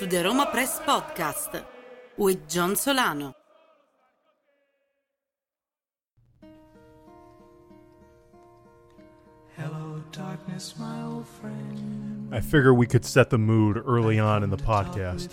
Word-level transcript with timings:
to 0.00 0.06
the 0.06 0.24
Roma 0.24 0.46
Press 0.46 0.80
Podcast 0.80 1.62
with 2.16 2.48
John 2.48 2.74
Solano. 2.74 3.34
Hello, 9.58 10.02
darkness, 10.10 10.74
my 10.78 11.02
old 11.02 11.28
friend. 11.28 12.34
I 12.34 12.40
figure 12.40 12.72
we 12.72 12.86
could 12.86 13.04
set 13.04 13.28
the 13.28 13.36
mood 13.36 13.76
early 13.76 14.18
on 14.18 14.42
in 14.42 14.48
the 14.48 14.56
podcast 14.56 15.28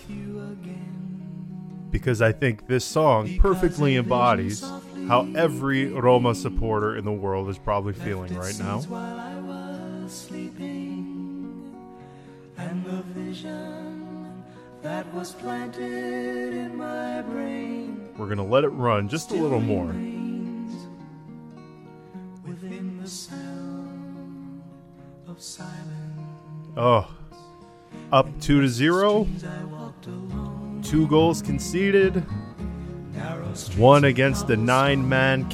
because 1.90 2.20
I 2.20 2.32
think 2.32 2.66
this 2.66 2.84
song 2.84 3.38
perfectly 3.38 3.96
embodies 3.96 4.60
how 5.06 5.26
every 5.34 5.86
Roma 5.86 6.34
supporter 6.34 6.94
in 6.94 7.06
the 7.06 7.12
world 7.12 7.48
is 7.48 7.56
probably 7.56 7.94
feeling 7.94 8.34
right 8.34 8.58
now. 8.58 8.82
We're 18.28 18.34
going 18.34 18.46
to 18.46 18.52
let 18.52 18.64
it 18.64 18.68
run 18.68 19.08
just 19.08 19.30
a 19.30 19.34
little 19.34 19.58
more. 19.58 19.94
Oh, 26.76 27.10
up 28.12 28.28
2 28.42 28.60
to 28.60 28.68
0, 28.68 29.26
I 29.46 29.64
walked 29.64 30.08
alone, 30.08 30.82
two 30.84 31.08
goals 31.08 31.40
conceded, 31.40 32.22
one 33.78 34.04
against 34.04 34.46
the 34.46 34.58
nine 34.58 35.08
man 35.08 35.48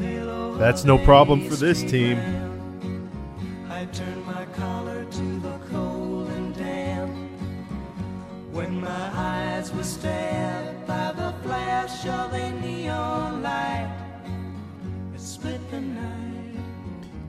halo 0.00 0.56
That's 0.56 0.84
no 0.84 0.98
problem 0.98 1.48
for 1.48 1.54
this 1.54 1.84
team. 1.84 2.41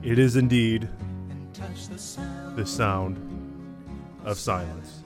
It 0.04 0.18
is 0.18 0.36
indeed 0.36 0.86
the 2.56 2.66
sound. 2.66 3.16
of 4.22 4.36
silence. 4.38 5.02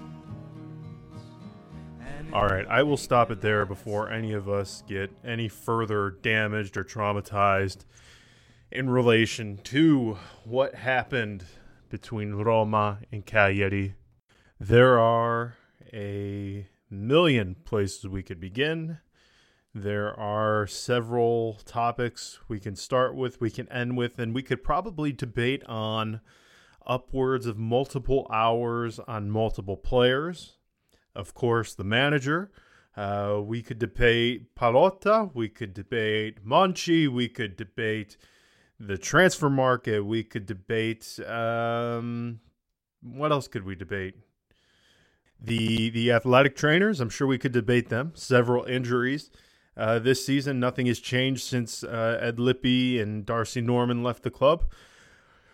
All 2.33 2.47
right, 2.47 2.67
I 2.69 2.83
will 2.83 2.97
stop 2.97 3.31
it 3.31 3.41
there 3.41 3.65
before 3.65 4.11
any 4.11 4.33
of 4.33 4.49
us 4.49 4.83
get 4.89 5.13
any 5.25 5.49
further 5.49 6.11
damaged 6.11 6.77
or 6.77 6.83
traumatized 6.83 7.85
in 8.73 8.91
relation 8.91 9.59
to 9.65 10.19
what 10.43 10.75
happened 10.75 11.45
between 11.89 12.35
Roma 12.35 12.99
and 13.13 13.25
Cagliari. 13.25 13.95
There 14.59 14.99
are 14.99 15.55
a 15.93 16.67
million 16.91 17.55
places 17.65 18.09
we 18.09 18.25
could 18.25 18.41
begin. 18.41 18.99
There 19.83 20.19
are 20.19 20.67
several 20.67 21.61
topics 21.65 22.41
we 22.49 22.59
can 22.59 22.75
start 22.75 23.15
with, 23.15 23.41
we 23.41 23.49
can 23.49 23.71
end 23.71 23.97
with, 23.97 24.19
and 24.19 24.35
we 24.35 24.43
could 24.43 24.65
probably 24.65 25.13
debate 25.13 25.63
on 25.67 26.21
upwards 26.85 27.47
of 27.47 27.59
multiple 27.59 28.27
hours 28.33 28.99
on 28.99 29.31
multiple 29.31 29.77
players. 29.77 30.57
Of 31.15 31.33
course, 31.33 31.75
the 31.75 31.85
manager. 31.85 32.51
Uh, 32.97 33.41
we 33.41 33.63
could 33.63 33.79
debate 33.79 34.57
Pallotta. 34.57 35.31
We 35.33 35.49
could 35.49 35.75
debate 35.75 36.45
Monchi. 36.45 37.07
We 37.07 37.29
could 37.29 37.57
debate 37.57 38.17
the 38.81 38.99
transfer 38.99 39.49
market. 39.49 40.05
We 40.05 40.25
could 40.25 40.47
debate. 40.47 41.21
Um, 41.25 42.41
what 43.01 43.31
else 43.31 43.47
could 43.47 43.65
we 43.65 43.77
debate? 43.77 44.17
The 45.41 45.91
the 45.91 46.11
athletic 46.11 46.57
trainers. 46.57 47.01
I'm 47.01 47.11
sure 47.11 47.29
we 47.29 47.39
could 47.39 47.53
debate 47.53 47.91
them. 47.91 48.11
Several 48.17 48.65
injuries 48.65 49.31
uh, 49.79 49.99
this 49.99 50.27
season. 50.27 50.61
Nothing 50.61 50.87
has 50.87 50.99
changed 50.99 51.43
since 51.43 51.85
uh, 51.85 52.19
Ed 52.21 52.37
Lippie 52.37 53.01
and 53.01 53.25
Darcy 53.25 53.61
Norman 53.61 54.03
left 54.03 54.25
the 54.25 54.31
club. 54.31 54.65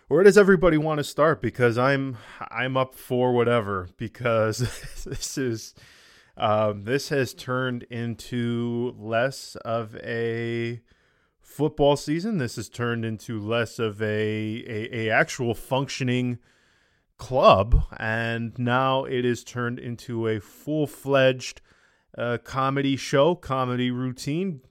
Where 0.07 0.23
does 0.23 0.37
everybody 0.37 0.77
want 0.77 0.97
to 0.97 1.03
start? 1.03 1.41
Because 1.41 1.77
I'm 1.77 2.17
I'm 2.51 2.75
up 2.75 2.95
for 2.95 3.33
whatever. 3.33 3.89
Because 3.97 4.59
this 5.05 5.37
is 5.37 5.73
um, 6.37 6.83
this 6.83 7.09
has 7.09 7.33
turned 7.33 7.83
into 7.83 8.93
less 8.97 9.55
of 9.63 9.95
a 9.97 10.81
football 11.41 11.95
season. 11.95 12.37
This 12.37 12.57
has 12.57 12.67
turned 12.67 13.05
into 13.05 13.39
less 13.39 13.79
of 13.79 14.01
a 14.01 14.05
a, 14.67 15.07
a 15.07 15.09
actual 15.09 15.53
functioning 15.53 16.39
club, 17.17 17.85
and 17.97 18.57
now 18.59 19.05
it 19.05 19.23
is 19.23 19.43
turned 19.43 19.79
into 19.79 20.27
a 20.27 20.39
full 20.39 20.85
fledged 20.85 21.61
uh, 22.17 22.37
comedy 22.43 22.95
show, 22.95 23.35
comedy 23.35 23.91
routine. 23.91 24.61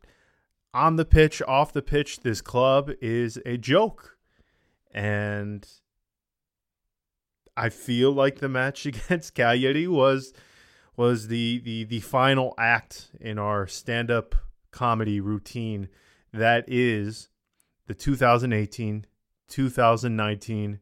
On 0.72 0.96
the 0.96 1.04
pitch, 1.04 1.40
off 1.42 1.72
the 1.72 1.82
pitch, 1.82 2.20
this 2.20 2.40
club 2.40 2.90
is 3.00 3.38
a 3.46 3.56
joke 3.56 4.14
and 4.94 5.66
I 7.56 7.68
feel 7.68 8.12
like 8.12 8.38
the 8.38 8.48
match 8.48 8.86
against 8.86 9.34
Cagliari 9.34 9.88
was 9.88 10.32
was 10.96 11.28
the 11.28 11.58
the 11.58 11.84
the 11.84 12.00
final 12.00 12.54
act 12.56 13.10
in 13.20 13.38
our 13.38 13.66
stand 13.66 14.10
up 14.10 14.36
comedy 14.70 15.20
routine 15.20 15.88
that 16.32 16.64
is 16.68 17.28
the 17.86 17.94
2018 17.94 19.06
2019 19.48 20.80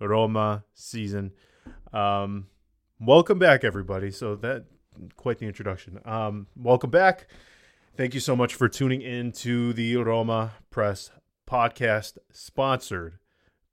Roma 0.00 0.64
season. 0.74 1.32
Um, 1.92 2.48
welcome 3.00 3.38
back, 3.38 3.64
everybody. 3.64 4.10
So 4.10 4.36
that 4.36 4.66
quite 5.16 5.38
the 5.38 5.46
introduction. 5.46 6.00
Um, 6.04 6.46
welcome 6.56 6.90
back. 6.90 7.26
Thank 7.96 8.14
you 8.14 8.20
so 8.20 8.34
much 8.34 8.54
for 8.54 8.68
tuning 8.68 9.02
in 9.02 9.32
to 9.32 9.72
the 9.72 9.96
Roma 9.96 10.52
Press 10.70 11.10
podcast, 11.48 12.18
sponsored 12.32 13.18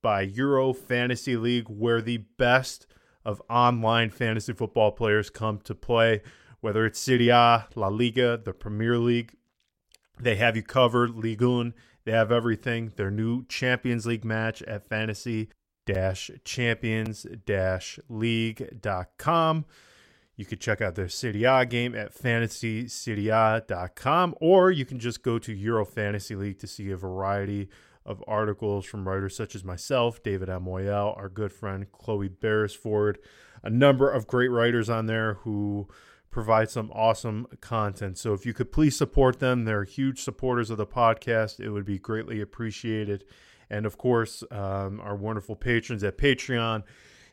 by 0.02 0.22
Euro 0.22 0.74
Fantasy 0.74 1.36
League, 1.36 1.68
where 1.68 2.02
the 2.02 2.18
best 2.38 2.88
of 3.26 3.42
online 3.50 4.10
fantasy 4.10 4.54
football 4.54 4.92
players 4.92 5.30
come 5.30 5.60
to 5.60 5.76
play. 5.76 6.22
Whether 6.60 6.86
it's 6.86 7.00
Serie 7.00 7.30
A, 7.30 7.68
La 7.76 7.88
Liga, 7.88 8.40
the 8.44 8.54
Premier 8.54 8.98
League, 8.98 9.36
they 10.20 10.36
have 10.36 10.56
you 10.56 10.64
covered. 10.64 11.16
Ligue 11.16 11.42
1, 11.42 11.74
they 12.06 12.12
have 12.12 12.32
everything. 12.32 12.92
Their 12.96 13.10
new 13.10 13.46
Champions 13.46 14.06
League 14.06 14.26
match 14.26 14.62
at 14.64 14.88
fantasy 14.88 15.50
champions 16.46 17.26
league.com. 18.10 19.66
You 20.42 20.46
could 20.46 20.60
check 20.60 20.82
out 20.82 20.96
their 20.96 21.08
Serie 21.08 21.44
A 21.44 21.64
game 21.68 21.94
at 21.94 22.16
fantasyserie.com, 22.16 24.36
or 24.42 24.72
you 24.72 24.86
can 24.86 24.98
just 24.98 25.22
go 25.22 25.38
to 25.38 25.54
Euro 25.54 25.86
Fantasy 25.86 26.36
League 26.36 26.58
to 26.58 26.66
see 26.66 26.90
a 26.90 26.98
variety 26.98 27.70
of 28.08 28.24
articles 28.28 28.88
from 28.88 29.08
writers 29.08 29.36
such 29.36 29.54
as 29.54 29.64
myself, 29.64 30.24
David 30.24 30.50
M. 30.50 30.66
Moyel, 30.66 31.16
our 31.16 31.30
good 31.30 31.54
friend 31.54 31.86
Chloe 31.92 32.28
Beresford, 32.28 33.20
a 33.62 33.70
number 33.70 34.10
of 34.10 34.26
great 34.26 34.48
writers 34.48 34.90
on 34.90 35.06
there 35.06 35.36
who 35.36 35.88
provide 36.32 36.72
some 36.72 36.90
awesome 36.92 37.46
content. 37.60 38.18
So 38.18 38.34
if 38.34 38.44
you 38.44 38.56
could 38.56 38.72
please 38.72 38.98
support 38.98 39.38
them, 39.38 39.66
they're 39.66 39.84
huge 39.84 40.24
supporters 40.24 40.72
of 40.72 40.78
the 40.78 40.88
podcast. 40.88 41.60
It 41.60 41.70
would 41.70 41.86
be 41.86 42.00
greatly 42.00 42.42
appreciated. 42.42 43.26
And 43.70 43.86
of 43.86 44.00
course, 44.00 44.44
um, 44.50 45.00
our 45.02 45.16
wonderful 45.16 45.56
patrons 45.56 46.04
at 46.04 46.18
Patreon. 46.18 46.82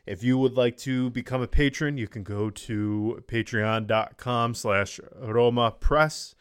If 0.09 0.23
you 0.23 0.39
would 0.39 0.57
like 0.57 0.75
to 0.77 1.11
become 1.11 1.43
a 1.43 1.47
patron, 1.47 1.99
you 1.99 2.07
can 2.07 2.23
go 2.23 2.49
to 2.49 3.23
patreon.com 3.27 4.55
slash 4.55 4.99
Roma 5.21 5.75
Press 5.79 6.33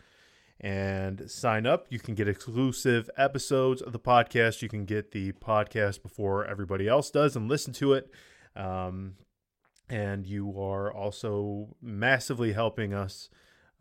and 0.58 1.30
sign 1.30 1.66
up. 1.66 1.84
You 1.90 1.98
can 1.98 2.14
get 2.14 2.28
exclusive 2.28 3.10
episodes 3.18 3.82
of 3.82 3.92
the 3.92 3.98
podcast. 3.98 4.62
You 4.62 4.70
can 4.70 4.86
get 4.86 5.10
the 5.10 5.32
podcast 5.32 6.02
before 6.02 6.46
everybody 6.46 6.88
else 6.88 7.10
does 7.10 7.36
and 7.36 7.46
listen 7.46 7.74
to 7.74 7.92
it. 7.92 8.10
Um, 8.56 9.16
and 9.90 10.26
you 10.26 10.58
are 10.58 10.90
also 10.90 11.76
massively 11.82 12.54
helping 12.54 12.94
us 12.94 13.28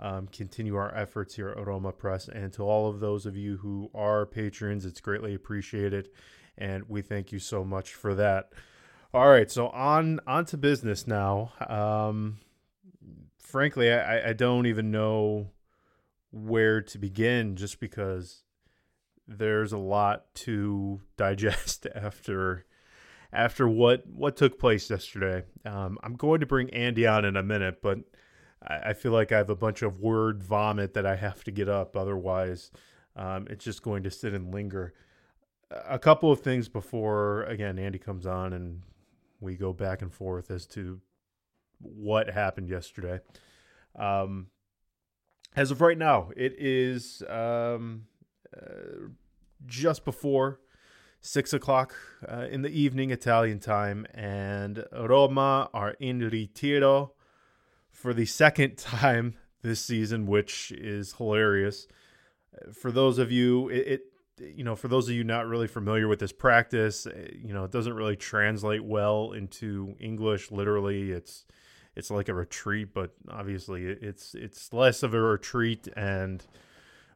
um, 0.01 0.27
continue 0.27 0.75
our 0.75 0.93
efforts 0.93 1.35
here 1.35 1.47
at 1.47 1.65
Roma 1.65 1.93
Press. 1.93 2.27
And 2.27 2.51
to 2.51 2.63
all 2.63 2.89
of 2.89 2.99
those 2.99 3.25
of 3.25 3.37
you 3.37 3.55
who 3.55 3.89
are 3.95 4.25
patrons, 4.25 4.85
it's 4.85 4.99
greatly 4.99 5.33
appreciated. 5.33 6.09
And 6.57 6.83
we 6.89 7.01
thank 7.01 7.31
you 7.31 7.39
so 7.39 7.63
much 7.63 7.93
for 7.93 8.13
that. 8.15 8.51
All 9.17 9.29
right, 9.29 9.49
so 9.49 9.69
on 9.69 10.19
on 10.27 10.45
to 10.45 10.57
business 10.57 11.07
now. 11.07 11.51
Um, 11.67 12.37
frankly, 13.39 13.91
I, 13.91 14.29
I 14.29 14.33
don't 14.33 14.67
even 14.67 14.91
know 14.91 15.49
where 16.29 16.83
to 16.83 16.99
begin 16.99 17.55
just 17.55 17.79
because 17.79 18.43
there's 19.27 19.73
a 19.73 19.79
lot 19.79 20.31
to 20.35 21.01
digest 21.17 21.87
after 21.95 22.67
after 23.33 23.67
what 23.67 24.05
what 24.05 24.37
took 24.37 24.59
place 24.59 24.87
yesterday. 24.87 25.45
Um, 25.65 25.97
I'm 26.03 26.15
going 26.15 26.39
to 26.41 26.45
bring 26.45 26.69
Andy 26.69 27.07
on 27.07 27.25
in 27.25 27.35
a 27.35 27.41
minute, 27.41 27.81
but 27.81 27.97
I, 28.61 28.89
I 28.89 28.93
feel 28.93 29.13
like 29.13 29.31
I 29.31 29.37
have 29.37 29.49
a 29.49 29.55
bunch 29.55 29.81
of 29.81 29.99
word 29.99 30.43
vomit 30.43 30.93
that 30.93 31.07
I 31.07 31.15
have 31.15 31.43
to 31.45 31.51
get 31.51 31.67
up. 31.67 31.97
Otherwise, 31.97 32.69
um, 33.15 33.47
it's 33.49 33.65
just 33.65 33.81
going 33.81 34.03
to 34.03 34.11
sit 34.11 34.35
and 34.35 34.53
linger. 34.53 34.93
A 35.71 35.97
couple 35.97 36.31
of 36.31 36.41
things 36.41 36.69
before 36.69 37.45
again 37.45 37.79
Andy 37.79 37.97
comes 37.97 38.27
on 38.27 38.53
and 38.53 38.83
we 39.39 39.55
go 39.55 39.73
back 39.73 40.01
and 40.01 40.13
forth 40.13 40.49
as 40.51 40.65
to 40.67 41.01
what 41.79 42.29
happened 42.29 42.69
yesterday. 42.69 43.19
Um, 43.95 44.47
as 45.55 45.71
of 45.71 45.81
right 45.81 45.97
now, 45.97 46.29
it 46.35 46.55
is 46.57 47.23
um, 47.29 48.05
uh, 48.55 49.09
just 49.65 50.05
before 50.05 50.59
six 51.19 51.53
o'clock 51.53 51.95
uh, 52.27 52.45
in 52.49 52.61
the 52.61 52.69
evening 52.69 53.11
Italian 53.11 53.59
time, 53.59 54.05
and 54.13 54.85
Roma 54.91 55.69
are 55.73 55.95
in 55.99 56.19
ritiro 56.21 57.11
for 57.89 58.13
the 58.13 58.25
second 58.25 58.77
time 58.77 59.35
this 59.61 59.81
season, 59.81 60.25
which 60.25 60.71
is 60.71 61.13
hilarious. 61.13 61.87
For 62.73 62.91
those 62.91 63.17
of 63.17 63.31
you, 63.31 63.69
it, 63.69 63.87
it 63.87 64.01
you 64.39 64.63
know, 64.63 64.75
for 64.75 64.87
those 64.87 65.09
of 65.09 65.15
you 65.15 65.23
not 65.23 65.47
really 65.47 65.67
familiar 65.67 66.07
with 66.07 66.19
this 66.19 66.31
practice, 66.31 67.05
eh, 67.07 67.29
you 67.41 67.53
know, 67.53 67.63
it 67.63 67.71
doesn't 67.71 67.93
really 67.93 68.15
translate 68.15 68.83
well 68.83 69.31
into 69.31 69.95
English. 69.99 70.51
Literally, 70.51 71.11
it's 71.11 71.45
it's 71.95 72.11
like 72.11 72.29
a 72.29 72.33
retreat, 72.33 72.93
but 72.93 73.11
obviously 73.29 73.85
it's 73.85 74.35
it's 74.35 74.71
less 74.71 75.03
of 75.03 75.13
a 75.13 75.21
retreat 75.21 75.87
and 75.95 76.45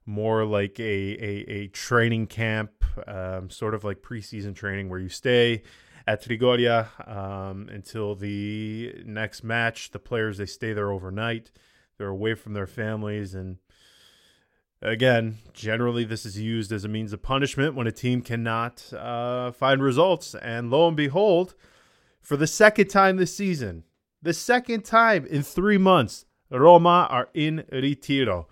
more 0.06 0.46
like 0.46 0.80
a 0.80 0.84
a, 0.84 1.46
a 1.50 1.68
training 1.68 2.28
camp, 2.28 2.72
um, 3.08 3.50
sort 3.50 3.74
of 3.74 3.84
like 3.84 4.02
preseason 4.02 4.56
training 4.56 4.90
where 4.90 5.00
you 5.00 5.10
stay 5.10 5.62
at 6.08 6.24
Trigoria 6.24 6.88
um, 7.08 7.70
until 7.72 8.16
the 8.16 9.04
next 9.06 9.44
match. 9.44 9.92
The 9.92 10.00
players 10.00 10.38
they 10.38 10.46
stay 10.46 10.74
there 10.74 10.92
overnight. 10.92 11.52
They're 11.98 12.08
away 12.08 12.34
from 12.34 12.54
their 12.54 12.68
families 12.68 13.36
and 13.36 13.58
Again, 14.84 15.38
generally, 15.54 16.04
this 16.04 16.26
is 16.26 16.40
used 16.40 16.72
as 16.72 16.84
a 16.84 16.88
means 16.88 17.14
of 17.14 17.22
punishment 17.22 17.76
when 17.76 17.86
a 17.86 17.92
team 17.92 18.22
cannot 18.22 18.92
uh, 18.94 19.52
find 19.52 19.84
results. 19.84 20.34
And 20.34 20.72
lo 20.72 20.88
and 20.88 20.98
behold, 20.98 21.54
for 22.20 22.36
the 22.36 22.48
second 22.48 22.88
time 22.88 23.18
this 23.18 23.36
season, 23.36 23.84
the 24.24 24.34
second 24.34 24.84
time 24.84 25.26
in 25.28 25.44
three 25.44 25.78
months, 25.78 26.26
Roma 26.50 27.08
are 27.12 27.30
in 27.34 27.64
Ritiro. 27.72 28.46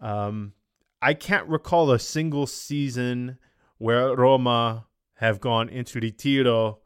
Um, 0.00 0.52
I 1.00 1.14
can't 1.14 1.48
recall 1.48 1.90
a 1.90 1.98
single 1.98 2.46
season 2.46 3.38
where 3.78 4.14
Roma 4.14 4.86
have 5.14 5.40
gone 5.40 5.68
into 5.68 6.00
Ritiro 6.00 6.78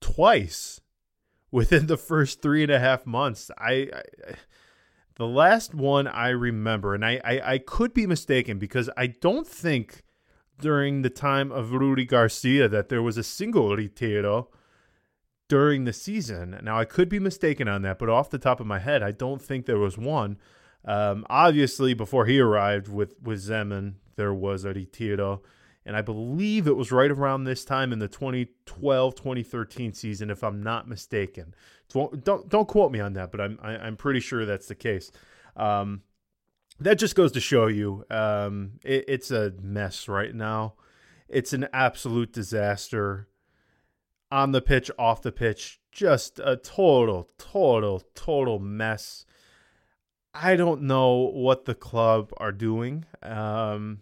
twice 0.00 0.80
within 1.52 1.86
the 1.86 1.96
first 1.96 2.42
three 2.42 2.62
and 2.62 2.72
a 2.72 2.80
half 2.80 3.06
months. 3.06 3.50
I, 3.56 3.88
I 3.94 4.02
the 5.16 5.26
last 5.26 5.74
one 5.74 6.06
I 6.06 6.28
remember, 6.28 6.94
and 6.94 7.04
I, 7.04 7.20
I, 7.24 7.52
I 7.54 7.58
could 7.58 7.92
be 7.92 8.06
mistaken 8.06 8.58
because 8.58 8.88
I 8.96 9.08
don't 9.08 9.46
think 9.46 10.02
during 10.58 11.02
the 11.02 11.10
time 11.10 11.52
of 11.52 11.72
Rudi 11.72 12.04
Garcia 12.04 12.68
that 12.68 12.88
there 12.88 13.02
was 13.02 13.18
a 13.18 13.22
single 13.22 13.70
Ritiro 13.70 14.46
during 15.48 15.84
the 15.84 15.92
season. 15.92 16.58
Now, 16.62 16.78
I 16.78 16.84
could 16.84 17.08
be 17.08 17.18
mistaken 17.18 17.68
on 17.68 17.82
that, 17.82 17.98
but 17.98 18.08
off 18.08 18.30
the 18.30 18.38
top 18.38 18.60
of 18.60 18.66
my 18.66 18.78
head, 18.78 19.02
I 19.02 19.10
don't 19.10 19.42
think 19.42 19.66
there 19.66 19.78
was 19.78 19.98
one. 19.98 20.38
Um, 20.84 21.26
obviously, 21.28 21.94
before 21.94 22.26
he 22.26 22.40
arrived 22.40 22.88
with, 22.88 23.14
with 23.22 23.40
Zeman, 23.40 23.94
there 24.16 24.32
was 24.32 24.64
a 24.64 24.72
Ritiro. 24.72 25.40
And 25.84 25.96
I 25.96 26.02
believe 26.02 26.66
it 26.66 26.76
was 26.76 26.92
right 26.92 27.10
around 27.10 27.44
this 27.44 27.64
time 27.64 27.92
in 27.92 27.98
the 27.98 28.08
2012 28.08 29.14
2013 29.14 29.92
season, 29.92 30.30
if 30.30 30.44
I'm 30.44 30.62
not 30.62 30.88
mistaken. 30.88 31.54
Don't 31.88 32.48
don't 32.48 32.68
quote 32.68 32.92
me 32.92 33.00
on 33.00 33.14
that, 33.14 33.30
but 33.30 33.40
I'm 33.40 33.58
I, 33.62 33.74
am 33.74 33.80
i 33.80 33.86
am 33.86 33.96
pretty 33.96 34.20
sure 34.20 34.46
that's 34.46 34.68
the 34.68 34.74
case. 34.74 35.10
Um, 35.56 36.02
that 36.80 36.98
just 36.98 37.14
goes 37.14 37.32
to 37.32 37.40
show 37.40 37.66
you 37.66 38.04
um, 38.10 38.72
it, 38.84 39.04
it's 39.08 39.30
a 39.30 39.52
mess 39.60 40.08
right 40.08 40.34
now. 40.34 40.74
It's 41.28 41.52
an 41.52 41.68
absolute 41.72 42.32
disaster 42.32 43.28
on 44.30 44.52
the 44.52 44.62
pitch, 44.62 44.90
off 44.98 45.22
the 45.22 45.32
pitch, 45.32 45.80
just 45.90 46.40
a 46.42 46.56
total, 46.56 47.28
total, 47.38 48.02
total 48.14 48.58
mess. 48.58 49.26
I 50.34 50.56
don't 50.56 50.82
know 50.82 51.30
what 51.34 51.66
the 51.66 51.74
club 51.74 52.32
are 52.38 52.52
doing. 52.52 53.04
Um, 53.22 54.00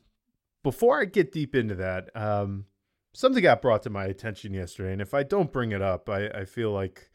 before 0.62 1.00
I 1.00 1.04
get 1.04 1.32
deep 1.32 1.54
into 1.54 1.74
that, 1.76 2.14
um, 2.14 2.66
something 3.12 3.42
got 3.42 3.62
brought 3.62 3.82
to 3.84 3.90
my 3.90 4.04
attention 4.04 4.54
yesterday, 4.54 4.92
and 4.92 5.02
if 5.02 5.14
I 5.14 5.22
don't 5.22 5.52
bring 5.52 5.72
it 5.72 5.82
up, 5.82 6.08
I, 6.08 6.28
I 6.28 6.44
feel 6.44 6.72
like 6.72 7.10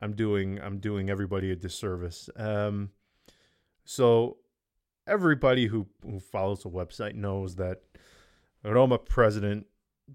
I'm 0.00 0.14
doing 0.14 0.60
I'm 0.60 0.78
doing 0.78 1.10
everybody 1.10 1.50
a 1.50 1.56
disservice. 1.56 2.28
Um, 2.36 2.90
so 3.84 4.38
everybody 5.06 5.66
who, 5.66 5.86
who 6.02 6.20
follows 6.20 6.62
the 6.62 6.70
website 6.70 7.14
knows 7.14 7.56
that 7.56 7.82
Roma 8.64 8.98
president 8.98 9.66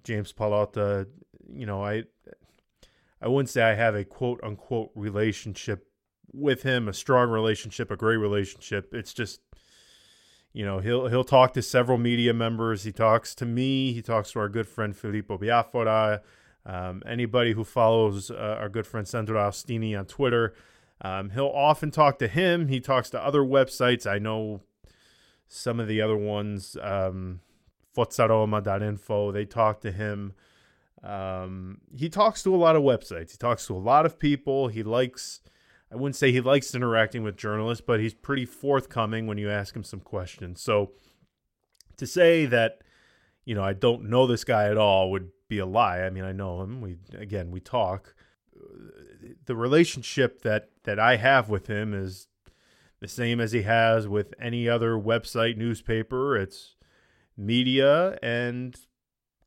James 0.03 0.33
Pallotta, 0.33 1.07
you 1.49 1.65
know, 1.65 1.83
I 1.83 2.03
I 3.21 3.27
wouldn't 3.27 3.49
say 3.49 3.63
I 3.63 3.75
have 3.75 3.95
a 3.95 4.03
quote 4.03 4.39
unquote 4.43 4.91
relationship 4.95 5.87
with 6.33 6.63
him, 6.63 6.87
a 6.87 6.93
strong 6.93 7.29
relationship, 7.29 7.91
a 7.91 7.97
great 7.97 8.17
relationship. 8.17 8.93
It's 8.93 9.13
just 9.13 9.41
you 10.55 10.63
know, 10.63 10.79
he'll 10.79 11.07
he'll 11.09 11.25
talk 11.25 11.53
to 11.55 11.61
several 11.61 11.97
media 11.97 12.33
members. 12.33 12.83
He 12.83 12.93
talks 12.93 13.35
to 13.35 13.45
me. 13.45 13.91
He 13.91 14.01
talks 14.01 14.31
to 14.31 14.39
our 14.39 14.47
good 14.47 14.69
friend 14.69 14.95
Filippo 14.95 15.37
Biafora. 15.37 16.21
Um, 16.65 17.03
anybody 17.05 17.51
who 17.51 17.65
follows 17.65 18.31
uh, 18.31 18.55
our 18.57 18.69
good 18.69 18.87
friend 18.87 19.05
Sandro 19.05 19.37
Austini 19.37 19.99
on 19.99 20.05
Twitter, 20.05 20.55
um, 21.01 21.31
he'll 21.31 21.51
often 21.53 21.91
talk 21.91 22.19
to 22.19 22.29
him. 22.29 22.69
He 22.69 22.79
talks 22.79 23.09
to 23.09 23.21
other 23.21 23.41
websites. 23.41 24.09
I 24.09 24.17
know 24.17 24.61
some 25.45 25.81
of 25.81 25.89
the 25.89 26.01
other 26.01 26.15
ones, 26.15 26.77
um, 26.81 27.41
Forzaroma.info, 27.93 29.33
they 29.33 29.43
talk 29.43 29.81
to 29.81 29.91
him. 29.91 30.35
Um, 31.03 31.81
he 31.93 32.07
talks 32.07 32.41
to 32.43 32.55
a 32.55 32.57
lot 32.57 32.77
of 32.77 32.81
websites. 32.81 33.31
He 33.31 33.37
talks 33.37 33.67
to 33.67 33.75
a 33.75 33.77
lot 33.77 34.05
of 34.05 34.17
people. 34.17 34.69
He 34.69 34.83
likes, 34.83 35.41
I 35.95 35.97
wouldn't 35.97 36.17
say 36.17 36.33
he 36.33 36.41
likes 36.41 36.75
interacting 36.75 37.23
with 37.23 37.37
journalists, 37.37 37.83
but 37.85 38.01
he's 38.01 38.13
pretty 38.13 38.45
forthcoming 38.45 39.27
when 39.27 39.37
you 39.37 39.49
ask 39.49 39.73
him 39.73 39.83
some 39.83 40.01
questions. 40.01 40.61
So 40.61 40.91
to 41.95 42.05
say 42.05 42.45
that, 42.47 42.81
you 43.45 43.55
know, 43.55 43.63
I 43.63 43.71
don't 43.71 44.09
know 44.09 44.27
this 44.27 44.43
guy 44.43 44.69
at 44.69 44.77
all 44.77 45.09
would 45.11 45.29
be 45.47 45.59
a 45.59 45.65
lie. 45.65 46.01
I 46.01 46.09
mean, 46.09 46.25
I 46.25 46.33
know 46.33 46.61
him. 46.61 46.81
We 46.81 46.97
again 47.17 47.49
we 47.49 47.61
talk. 47.61 48.13
The 49.45 49.55
relationship 49.55 50.41
that 50.41 50.69
that 50.83 50.99
I 50.99 51.15
have 51.15 51.47
with 51.47 51.67
him 51.67 51.93
is 51.93 52.27
the 52.99 53.07
same 53.07 53.39
as 53.39 53.53
he 53.53 53.61
has 53.61 54.05
with 54.05 54.33
any 54.37 54.67
other 54.67 54.95
website, 54.95 55.55
newspaper. 55.55 56.35
It's 56.35 56.75
media 57.37 58.19
and 58.21 58.75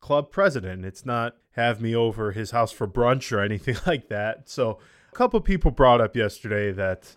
club 0.00 0.30
president. 0.30 0.86
It's 0.86 1.04
not 1.04 1.36
have 1.52 1.82
me 1.82 1.94
over 1.94 2.32
his 2.32 2.52
house 2.52 2.72
for 2.72 2.88
brunch 2.88 3.32
or 3.32 3.40
anything 3.40 3.76
like 3.86 4.08
that. 4.08 4.48
So 4.48 4.78
a 5.10 5.14
couple 5.14 5.40
people 5.40 5.70
brought 5.70 6.00
up 6.00 6.16
yesterday 6.16 6.72
that 6.72 7.14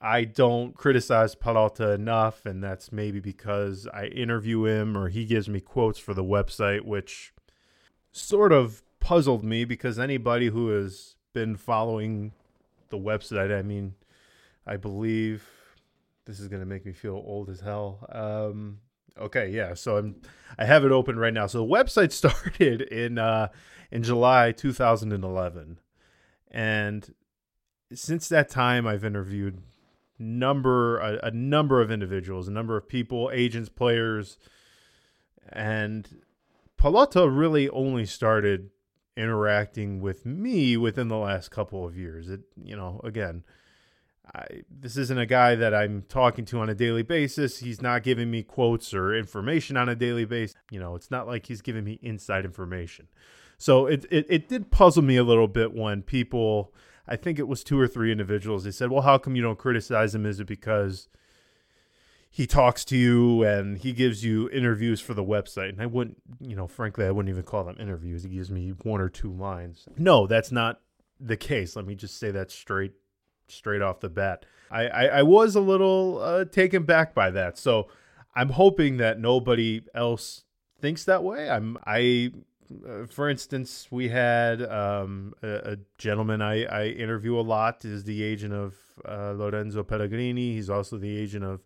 I 0.00 0.24
don't 0.24 0.74
criticize 0.74 1.34
Pallotta 1.34 1.94
enough, 1.94 2.46
and 2.46 2.62
that's 2.62 2.90
maybe 2.90 3.20
because 3.20 3.86
I 3.92 4.06
interview 4.06 4.64
him 4.64 4.96
or 4.96 5.08
he 5.08 5.24
gives 5.24 5.48
me 5.48 5.60
quotes 5.60 5.98
for 5.98 6.14
the 6.14 6.24
website, 6.24 6.82
which 6.82 7.32
sort 8.12 8.52
of 8.52 8.82
puzzled 8.98 9.44
me 9.44 9.64
because 9.64 9.98
anybody 9.98 10.46
who 10.46 10.68
has 10.68 11.16
been 11.32 11.56
following 11.56 12.32
the 12.88 12.98
website, 12.98 13.56
I 13.56 13.62
mean, 13.62 13.94
I 14.66 14.76
believe 14.76 15.46
this 16.24 16.40
is 16.40 16.48
going 16.48 16.60
to 16.60 16.66
make 16.66 16.86
me 16.86 16.92
feel 16.92 17.14
old 17.14 17.50
as 17.50 17.60
hell. 17.60 18.06
Um, 18.10 18.78
okay, 19.18 19.50
yeah, 19.50 19.74
so 19.74 19.96
I'm 19.96 20.16
I 20.58 20.64
have 20.64 20.84
it 20.84 20.92
open 20.92 21.18
right 21.18 21.34
now. 21.34 21.46
So 21.46 21.58
the 21.58 21.72
website 21.72 22.12
started 22.12 22.82
in 22.82 23.18
uh, 23.18 23.48
in 23.90 24.02
July 24.02 24.52
2011, 24.52 25.78
and 26.50 27.14
since 27.92 28.28
that 28.28 28.48
time, 28.48 28.86
I've 28.86 29.04
interviewed 29.04 29.62
number 30.18 30.98
a, 30.98 31.18
a 31.24 31.30
number 31.30 31.80
of 31.80 31.90
individuals, 31.90 32.46
a 32.48 32.52
number 32.52 32.76
of 32.76 32.88
people, 32.88 33.30
agents, 33.32 33.68
players, 33.68 34.38
and 35.48 36.22
Pallotta 36.78 37.36
really 37.36 37.68
only 37.70 38.06
started 38.06 38.70
interacting 39.16 40.00
with 40.00 40.24
me 40.24 40.76
within 40.76 41.08
the 41.08 41.16
last 41.16 41.50
couple 41.50 41.84
of 41.84 41.96
years. 41.96 42.28
It, 42.28 42.40
you 42.62 42.76
know, 42.76 43.00
again, 43.04 43.44
I, 44.34 44.62
this 44.70 44.96
isn't 44.96 45.18
a 45.18 45.26
guy 45.26 45.56
that 45.56 45.74
I'm 45.74 46.04
talking 46.08 46.44
to 46.46 46.60
on 46.60 46.68
a 46.68 46.74
daily 46.74 47.02
basis. 47.02 47.58
He's 47.58 47.82
not 47.82 48.02
giving 48.02 48.30
me 48.30 48.42
quotes 48.42 48.94
or 48.94 49.14
information 49.14 49.76
on 49.76 49.88
a 49.88 49.96
daily 49.96 50.24
basis. 50.24 50.56
You 50.70 50.80
know, 50.80 50.94
it's 50.94 51.10
not 51.10 51.26
like 51.26 51.46
he's 51.46 51.60
giving 51.60 51.84
me 51.84 51.98
inside 52.02 52.44
information. 52.44 53.08
So 53.60 53.84
it, 53.84 54.06
it, 54.10 54.24
it 54.30 54.48
did 54.48 54.70
puzzle 54.70 55.02
me 55.02 55.18
a 55.18 55.22
little 55.22 55.46
bit 55.46 55.74
when 55.74 56.00
people, 56.00 56.72
I 57.06 57.16
think 57.16 57.38
it 57.38 57.46
was 57.46 57.62
two 57.62 57.78
or 57.78 57.86
three 57.86 58.10
individuals, 58.10 58.64
they 58.64 58.70
said, 58.70 58.90
well, 58.90 59.02
how 59.02 59.18
come 59.18 59.36
you 59.36 59.42
don't 59.42 59.58
criticize 59.58 60.14
him? 60.14 60.24
Is 60.24 60.40
it 60.40 60.46
because 60.46 61.08
he 62.30 62.46
talks 62.46 62.86
to 62.86 62.96
you 62.96 63.42
and 63.42 63.76
he 63.76 63.92
gives 63.92 64.24
you 64.24 64.48
interviews 64.48 65.02
for 65.02 65.12
the 65.12 65.22
website. 65.22 65.68
And 65.68 65.82
I 65.82 65.86
wouldn't, 65.86 66.16
you 66.40 66.56
know, 66.56 66.66
frankly, 66.66 67.04
I 67.04 67.10
wouldn't 67.10 67.28
even 67.28 67.42
call 67.42 67.64
them 67.64 67.76
interviews. 67.78 68.22
He 68.22 68.30
gives 68.30 68.50
me 68.50 68.70
one 68.82 69.02
or 69.02 69.10
two 69.10 69.30
lines. 69.30 69.86
No, 69.98 70.26
that's 70.26 70.50
not 70.50 70.80
the 71.20 71.36
case. 71.36 71.76
Let 71.76 71.84
me 71.84 71.94
just 71.94 72.18
say 72.18 72.30
that 72.30 72.50
straight, 72.50 72.92
straight 73.48 73.82
off 73.82 74.00
the 74.00 74.08
bat. 74.08 74.46
I, 74.70 74.86
I, 74.86 75.04
I 75.06 75.22
was 75.22 75.54
a 75.54 75.60
little 75.60 76.18
uh, 76.22 76.46
taken 76.46 76.84
back 76.84 77.14
by 77.14 77.30
that. 77.32 77.58
So 77.58 77.88
I'm 78.34 78.50
hoping 78.50 78.96
that 78.96 79.20
nobody 79.20 79.82
else 79.94 80.44
thinks 80.80 81.04
that 81.04 81.22
way. 81.22 81.50
I'm, 81.50 81.76
I, 81.84 82.32
for 83.08 83.28
instance, 83.28 83.88
we 83.90 84.08
had 84.08 84.62
um, 84.62 85.34
a, 85.42 85.72
a, 85.72 85.76
gentleman 85.98 86.40
I, 86.40 86.64
I, 86.64 86.86
interview 86.86 87.38
a 87.38 87.42
lot 87.42 87.84
is 87.84 88.04
the 88.04 88.22
agent 88.22 88.52
of 88.52 88.74
uh, 89.08 89.32
Lorenzo 89.32 89.82
Pellegrini. 89.82 90.54
He's 90.54 90.70
also 90.70 90.96
the 90.96 91.16
agent 91.16 91.44
of 91.44 91.64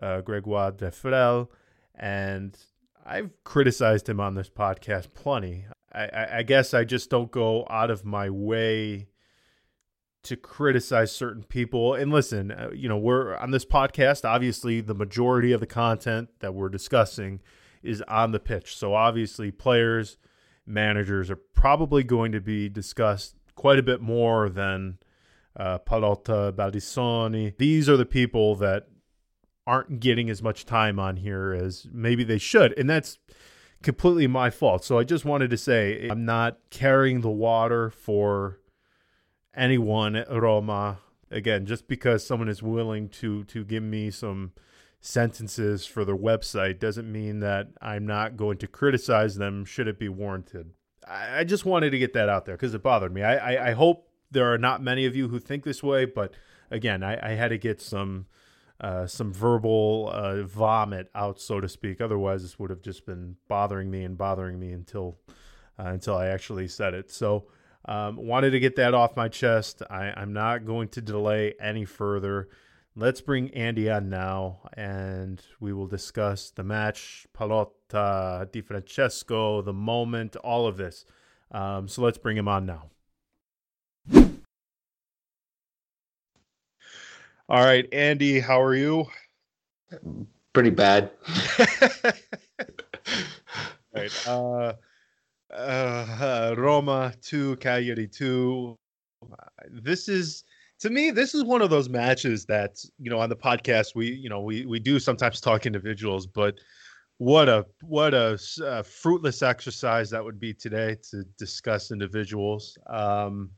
uh, 0.00 0.20
Gregoire 0.20 0.72
Defrel, 0.72 1.48
and 1.94 2.56
I've 3.04 3.30
criticized 3.44 4.08
him 4.08 4.20
on 4.20 4.34
this 4.34 4.48
podcast 4.48 5.14
plenty. 5.14 5.66
I, 5.92 6.04
I, 6.04 6.38
I 6.38 6.42
guess 6.42 6.74
I 6.74 6.84
just 6.84 7.10
don't 7.10 7.30
go 7.30 7.66
out 7.68 7.90
of 7.90 8.04
my 8.04 8.30
way 8.30 9.08
to 10.24 10.36
criticize 10.36 11.12
certain 11.12 11.42
people. 11.42 11.94
And 11.94 12.10
listen, 12.10 12.50
uh, 12.50 12.70
you 12.74 12.88
know, 12.88 12.96
we're 12.96 13.36
on 13.36 13.50
this 13.50 13.64
podcast. 13.64 14.24
Obviously, 14.24 14.80
the 14.80 14.94
majority 14.94 15.52
of 15.52 15.60
the 15.60 15.66
content 15.66 16.30
that 16.40 16.54
we're 16.54 16.70
discussing 16.70 17.40
is 17.82 18.02
on 18.02 18.32
the 18.32 18.40
pitch. 18.40 18.76
So 18.76 18.94
obviously, 18.94 19.50
players, 19.50 20.16
managers 20.66 21.30
are 21.30 21.36
probably 21.36 22.02
going 22.02 22.32
to 22.32 22.40
be 22.40 22.68
discussed 22.68 23.36
quite 23.54 23.78
a 23.78 23.82
bit 23.82 24.00
more 24.00 24.48
than 24.48 24.98
uh, 25.56 25.78
Pallotta, 25.78 26.52
Baldissoni. 26.52 27.56
These 27.56 27.88
are 27.88 27.96
the 27.96 28.06
people 28.06 28.56
that 28.56 28.88
aren't 29.66 30.00
getting 30.00 30.28
as 30.28 30.42
much 30.42 30.66
time 30.66 30.98
on 30.98 31.16
here 31.16 31.52
as 31.52 31.86
maybe 31.92 32.24
they 32.24 32.38
should, 32.38 32.76
and 32.78 32.88
that's 32.88 33.18
completely 33.82 34.26
my 34.26 34.50
fault. 34.50 34.84
So 34.84 34.98
I 34.98 35.04
just 35.04 35.24
wanted 35.24 35.50
to 35.50 35.56
say 35.56 36.08
I'm 36.10 36.24
not 36.24 36.58
carrying 36.70 37.20
the 37.20 37.30
water 37.30 37.90
for 37.90 38.58
anyone 39.54 40.16
at 40.16 40.30
Roma. 40.30 40.98
Again, 41.30 41.66
just 41.66 41.88
because 41.88 42.26
someone 42.26 42.48
is 42.48 42.62
willing 42.62 43.08
to 43.10 43.44
to 43.44 43.64
give 43.64 43.82
me 43.82 44.10
some 44.10 44.52
sentences 45.06 45.84
for 45.84 46.02
their 46.06 46.16
website 46.16 46.78
doesn't 46.78 47.12
mean 47.12 47.40
that 47.40 47.68
I'm 47.82 48.06
not 48.06 48.38
going 48.38 48.56
to 48.58 48.66
criticize 48.66 49.34
them 49.34 49.66
should 49.66 49.86
it 49.86 49.98
be 49.98 50.08
warranted. 50.08 50.70
I, 51.06 51.40
I 51.40 51.44
just 51.44 51.66
wanted 51.66 51.90
to 51.90 51.98
get 51.98 52.14
that 52.14 52.30
out 52.30 52.46
there 52.46 52.56
because 52.56 52.72
it 52.72 52.82
bothered 52.82 53.12
me. 53.12 53.22
I, 53.22 53.52
I, 53.52 53.68
I, 53.68 53.72
hope 53.72 54.08
there 54.30 54.50
are 54.50 54.56
not 54.56 54.82
many 54.82 55.04
of 55.04 55.14
you 55.14 55.28
who 55.28 55.38
think 55.38 55.62
this 55.62 55.82
way, 55.82 56.06
but 56.06 56.32
again, 56.70 57.02
I, 57.02 57.32
I 57.32 57.34
had 57.34 57.48
to 57.48 57.58
get 57.58 57.82
some 57.82 58.26
uh, 58.80 59.06
some 59.06 59.30
verbal 59.32 60.10
uh, 60.10 60.42
vomit 60.42 61.10
out, 61.14 61.38
so 61.38 61.60
to 61.60 61.68
speak. 61.68 62.00
Otherwise, 62.00 62.40
this 62.40 62.58
would 62.58 62.70
have 62.70 62.82
just 62.82 63.04
been 63.04 63.36
bothering 63.46 63.90
me 63.90 64.04
and 64.04 64.16
bothering 64.16 64.58
me 64.58 64.72
until 64.72 65.18
uh, 65.78 65.88
until 65.88 66.16
I 66.16 66.28
actually 66.28 66.66
said 66.66 66.94
it. 66.94 67.10
So, 67.10 67.44
um, 67.84 68.16
wanted 68.16 68.52
to 68.52 68.60
get 68.60 68.76
that 68.76 68.94
off 68.94 69.16
my 69.16 69.28
chest. 69.28 69.82
I, 69.90 70.14
I'm 70.16 70.32
not 70.32 70.64
going 70.64 70.88
to 70.88 71.02
delay 71.02 71.54
any 71.60 71.84
further. 71.84 72.48
Let's 72.96 73.20
bring 73.20 73.52
Andy 73.54 73.90
on 73.90 74.08
now, 74.08 74.60
and 74.76 75.42
we 75.58 75.72
will 75.72 75.88
discuss 75.88 76.52
the 76.52 76.62
match, 76.62 77.26
Pallotta, 77.36 78.48
Di 78.52 78.60
Francesco, 78.60 79.62
the 79.62 79.72
moment, 79.72 80.36
all 80.36 80.68
of 80.68 80.76
this. 80.76 81.04
Um, 81.50 81.88
so 81.88 82.02
let's 82.02 82.18
bring 82.18 82.36
him 82.36 82.46
on 82.46 82.66
now. 82.66 82.90
All 87.48 87.64
right, 87.64 87.92
Andy, 87.92 88.38
how 88.38 88.62
are 88.62 88.76
you? 88.76 89.06
Pretty 90.52 90.70
bad. 90.70 91.10
right. 93.92 94.28
Uh, 94.28 94.74
uh, 95.52 96.54
Roma 96.56 97.12
2, 97.22 97.56
Cagliari 97.56 98.06
2. 98.06 98.78
This 99.68 100.08
is 100.08 100.44
to 100.80 100.90
me, 100.90 101.10
this 101.10 101.34
is 101.34 101.44
one 101.44 101.62
of 101.62 101.70
those 101.70 101.88
matches 101.88 102.44
that 102.46 102.76
you 102.98 103.10
know 103.10 103.18
on 103.18 103.28
the 103.28 103.36
podcast 103.36 103.94
we 103.94 104.12
you 104.12 104.28
know 104.28 104.40
we 104.40 104.66
we 104.66 104.78
do 104.78 104.98
sometimes 104.98 105.40
talk 105.40 105.66
individuals, 105.66 106.26
but 106.26 106.56
what 107.18 107.48
a 107.48 107.64
what 107.82 108.12
a 108.14 108.38
uh, 108.64 108.82
fruitless 108.82 109.42
exercise 109.42 110.10
that 110.10 110.24
would 110.24 110.40
be 110.40 110.52
today 110.52 110.96
to 111.10 111.24
discuss 111.38 111.90
individuals. 111.90 112.76
Um, 112.88 113.50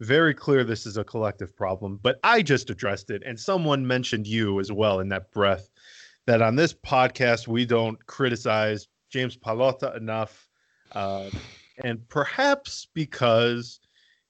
very 0.00 0.34
clear 0.34 0.64
this 0.64 0.86
is 0.86 0.96
a 0.96 1.04
collective 1.04 1.54
problem, 1.56 2.00
but 2.02 2.18
I 2.24 2.42
just 2.42 2.70
addressed 2.70 3.10
it, 3.10 3.22
and 3.24 3.38
someone 3.38 3.86
mentioned 3.86 4.26
you 4.26 4.58
as 4.58 4.72
well 4.72 5.00
in 5.00 5.08
that 5.10 5.30
breath. 5.30 5.70
That 6.26 6.42
on 6.42 6.56
this 6.56 6.74
podcast 6.74 7.48
we 7.48 7.64
don't 7.64 8.04
criticize 8.06 8.88
James 9.10 9.36
Pallotta 9.36 9.96
enough, 9.96 10.48
uh, 10.92 11.30
and 11.84 12.06
perhaps 12.08 12.88
because 12.92 13.80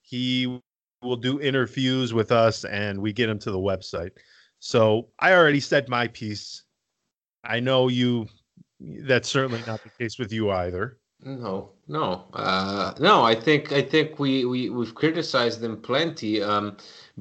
he 0.02 0.60
will 1.02 1.16
do 1.16 1.40
interviews 1.40 2.12
with 2.12 2.32
us 2.32 2.64
and 2.64 3.00
we 3.00 3.12
get 3.12 3.26
them 3.26 3.38
to 3.40 3.50
the 3.50 3.58
website. 3.58 4.10
So 4.58 5.08
I 5.18 5.32
already 5.32 5.60
said 5.60 5.88
my 5.88 6.08
piece. 6.08 6.64
I 7.44 7.60
know 7.60 7.88
you 7.88 8.26
that's 8.80 9.28
certainly 9.28 9.62
not 9.66 9.82
the 9.82 9.90
case 9.90 10.18
with 10.18 10.32
you 10.32 10.50
either. 10.50 10.98
No, 11.22 11.72
no, 11.86 12.24
uh, 12.32 12.94
no. 12.98 13.22
I 13.22 13.34
think 13.34 13.72
I 13.72 13.82
think 13.82 14.18
we 14.18 14.46
we 14.46 14.70
we've 14.70 14.94
criticized 14.94 15.60
them 15.60 15.76
plenty. 15.80 16.42
Um, 16.42 16.78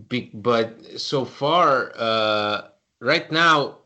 be, 0.07 0.31
but 0.33 0.99
so 0.99 1.25
far, 1.25 1.91
uh, 1.97 2.69
right 3.01 3.29
now, 3.29 3.79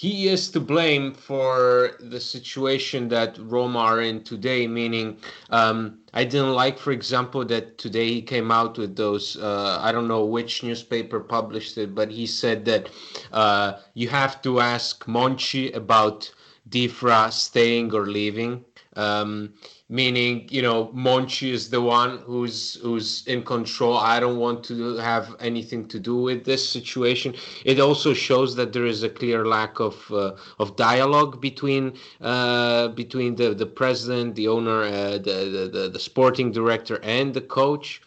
he 0.00 0.28
is 0.28 0.50
to 0.50 0.58
blame 0.58 1.12
for 1.12 1.90
the 2.00 2.18
situation 2.18 3.06
that 3.10 3.36
Roma 3.38 3.80
are 3.80 4.00
in 4.00 4.24
today. 4.24 4.66
Meaning, 4.66 5.18
um, 5.50 5.98
I 6.14 6.24
didn't 6.24 6.54
like, 6.54 6.78
for 6.78 6.90
example, 6.90 7.44
that 7.44 7.76
today 7.76 8.08
he 8.08 8.22
came 8.22 8.50
out 8.50 8.78
with 8.78 8.96
those. 8.96 9.36
Uh, 9.36 9.78
I 9.78 9.92
don't 9.92 10.08
know 10.08 10.24
which 10.24 10.62
newspaper 10.62 11.20
published 11.20 11.76
it, 11.76 11.94
but 11.94 12.10
he 12.10 12.24
said 12.24 12.64
that 12.64 12.88
uh, 13.30 13.74
you 13.92 14.08
have 14.08 14.40
to 14.40 14.60
ask 14.60 15.04
Monchi 15.04 15.76
about 15.76 16.32
Difra 16.70 17.30
staying 17.30 17.92
or 17.92 18.06
leaving. 18.06 18.64
Um, 18.96 19.52
meaning 19.90 20.46
you 20.50 20.62
know 20.62 20.86
Monchi 20.94 21.50
is 21.50 21.68
the 21.68 21.82
one 21.82 22.18
who's 22.18 22.76
who's 22.76 23.26
in 23.26 23.42
control. 23.42 23.96
I 23.98 24.20
don't 24.20 24.38
want 24.38 24.64
to 24.64 24.96
have 24.96 25.34
anything 25.40 25.88
to 25.88 25.98
do 25.98 26.16
with 26.16 26.44
this 26.44 26.66
situation. 26.66 27.34
It 27.64 27.80
also 27.80 28.14
shows 28.14 28.54
that 28.56 28.72
there 28.72 28.86
is 28.86 29.02
a 29.02 29.10
clear 29.10 29.44
lack 29.44 29.80
of 29.80 30.10
uh, 30.12 30.36
of 30.60 30.76
dialogue 30.76 31.40
between 31.40 31.94
uh, 32.20 32.88
between 32.88 33.34
the 33.34 33.52
the 33.52 33.66
president, 33.66 34.36
the 34.36 34.48
owner, 34.48 34.82
uh, 34.84 35.18
the, 35.18 35.68
the 35.74 35.90
the 35.92 35.98
sporting 35.98 36.52
director, 36.52 37.00
and 37.02 37.34
the 37.34 37.42
coach. 37.42 38.00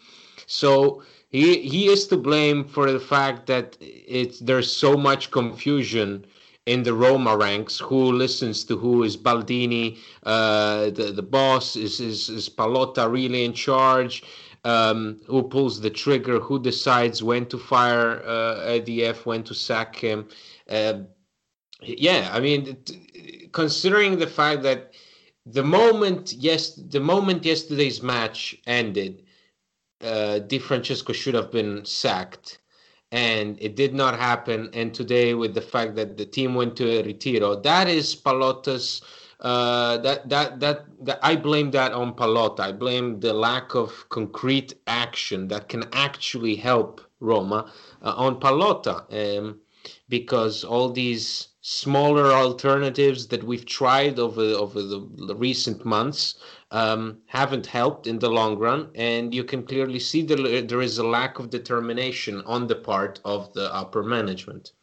So 0.47 1.03
he 1.29 1.59
he 1.67 1.87
is 1.87 2.07
to 2.07 2.17
blame 2.17 2.63
for 2.63 2.91
the 2.91 2.99
fact 2.99 3.47
that 3.47 3.77
it's 3.81 4.39
there's 4.39 4.71
so 4.71 4.95
much 4.95 5.31
confusion 5.31 6.25
in 6.65 6.83
the 6.83 6.93
Roma 6.93 7.35
ranks 7.35 7.79
who 7.79 8.11
listens 8.11 8.63
to 8.65 8.77
who 8.77 9.03
is 9.03 9.17
Baldini, 9.17 9.97
uh, 10.23 10.85
the 10.91 11.11
the 11.13 11.23
boss 11.23 11.75
is 11.75 11.99
is, 11.99 12.29
is 12.29 12.49
Pallotta 12.49 13.11
really 13.11 13.43
in 13.43 13.53
charge. 13.53 14.23
Um, 14.65 15.19
who 15.27 15.43
pulls 15.43 15.81
the 15.81 15.89
trigger? 15.89 16.39
Who 16.39 16.57
decides 16.57 17.21
when 17.21 17.47
to 17.47 17.57
fire 17.57 18.23
uh, 18.25 18.65
ADF, 18.65 19.25
when 19.25 19.43
to 19.43 19.53
sack 19.53 19.95
him? 19.97 20.29
Uh, 20.69 20.99
yeah, 21.81 22.29
I 22.31 22.39
mean, 22.39 22.77
considering 23.51 24.17
the 24.17 24.27
fact 24.27 24.63
that 24.63 24.93
the 25.45 25.63
moment 25.63 26.31
yes, 26.31 26.75
the 26.75 27.01
moment 27.01 27.43
yesterday's 27.43 28.01
match 28.01 28.55
ended, 28.65 29.23
uh, 30.01 30.39
Di 30.39 30.59
Francesco 30.59 31.11
should 31.11 31.33
have 31.33 31.51
been 31.51 31.83
sacked 31.83 32.59
and 33.13 33.61
it 33.61 33.75
did 33.75 33.93
not 33.93 34.17
happen. 34.19 34.69
And 34.73 34.93
today, 34.93 35.35
with 35.35 35.53
the 35.53 35.61
fact 35.61 35.95
that 35.95 36.17
the 36.17 36.25
team 36.25 36.55
went 36.55 36.75
to 36.77 37.03
retiro, 37.03 37.55
that 37.61 37.87
is 37.87 38.15
Pallotta's. 38.15 39.01
Uh, 39.39 39.97
that, 39.97 40.29
that 40.29 40.61
that 40.61 40.85
that 41.05 41.19
I 41.21 41.35
blame 41.35 41.71
that 41.71 41.91
on 41.91 42.13
Pallotta. 42.13 42.61
I 42.61 42.71
blame 42.71 43.19
the 43.19 43.33
lack 43.33 43.75
of 43.75 44.07
concrete 44.07 44.73
action 44.87 45.49
that 45.49 45.67
can 45.67 45.83
actually 45.91 46.55
help 46.55 47.01
Roma 47.19 47.69
uh, 48.01 48.13
on 48.15 48.39
Pallotta, 48.39 49.03
um, 49.11 49.59
because 50.07 50.63
all 50.63 50.89
these 50.89 51.49
smaller 51.65 52.33
alternatives 52.33 53.25
that 53.27 53.41
we've 53.41 53.65
tried 53.65 54.19
over 54.19 54.41
over 54.41 54.81
the, 54.81 55.09
the 55.27 55.35
recent 55.35 55.85
months 55.85 56.35
um, 56.71 57.17
haven't 57.27 57.65
helped 57.65 58.05
in 58.05 58.19
the 58.19 58.29
long 58.29 58.59
run, 58.59 58.89
and 58.95 59.33
you 59.33 59.45
can 59.45 59.63
clearly 59.63 59.99
see 59.99 60.23
that 60.23 60.67
there 60.67 60.81
is 60.81 60.97
a 60.97 61.07
lack 61.07 61.39
of 61.39 61.49
determination 61.49 62.41
on 62.45 62.67
the 62.67 62.75
part 62.75 63.21
of 63.23 63.53
the 63.53 63.73
upper 63.73 64.03
management. 64.03 64.73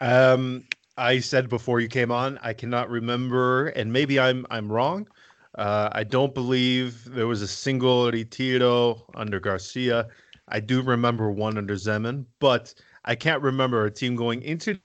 Um, 0.00 0.64
I 0.96 1.20
said 1.20 1.48
before 1.48 1.78
you 1.78 1.88
came 1.88 2.10
on, 2.10 2.40
I 2.42 2.52
cannot 2.52 2.90
remember, 2.90 3.68
and 3.68 3.92
maybe 3.92 4.18
I'm 4.18 4.44
I'm 4.50 4.70
wrong. 4.70 5.06
Uh, 5.54 5.88
I 5.92 6.02
don't 6.02 6.34
believe 6.34 7.04
there 7.04 7.28
was 7.28 7.42
a 7.42 7.48
single 7.48 8.10
retiro 8.10 9.06
under 9.14 9.38
Garcia. 9.38 10.08
I 10.48 10.58
do 10.58 10.82
remember 10.82 11.30
one 11.30 11.58
under 11.58 11.74
Zeman, 11.74 12.24
but 12.40 12.74
I 13.04 13.14
can't 13.14 13.42
remember 13.42 13.84
a 13.84 13.90
team 13.90 14.16
going 14.16 14.42
into 14.42 14.80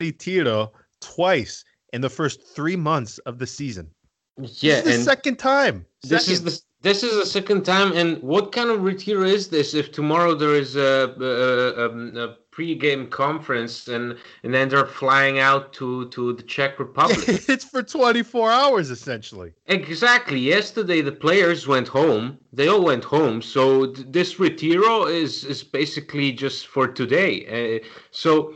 retiro 0.00 0.72
twice 1.00 1.64
in 1.92 2.00
the 2.00 2.10
first 2.10 2.42
three 2.54 2.76
months 2.76 3.18
of 3.18 3.38
the 3.38 3.46
season. 3.46 3.90
Yeah, 4.36 4.80
the 4.82 4.92
second 4.92 5.38
time. 5.38 5.84
This 6.02 6.28
is 6.28 6.44
the 6.44 6.60
This 6.80 7.02
is 7.02 7.16
the 7.16 7.26
second 7.26 7.64
time, 7.64 7.92
and 7.92 8.22
what 8.22 8.52
kind 8.52 8.70
of 8.70 8.84
retiro 8.84 9.24
is 9.24 9.48
this? 9.48 9.74
If 9.74 9.90
tomorrow 9.90 10.34
there 10.34 10.54
is 10.54 10.76
a, 10.76 11.12
a, 11.18 11.84
a, 11.84 12.24
a 12.24 12.36
pre-game 12.52 13.08
conference, 13.08 13.88
and 13.88 14.16
and 14.44 14.54
then 14.54 14.68
they're 14.68 14.86
flying 14.86 15.40
out 15.40 15.72
to 15.72 16.08
to 16.10 16.34
the 16.34 16.42
Czech 16.44 16.78
Republic. 16.78 17.18
it's 17.48 17.64
for 17.64 17.82
24 17.82 18.52
hours 18.52 18.90
essentially. 18.90 19.52
Exactly. 19.66 20.38
Yesterday 20.38 21.00
the 21.00 21.12
players 21.12 21.66
went 21.66 21.88
home. 21.88 22.38
They 22.52 22.68
all 22.68 22.84
went 22.84 23.04
home. 23.04 23.42
So 23.42 23.86
th- 23.92 24.06
this 24.10 24.38
retiro 24.38 25.06
is 25.06 25.44
is 25.44 25.64
basically 25.64 26.30
just 26.30 26.68
for 26.68 26.86
today. 26.86 27.32
Uh, 27.56 27.86
so 28.12 28.54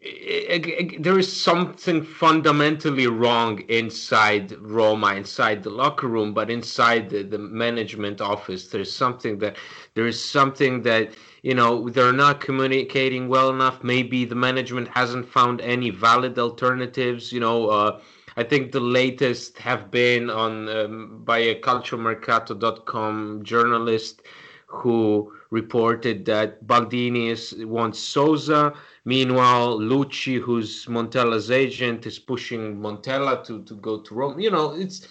there 0.00 1.18
is 1.18 1.32
something 1.32 2.04
fundamentally 2.04 3.08
wrong 3.08 3.60
inside 3.68 4.52
Roma, 4.60 5.14
inside 5.14 5.64
the 5.64 5.70
locker 5.70 6.06
room, 6.06 6.32
but 6.32 6.50
inside 6.50 7.10
the, 7.10 7.24
the 7.24 7.38
management 7.38 8.20
office, 8.20 8.68
there's 8.68 8.92
something 8.92 9.38
that 9.38 9.56
there 9.94 10.06
is 10.06 10.22
something 10.22 10.82
that 10.82 11.10
you 11.42 11.54
know 11.54 11.88
they're 11.88 12.12
not 12.12 12.40
communicating 12.40 13.28
well 13.28 13.50
enough. 13.50 13.82
Maybe 13.82 14.24
the 14.24 14.36
management 14.36 14.86
hasn't 14.88 15.28
found 15.28 15.60
any 15.62 15.90
valid 15.90 16.38
alternatives. 16.38 17.32
You 17.32 17.40
know, 17.40 17.68
uh, 17.68 18.00
I 18.36 18.44
think 18.44 18.70
the 18.70 18.80
latest 18.80 19.58
have 19.58 19.90
been 19.90 20.30
on 20.30 20.68
um, 20.68 21.24
by 21.24 21.38
a 21.38 21.60
calciomercato.com 21.60 23.42
journalist 23.42 24.22
who 24.68 25.32
reported 25.50 26.26
that 26.26 26.66
Baldini 26.66 27.30
is, 27.30 27.54
wants 27.58 27.98
Sousa 27.98 28.74
Meanwhile, 29.08 29.78
Lucci, 29.78 30.38
who's 30.38 30.84
Montella's 30.84 31.50
agent, 31.50 32.04
is 32.04 32.18
pushing 32.18 32.76
Montella 32.76 33.42
to, 33.46 33.62
to 33.62 33.74
go 33.76 34.02
to 34.02 34.14
Rome. 34.14 34.38
You 34.38 34.50
know, 34.50 34.74
it's 34.74 35.08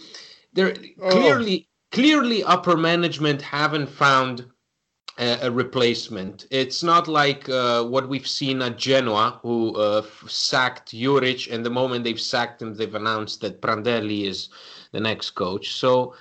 they're 0.54 0.76
oh. 1.02 1.10
clearly 1.10 1.68
clearly 1.92 2.44
upper 2.44 2.78
management 2.78 3.42
haven't 3.42 3.88
found 3.88 4.46
a, 5.18 5.40
a 5.48 5.50
replacement. 5.50 6.46
It's 6.52 6.84
not 6.84 7.08
like 7.08 7.50
uh, 7.50 7.86
what 7.86 8.08
we've 8.08 8.28
seen 8.28 8.62
at 8.62 8.78
Genoa, 8.78 9.40
who 9.42 9.76
uh, 9.76 10.04
sacked 10.28 10.92
Juric, 10.92 11.52
and 11.52 11.66
the 11.66 11.72
moment 11.72 12.04
they've 12.04 12.22
sacked 12.22 12.62
him, 12.62 12.76
they've 12.76 12.94
announced 12.94 13.42
that 13.42 13.64
Prandelli 13.64 14.26
is 14.26 14.50
the 14.92 15.00
next 15.00 15.32
coach. 15.32 15.74
So, 15.74 16.14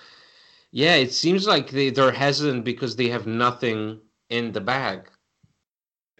yeah, 0.70 0.94
it 0.94 1.12
seems 1.12 1.46
like 1.46 1.68
they, 1.68 1.90
they're 1.90 2.10
hesitant 2.10 2.64
because 2.64 2.96
they 2.96 3.08
have 3.08 3.26
nothing 3.26 4.00
in 4.30 4.52
the 4.52 4.62
bag 4.62 5.10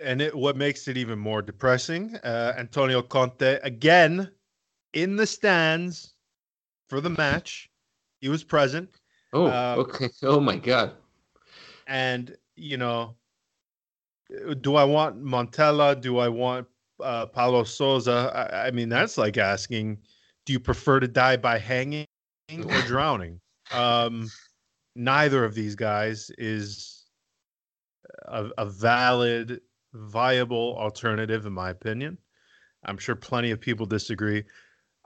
and 0.03 0.21
it, 0.21 0.35
what 0.35 0.57
makes 0.57 0.89
it 0.89 0.97
even 0.97 1.19
more 1.19 1.43
depressing, 1.43 2.17
uh, 2.17 2.55
Antonio 2.57 3.03
Conte 3.03 3.59
again 3.63 4.31
in 4.93 5.17
the 5.17 5.27
stands 5.27 6.15
for 6.89 7.01
the 7.01 7.11
match. 7.11 7.71
He 8.21 8.29
was 8.29 8.45
present. 8.45 8.89
Oh, 9.33 9.47
uh, 9.47 9.77
okay. 9.79 10.09
Oh 10.23 10.41
my 10.41 10.57
god. 10.57 10.93
And 11.87 12.37
you 12.57 12.77
know, 12.77 13.17
do 14.61 14.77
I 14.77 14.85
want 14.85 15.23
Montella? 15.23 16.01
Do 16.01 16.19
I 16.19 16.29
want 16.29 16.67
uh, 17.03 17.27
Paulo 17.27 17.65
Sousa? 17.65 18.33
I, 18.35 18.69
I 18.69 18.71
mean, 18.71 18.89
that's 18.89 19.19
like 19.19 19.37
asking, 19.37 19.99
do 20.47 20.53
you 20.53 20.61
prefer 20.61 21.01
to 21.01 21.09
die 21.09 21.37
by 21.37 21.59
hanging 21.59 22.07
or 22.67 22.81
drowning? 22.83 23.41
Um, 23.73 24.31
neither 24.95 25.45
of 25.45 25.55
these 25.55 25.75
guys 25.75 26.31
is 26.39 27.05
a, 28.27 28.51
a 28.59 28.67
valid 28.67 29.61
viable 29.97 30.77
alternative, 30.79 31.47
in 31.47 31.53
my 31.53 31.71
opinion. 31.71 32.19
I'm 32.85 32.99
sure 32.99 33.17
plenty 33.17 33.51
of 33.51 33.61
people 33.61 33.87
disagree. 33.87 34.45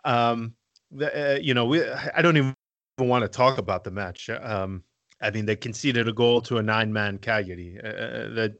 Um, 0.04 0.54
the, 0.90 1.34
uh, 1.34 1.38
you 1.38 1.54
know, 1.54 1.64
we 1.64 1.88
I 1.88 2.22
don't 2.22 2.36
even 2.36 2.54
want 2.98 3.22
to 3.22 3.28
talk 3.28 3.58
about 3.58 3.84
the 3.84 3.90
match. 3.90 4.28
Um, 4.28 4.82
I 5.22 5.30
mean, 5.30 5.46
they 5.46 5.56
conceded 5.56 6.08
a 6.08 6.12
goal 6.12 6.40
to 6.42 6.58
a 6.58 6.62
nine-man 6.62 7.18
Cagliari. 7.18 7.78
Uh, 7.82 7.88
uh 7.88 8.34
that 8.34 8.52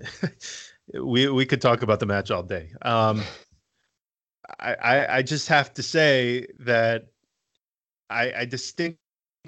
we 1.02 1.28
we 1.28 1.46
could 1.46 1.60
talk 1.60 1.82
about 1.82 2.00
the 2.00 2.06
match 2.06 2.30
all 2.30 2.42
day. 2.42 2.72
Um, 2.82 3.22
I, 4.58 4.74
I, 4.74 5.16
I 5.18 5.22
just 5.22 5.48
have 5.48 5.74
to 5.74 5.82
say 5.82 6.46
that 6.60 7.08
I, 8.08 8.32
I 8.32 8.44
distinctly 8.46 8.98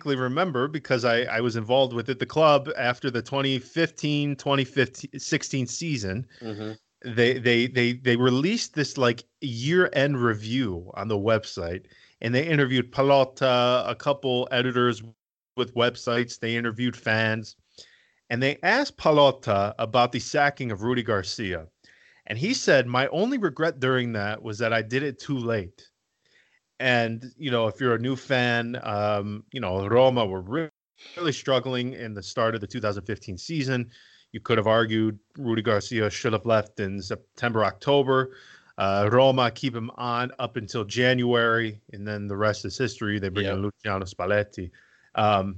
remember 0.04 0.68
because 0.68 1.04
I, 1.04 1.22
I 1.22 1.40
was 1.40 1.56
involved 1.56 1.92
with 1.92 2.08
it, 2.08 2.18
the 2.18 2.26
club 2.26 2.68
after 2.76 3.10
the 3.10 3.22
2015 3.22 4.36
2016 4.36 5.66
season. 5.66 6.26
Mm-hmm. 6.40 6.72
They, 7.02 7.38
they 7.38 7.66
they 7.66 7.94
they 7.94 8.16
released 8.16 8.74
this 8.74 8.98
like 8.98 9.24
year 9.40 9.88
end 9.94 10.22
review 10.22 10.90
on 10.94 11.08
the 11.08 11.16
website 11.16 11.86
and 12.20 12.34
they 12.34 12.46
interviewed 12.46 12.92
Pallotta, 12.92 13.88
a 13.88 13.94
couple 13.94 14.48
editors 14.50 15.02
with 15.56 15.74
websites, 15.74 16.38
they 16.38 16.56
interviewed 16.56 16.96
fans, 16.96 17.56
and 18.28 18.42
they 18.42 18.58
asked 18.62 18.96
Pallotta 18.96 19.74
about 19.78 20.12
the 20.12 20.20
sacking 20.20 20.70
of 20.70 20.82
Rudi 20.82 21.02
Garcia. 21.02 21.66
And 22.26 22.38
he 22.38 22.54
said, 22.54 22.86
My 22.86 23.08
only 23.08 23.38
regret 23.38 23.80
during 23.80 24.12
that 24.12 24.42
was 24.42 24.58
that 24.58 24.72
I 24.72 24.82
did 24.82 25.02
it 25.02 25.18
too 25.18 25.36
late. 25.36 25.88
And 26.80 27.30
you 27.36 27.50
know, 27.50 27.68
if 27.68 27.78
you're 27.78 27.94
a 27.94 27.98
new 27.98 28.16
fan, 28.16 28.80
um, 28.82 29.44
you 29.52 29.60
know 29.60 29.86
Roma 29.86 30.26
were 30.26 30.40
really, 30.40 30.70
really 31.16 31.32
struggling 31.32 31.92
in 31.92 32.14
the 32.14 32.22
start 32.22 32.54
of 32.54 32.60
the 32.60 32.66
2015 32.66 33.38
season. 33.38 33.90
You 34.32 34.40
could 34.40 34.58
have 34.58 34.66
argued 34.66 35.18
Rudi 35.36 35.62
Garcia 35.62 36.08
should 36.08 36.32
have 36.32 36.46
left 36.46 36.80
in 36.80 37.00
September, 37.02 37.64
October. 37.64 38.36
Uh, 38.78 39.10
Roma 39.12 39.50
keep 39.50 39.76
him 39.76 39.90
on 39.96 40.32
up 40.38 40.56
until 40.56 40.84
January, 40.84 41.78
and 41.92 42.08
then 42.08 42.26
the 42.26 42.36
rest 42.36 42.64
is 42.64 42.78
history. 42.78 43.18
They 43.18 43.28
bring 43.28 43.44
yep. 43.44 43.56
in 43.56 43.62
Luciano 43.62 44.06
Spalletti. 44.06 44.70
Um, 45.16 45.56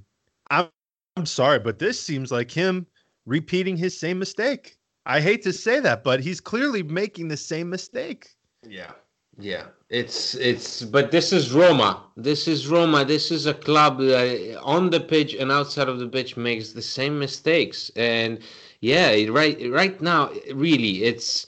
I'm, 0.51 0.69
I'm 1.17 1.27
sorry, 1.27 1.61
but 1.61 1.79
this 1.79 2.01
seems 2.01 2.33
like 2.33 2.51
him 2.51 2.85
repeating 3.27 3.77
his 3.77 3.97
same 3.97 4.19
mistake. 4.19 4.77
I 5.07 5.21
hate 5.21 5.43
to 5.43 5.53
say 5.53 5.79
that, 5.81 6.03
but 6.03 6.19
he's 6.19 6.41
clearly 6.41 6.83
making 6.83 7.29
the 7.29 7.37
same 7.37 7.71
mistake. 7.71 8.31
Yeah. 8.67 8.91
Yeah, 9.39 9.69
it's 9.89 10.35
it's 10.35 10.83
but 10.83 11.11
this 11.11 11.33
is 11.33 11.53
Roma. 11.53 12.05
This 12.17 12.47
is 12.47 12.69
Roma. 12.69 13.05
This 13.05 13.31
is 13.31 13.47
a 13.47 13.55
club 13.55 13.99
that 13.99 14.61
on 14.63 14.91
the 14.91 15.01
pitch 15.01 15.35
and 15.35 15.51
outside 15.51 15.89
of 15.89 15.99
the 15.99 16.09
pitch 16.09 16.37
makes 16.37 16.73
the 16.73 16.83
same 16.83 17.19
mistakes. 17.19 17.91
And 17.97 18.41
yeah, 18.81 19.15
right 19.31 19.59
right 19.71 20.01
now 20.03 20.31
really 20.55 21.05
it's 21.05 21.47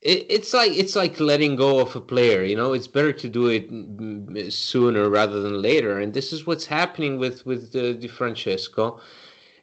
it, 0.00 0.26
it's 0.30 0.54
like 0.54 0.72
it's 0.72 0.94
like 0.94 1.18
letting 1.18 1.56
go 1.56 1.80
of 1.80 1.96
a 1.96 2.00
player, 2.00 2.44
you 2.44 2.54
know, 2.56 2.72
it's 2.72 2.86
better 2.88 3.12
to 3.12 3.28
do 3.28 3.48
it 3.48 4.52
sooner 4.52 5.08
rather 5.10 5.40
than 5.40 5.60
later. 5.60 5.98
And 5.98 6.14
this 6.14 6.32
is 6.32 6.46
what's 6.46 6.66
happening 6.66 7.18
with 7.18 7.44
with 7.46 7.74
uh, 7.74 7.94
Di 7.94 8.06
Francesco. 8.08 9.00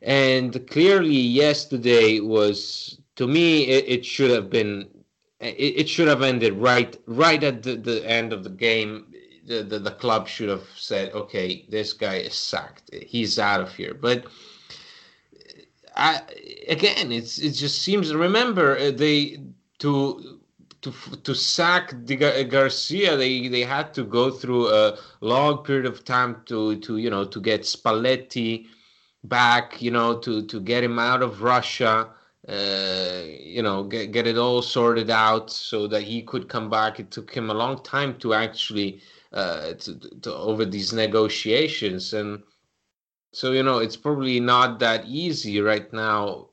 And 0.01 0.67
clearly 0.69 1.15
yesterday 1.15 2.19
was 2.19 2.99
to 3.15 3.27
me 3.27 3.63
it, 3.67 3.85
it 3.87 4.05
should 4.05 4.31
have 4.31 4.49
been 4.49 4.89
it, 5.43 5.81
it 5.81 5.89
should 5.89 6.07
have 6.07 6.21
ended 6.21 6.53
right 6.53 6.95
right 7.05 7.43
at 7.43 7.63
the, 7.63 7.75
the 7.75 8.07
end 8.09 8.33
of 8.33 8.43
the 8.43 8.49
game. 8.49 9.13
The, 9.45 9.61
the, 9.61 9.77
the 9.77 9.91
club 9.91 10.29
should 10.29 10.47
have 10.47 10.63
said, 10.77 11.11
okay, 11.11 11.65
this 11.67 11.91
guy 11.91 12.15
is 12.15 12.33
sacked. 12.33 12.89
He's 12.93 13.37
out 13.37 13.59
of 13.59 13.75
here. 13.75 13.93
But 13.93 14.25
I, 15.97 16.21
again, 16.69 17.11
it's 17.11 17.39
it 17.39 17.51
just 17.51 17.81
seems. 17.81 18.13
Remember, 18.13 18.77
uh, 18.77 18.91
they 18.91 19.41
to 19.79 20.39
to 20.81 20.93
to 21.23 21.35
sack 21.35 21.93
Garcia, 22.05 23.17
they 23.17 23.47
they 23.47 23.61
had 23.61 23.93
to 23.95 24.03
go 24.03 24.31
through 24.31 24.69
a 24.69 24.97
long 25.21 25.63
period 25.63 25.85
of 25.85 26.05
time 26.05 26.41
to 26.45 26.77
to 26.77 26.97
you 26.97 27.09
know 27.09 27.25
to 27.25 27.41
get 27.41 27.61
Spalletti 27.61 28.67
back, 29.23 29.81
you 29.81 29.91
know, 29.91 30.17
to 30.19 30.45
to 30.47 30.59
get 30.59 30.83
him 30.83 30.99
out 30.99 31.21
of 31.21 31.41
Russia 31.41 32.09
uh, 32.47 33.21
you 33.39 33.61
know, 33.61 33.83
get, 33.83 34.11
get 34.11 34.27
it 34.27 34.37
all 34.37 34.61
sorted 34.61 35.09
out 35.09 35.49
so 35.49 35.87
that 35.87 36.03
he 36.03 36.21
could 36.21 36.49
come 36.49 36.69
back. 36.69 36.99
It 36.99 37.09
took 37.09 37.33
him 37.33 37.49
a 37.49 37.53
long 37.53 37.81
time 37.83 38.17
to 38.19 38.33
actually 38.33 39.01
uh, 39.31 39.73
to, 39.73 39.99
to 40.21 40.33
over 40.33 40.65
these 40.65 40.93
negotiations, 40.93 42.13
and 42.13 42.43
so 43.31 43.51
you 43.51 43.63
know, 43.63 43.79
it's 43.79 43.97
probably 43.97 44.39
not 44.39 44.79
that 44.79 45.05
easy 45.05 45.61
right 45.61 45.91
now. 45.93 46.49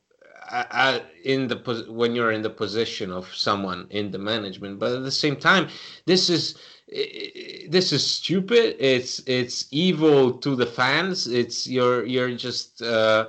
Uh, 0.50 0.98
in 1.24 1.46
the 1.46 1.86
when 1.88 2.12
you're 2.14 2.32
in 2.32 2.42
the 2.42 2.50
position 2.50 3.12
of 3.12 3.32
someone 3.32 3.86
in 3.90 4.10
the 4.10 4.18
management, 4.18 4.80
but 4.80 4.92
at 4.92 5.04
the 5.04 5.10
same 5.10 5.36
time, 5.36 5.68
this 6.06 6.28
is 6.28 6.56
this 6.88 7.92
is 7.92 8.04
stupid. 8.04 8.76
It's 8.80 9.20
it's 9.26 9.66
evil 9.70 10.32
to 10.38 10.56
the 10.56 10.66
fans. 10.66 11.28
It's 11.28 11.68
you're 11.68 12.04
you're 12.04 12.34
just 12.34 12.82
uh, 12.82 13.28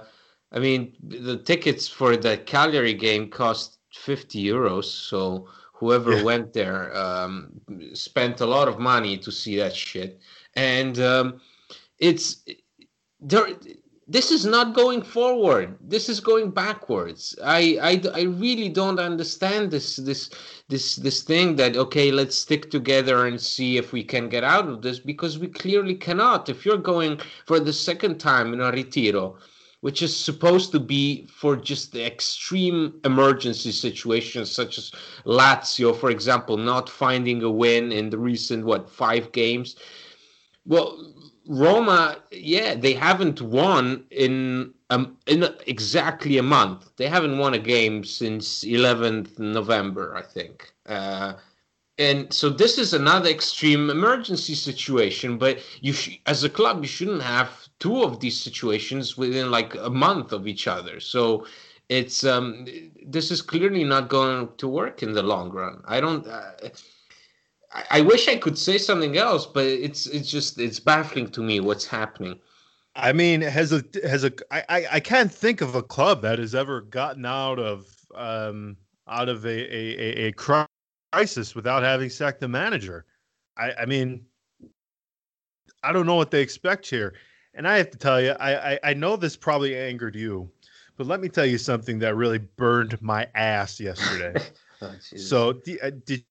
I 0.52 0.60
mean, 0.60 0.94
the 1.02 1.38
tickets 1.38 1.88
for 1.88 2.18
the 2.18 2.38
Cagliari 2.38 2.94
game 2.94 3.30
cost 3.30 3.80
50 3.94 4.44
euros. 4.44 4.86
So 4.86 5.48
whoever 5.74 6.18
yeah. 6.18 6.24
went 6.24 6.54
there 6.54 6.96
um, 6.96 7.52
spent 7.94 8.42
a 8.42 8.46
lot 8.46 8.68
of 8.68 8.80
money 8.80 9.18
to 9.18 9.32
see 9.32 9.56
that 9.58 9.76
shit. 9.76 10.20
And 10.56 11.00
um, 11.00 11.42
it's 12.00 12.44
there. 13.20 13.48
this 14.12 14.30
is 14.30 14.46
not 14.46 14.74
going 14.74 15.02
forward 15.02 15.78
this 15.80 16.10
is 16.10 16.20
going 16.20 16.52
backwards 16.52 17.34
I, 17.44 17.78
I 17.82 18.02
i 18.14 18.24
really 18.24 18.68
don't 18.68 19.00
understand 19.00 19.72
this 19.72 19.96
this 19.96 20.30
this 20.68 20.98
this 20.98 21.24
thing 21.24 21.56
that 21.56 21.78
okay 21.78 22.12
let's 22.12 22.38
stick 22.38 22.70
together 22.70 23.28
and 23.28 23.40
see 23.40 23.78
if 23.78 23.94
we 23.94 24.04
can 24.04 24.28
get 24.28 24.44
out 24.44 24.68
of 24.68 24.82
this 24.82 25.00
because 25.00 25.40
we 25.40 25.48
clearly 25.48 25.96
cannot 25.96 26.50
if 26.50 26.66
you're 26.66 26.90
going 26.94 27.22
for 27.46 27.60
the 27.60 27.72
second 27.72 28.20
time 28.20 28.54
in 28.54 28.60
a 28.60 28.72
retiro 28.72 29.38
which 29.82 30.02
is 30.02 30.16
supposed 30.16 30.72
to 30.72 30.80
be 30.80 31.26
for 31.28 31.56
just 31.56 31.92
the 31.92 32.06
extreme 32.06 33.00
emergency 33.04 33.72
situations 33.72 34.52
such 34.52 34.78
as 34.78 34.92
lazio 35.26 35.96
for 35.96 36.10
example 36.10 36.58
not 36.58 36.90
finding 36.90 37.44
a 37.44 37.52
win 37.52 37.92
in 37.92 38.10
the 38.10 38.18
recent 38.18 38.66
what 38.66 38.90
five 38.90 39.32
games 39.32 39.76
well 40.66 41.14
Roma, 41.48 42.18
yeah, 42.32 42.76
they 42.76 42.94
haven't 42.94 43.42
won 43.42 44.06
in 44.12 44.74
um, 44.90 45.18
in 45.26 45.48
exactly 45.66 46.38
a 46.38 46.44
month. 46.44 46.92
They 46.98 47.08
haven't 47.08 47.38
won 47.38 47.54
a 47.54 47.60
game 47.60 48.04
since 48.04 48.64
11th 48.64 49.40
November, 49.40 50.16
I 50.16 50.22
think. 50.22 50.74
Uh, 50.86 51.34
and 51.98 52.32
so 52.34 52.50
this 52.50 52.78
is 52.78 52.94
another 52.94 53.30
extreme 53.30 53.90
emergency 53.90 54.56
situation. 54.56 55.38
But 55.38 55.60
you, 55.82 55.94
sh- 55.94 56.20
as 56.26 56.44
a 56.44 56.50
club, 56.50 56.82
you 56.82 56.88
shouldn't 56.88 57.22
have 57.22 57.61
two 57.82 58.04
of 58.04 58.20
these 58.20 58.40
situations 58.40 59.18
within 59.18 59.52
like 59.52 59.76
a 59.76 59.90
month 59.90 60.32
of 60.32 60.48
each 60.48 60.68
other. 60.68 61.00
So 61.00 61.46
it's 61.90 62.24
um, 62.24 62.66
this 63.06 63.32
is 63.32 63.42
clearly 63.42 63.84
not 63.84 64.08
going 64.08 64.50
to 64.58 64.68
work 64.70 65.04
in 65.04 65.12
the 65.12 65.24
long 65.24 65.50
run. 65.50 65.82
I 65.86 66.00
don't. 66.00 66.26
Uh, 66.26 66.52
I, 67.90 68.02
wish 68.02 68.28
I 68.28 68.36
could 68.36 68.58
say 68.58 68.78
something 68.78 69.18
else, 69.18 69.46
but 69.46 69.66
it's 69.66 70.06
it's 70.08 70.30
just 70.30 70.60
it's 70.60 70.80
baffling 70.80 71.30
to 71.32 71.42
me 71.42 71.60
what's 71.60 71.86
happening. 71.86 72.40
I 72.96 73.14
mean, 73.14 73.42
has 73.42 73.74
a 73.74 73.84
has 74.06 74.24
a 74.24 74.32
I, 74.52 74.64
I, 74.70 74.86
I 74.94 75.00
can't 75.00 75.32
think 75.32 75.62
of 75.62 75.76
a 75.76 75.84
club 75.84 76.22
that 76.22 76.40
has 76.40 76.54
ever 76.54 76.82
gotten 76.82 77.26
out 77.26 77.60
of 77.60 77.88
um 78.16 78.78
out 79.08 79.28
of 79.28 79.46
a 79.46 79.50
a, 79.50 80.28
a 80.28 80.34
crisis 80.34 81.56
without 81.56 81.84
having 81.84 82.10
sacked 82.10 82.42
the 82.42 82.48
manager. 82.48 83.06
I, 83.58 83.72
I 83.82 83.86
mean, 83.86 84.26
I 85.84 85.92
don't 85.92 86.06
know 86.06 86.16
what 86.16 86.32
they 86.32 86.42
expect 86.42 86.90
here, 86.90 87.16
and 87.54 87.68
I 87.68 87.78
have 87.78 87.92
to 87.92 87.98
tell 87.98 88.22
you, 88.22 88.32
I, 88.32 88.74
I 88.74 88.80
I 88.84 88.94
know 88.94 89.16
this 89.16 89.36
probably 89.36 89.76
angered 89.78 90.16
you, 90.16 90.50
but 90.98 91.08
let 91.08 91.20
me 91.20 91.30
tell 91.30 91.46
you 91.46 91.58
something 91.58 92.00
that 92.00 92.16
really 92.16 92.40
burned 92.40 93.02
my 93.02 93.28
ass 93.36 93.80
yesterday. 93.80 94.40
oh, 94.82 94.94
so, 95.00 95.50
uh, 95.82 95.92
did 96.06 96.24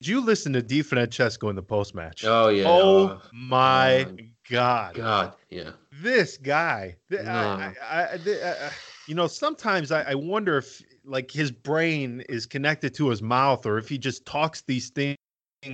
did 0.00 0.08
you 0.08 0.20
listen 0.20 0.52
to 0.52 0.62
Di 0.62 0.82
Francesco 0.82 1.48
in 1.48 1.56
the 1.56 1.62
post 1.62 1.94
match? 1.94 2.24
Oh 2.24 2.48
yeah. 2.48 2.64
Oh, 2.66 3.08
oh 3.08 3.22
my 3.32 4.04
oh, 4.04 4.16
God. 4.50 4.94
God, 4.94 5.34
yeah. 5.48 5.70
This 6.02 6.36
guy. 6.36 6.96
No. 7.10 7.22
I, 7.22 7.74
I, 7.82 8.02
I, 8.12 8.40
uh, 8.42 8.70
you 9.06 9.14
know, 9.14 9.26
sometimes 9.26 9.90
I, 9.90 10.14
wonder 10.14 10.58
if 10.58 10.82
like 11.04 11.30
his 11.30 11.50
brain 11.50 12.22
is 12.28 12.44
connected 12.44 12.94
to 12.94 13.08
his 13.08 13.22
mouth, 13.22 13.64
or 13.64 13.78
if 13.78 13.88
he 13.88 13.96
just 13.96 14.26
talks 14.26 14.62
these 14.62 14.90
things 14.90 15.16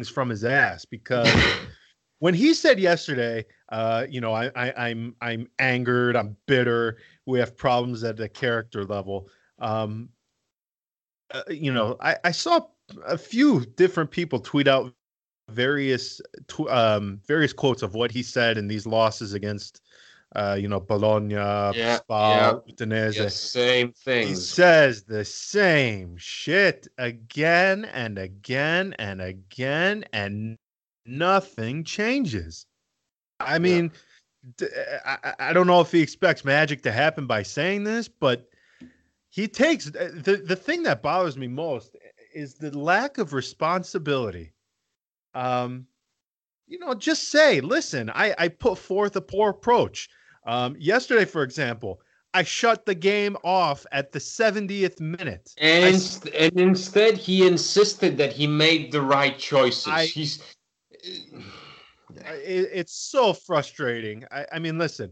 from 0.09 0.29
his 0.29 0.45
ass. 0.45 0.85
Because 0.85 1.29
when 2.23 2.35
he 2.35 2.55
said 2.55 2.79
yesterday, 2.79 3.45
uh, 3.71 4.07
you 4.09 4.21
know, 4.21 4.33
I, 4.33 4.49
I, 4.55 4.91
I'm 4.91 5.17
I'm 5.21 5.49
angered, 5.59 6.15
I'm 6.15 6.37
bitter. 6.47 6.99
We 7.27 7.41
have 7.41 7.57
problems 7.57 8.05
at 8.05 8.17
the 8.17 8.29
character 8.29 8.85
level. 8.85 9.29
Um, 9.59 10.09
uh, 11.33 11.43
you 11.51 11.73
know, 11.73 11.97
I, 12.01 12.15
I 12.23 12.31
saw 12.31 12.61
a 13.09 13.19
few 13.19 13.67
different 13.75 14.13
people 14.13 14.39
tweet 14.39 14.69
out 14.69 14.95
various 15.51 16.21
tw- 16.47 16.69
um, 16.69 17.21
various 17.27 17.53
quotes 17.53 17.83
of 17.83 17.95
what 17.95 18.13
he 18.13 18.23
said 18.23 18.57
in 18.57 18.69
these 18.69 18.87
losses 18.87 19.35
against 19.35 19.81
uh, 20.37 20.57
you 20.57 20.69
know 20.69 20.79
Bologna, 20.79 21.35
yeah, 21.35 21.73
yeah. 21.75 22.55
Udinese. 22.71 23.17
Yeah, 23.17 23.29
same 23.31 23.91
thing. 23.95 24.29
He 24.29 24.37
says 24.37 25.03
the 25.03 25.25
same 25.25 26.17
shit 26.19 26.87
again 26.99 27.85
and 27.87 28.17
again 28.17 28.95
and 29.01 29.21
again, 29.21 30.05
and 30.13 30.57
nothing 31.07 31.85
changes. 31.85 32.67
I 33.41 33.59
mean, 33.59 33.91
yeah. 34.61 35.17
I, 35.23 35.35
I 35.39 35.53
don't 35.53 35.67
know 35.67 35.81
if 35.81 35.93
he 35.93 36.01
expects 36.01 36.45
magic 36.45 36.83
to 36.83 36.93
happen 36.93 37.27
by 37.27 37.43
saying 37.43 37.85
this, 37.85 38.09
but 38.09 38.49
he 39.31 39.49
takes 39.49 39.87
the 39.87 40.43
the 40.45 40.57
thing 40.57 40.83
that 40.85 41.03
bothers 41.03 41.37
me 41.37 41.49
most 41.49 41.97
is 42.35 42.55
the 42.55 42.77
lack 42.77 43.19
of 43.19 43.33
responsibility. 43.33 44.53
Um, 45.35 45.87
you 46.67 46.79
know, 46.79 46.95
just 46.95 47.31
say, 47.31 47.61
listen, 47.61 48.11
I, 48.11 48.35
I 48.39 48.49
put 48.49 48.79
forth 48.79 49.17
a 49.17 49.21
poor 49.21 49.51
approach. 49.51 50.09
Um, 50.47 50.75
yesterday, 50.79 51.25
for 51.25 51.43
example, 51.43 52.01
I 52.35 52.43
shut 52.43 52.87
the 52.87 52.95
game 52.95 53.37
off 53.45 53.85
at 53.93 54.13
the 54.13 54.19
70th 54.19 55.01
minute. 55.01 55.53
And, 55.59 55.85
I, 55.85 56.29
and 56.37 56.61
instead, 56.61 57.19
he 57.19 57.47
insisted 57.47 58.17
that 58.17 58.33
he 58.33 58.47
made 58.47 58.91
the 58.91 59.03
right 59.03 59.39
choices. 59.39 59.89
I, 59.89 60.07
He's. 60.07 60.43
It, 62.15 62.69
it's 62.75 62.93
so 62.93 63.33
frustrating. 63.33 64.27
I, 64.31 64.45
I 64.53 64.59
mean, 64.59 64.77
listen, 64.77 65.11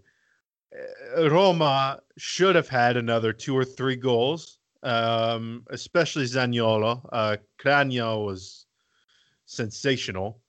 uh, 1.16 1.30
Roma 1.30 2.00
should 2.18 2.54
have 2.54 2.68
had 2.68 2.98
another 2.98 3.32
two 3.32 3.56
or 3.56 3.64
three 3.64 3.96
goals 3.96 4.58
um, 4.82 5.64
especially 5.70 6.24
Zaniolo. 6.24 7.06
Uh, 7.12 7.36
Cragno 7.62 8.24
was 8.24 8.66
sensational. 9.46 10.40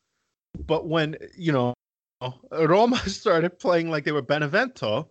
But 0.65 0.88
when, 0.88 1.15
you 1.38 1.51
know, 1.51 1.73
Roma 2.51 2.97
started 3.10 3.60
playing 3.60 3.89
like 3.89 4.04
they 4.04 4.12
were 4.12 4.21
Benevento, 4.21 5.10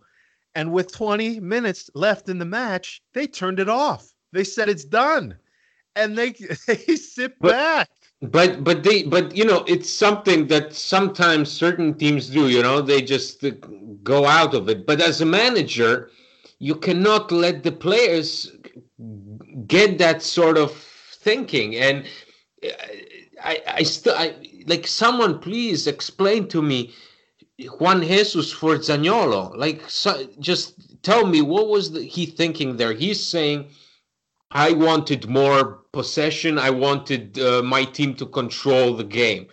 and 0.55 0.71
with 0.71 0.91
20 0.91 1.39
minutes 1.39 1.89
left 1.95 2.29
in 2.29 2.37
the 2.37 2.45
match, 2.45 3.01
they 3.13 3.27
turned 3.27 3.59
it 3.59 3.69
off. 3.69 4.11
They 4.33 4.43
said 4.43 4.69
it's 4.69 4.85
done. 4.85 5.37
And 5.95 6.17
they 6.17 6.31
they 6.67 6.95
sit 6.95 7.37
but, 7.39 7.51
back. 7.51 7.89
But 8.21 8.63
but 8.63 8.83
they 8.83 9.03
but 9.03 9.35
you 9.35 9.45
know 9.45 9.63
it's 9.67 9.89
something 9.89 10.47
that 10.47 10.75
sometimes 10.75 11.51
certain 11.51 11.95
teams 11.97 12.29
do. 12.29 12.49
You 12.49 12.61
know 12.61 12.81
they 12.81 13.01
just 13.01 13.43
go 14.03 14.25
out 14.25 14.53
of 14.53 14.69
it. 14.69 14.85
But 14.85 15.01
as 15.01 15.21
a 15.21 15.25
manager, 15.25 16.11
you 16.59 16.75
cannot 16.75 17.31
let 17.31 17.63
the 17.63 17.71
players 17.71 18.51
get 19.67 19.97
that 19.97 20.21
sort 20.21 20.57
of 20.57 20.71
thinking 20.73 21.75
and 21.75 22.05
uh, 22.63 22.69
i 23.43 23.61
i 23.67 23.83
still 23.83 24.15
i 24.15 24.33
like 24.67 24.87
someone 24.87 25.39
please 25.39 25.87
explain 25.87 26.47
to 26.47 26.61
me 26.61 26.93
juan 27.79 28.01
jesus 28.01 28.51
for 28.51 28.75
zaniolo 28.77 29.55
like 29.55 29.81
so, 29.89 30.27
just 30.39 31.01
tell 31.03 31.25
me 31.25 31.41
what 31.41 31.67
was 31.67 31.91
the, 31.91 32.01
he 32.03 32.25
thinking 32.25 32.77
there 32.77 32.93
he's 32.93 33.23
saying 33.23 33.67
i 34.51 34.71
wanted 34.71 35.27
more 35.27 35.79
possession 35.91 36.57
i 36.57 36.69
wanted 36.69 37.37
uh, 37.39 37.61
my 37.63 37.83
team 37.83 38.13
to 38.13 38.25
control 38.25 38.95
the 38.95 39.03
game 39.03 39.47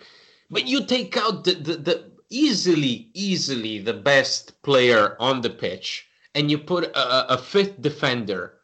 but 0.49 0.65
you 0.67 0.85
take 0.85 1.15
out 1.17 1.43
the, 1.43 1.53
the, 1.53 1.77
the 1.77 2.11
easily 2.29 3.09
easily 3.13 3.79
the 3.79 3.93
best 3.93 4.61
player 4.61 5.15
on 5.19 5.41
the 5.41 5.49
pitch 5.49 6.07
and 6.35 6.49
you 6.51 6.57
put 6.57 6.85
a, 6.85 7.33
a 7.33 7.37
fifth 7.37 7.81
defender 7.81 8.59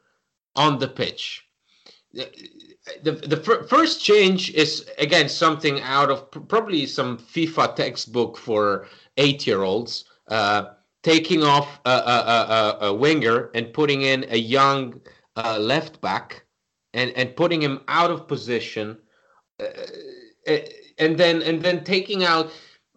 on 0.56 0.80
the 0.80 0.88
pitch. 0.88 1.46
The, 2.14 2.30
the, 3.04 3.12
the 3.12 3.66
first 3.68 4.02
change 4.04 4.52
is 4.52 4.90
again 5.00 5.28
something 5.28 5.82
out 5.82 6.10
of 6.10 6.32
probably 6.48 6.86
some 6.86 7.18
FIFA 7.18 7.76
textbook 7.76 8.38
for 8.38 8.88
eight 9.18 9.46
year 9.46 9.64
olds, 9.64 10.06
uh, 10.30 10.66
taking 11.04 11.44
off 11.44 11.80
a, 11.86 11.90
a, 11.90 12.78
a, 12.82 12.88
a, 12.88 12.94
winger 12.94 13.50
and 13.54 13.74
putting 13.74 14.04
in 14.04 14.26
a 14.30 14.38
young 14.38 15.02
uh, 15.36 15.58
left 15.60 16.02
back 16.02 16.46
and, 16.94 17.12
and 17.12 17.36
putting 17.36 17.62
him 17.62 17.82
out 17.88 18.12
of 18.12 18.28
position. 18.28 18.98
Uh, 19.60 19.66
uh 20.48 20.58
and 20.98 21.18
then 21.18 21.42
and 21.42 21.62
then 21.62 21.84
taking 21.84 22.24
out 22.24 22.52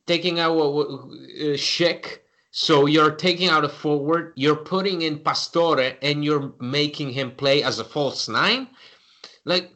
taking 0.07 0.39
out 0.39 0.57
uh, 0.57 1.57
Schick 1.57 2.21
so 2.51 2.87
you're 2.87 3.13
taking 3.13 3.49
out 3.49 3.65
a 3.65 3.69
forward, 3.69 4.33
you're 4.35 4.57
putting 4.57 5.03
in 5.03 5.19
Pastore, 5.19 5.97
and 6.03 6.25
you're 6.25 6.53
making 6.59 7.13
him 7.13 7.31
play 7.31 7.63
as 7.63 7.79
a 7.79 7.85
false 7.85 8.29
nine. 8.29 8.69
Like, 9.45 9.71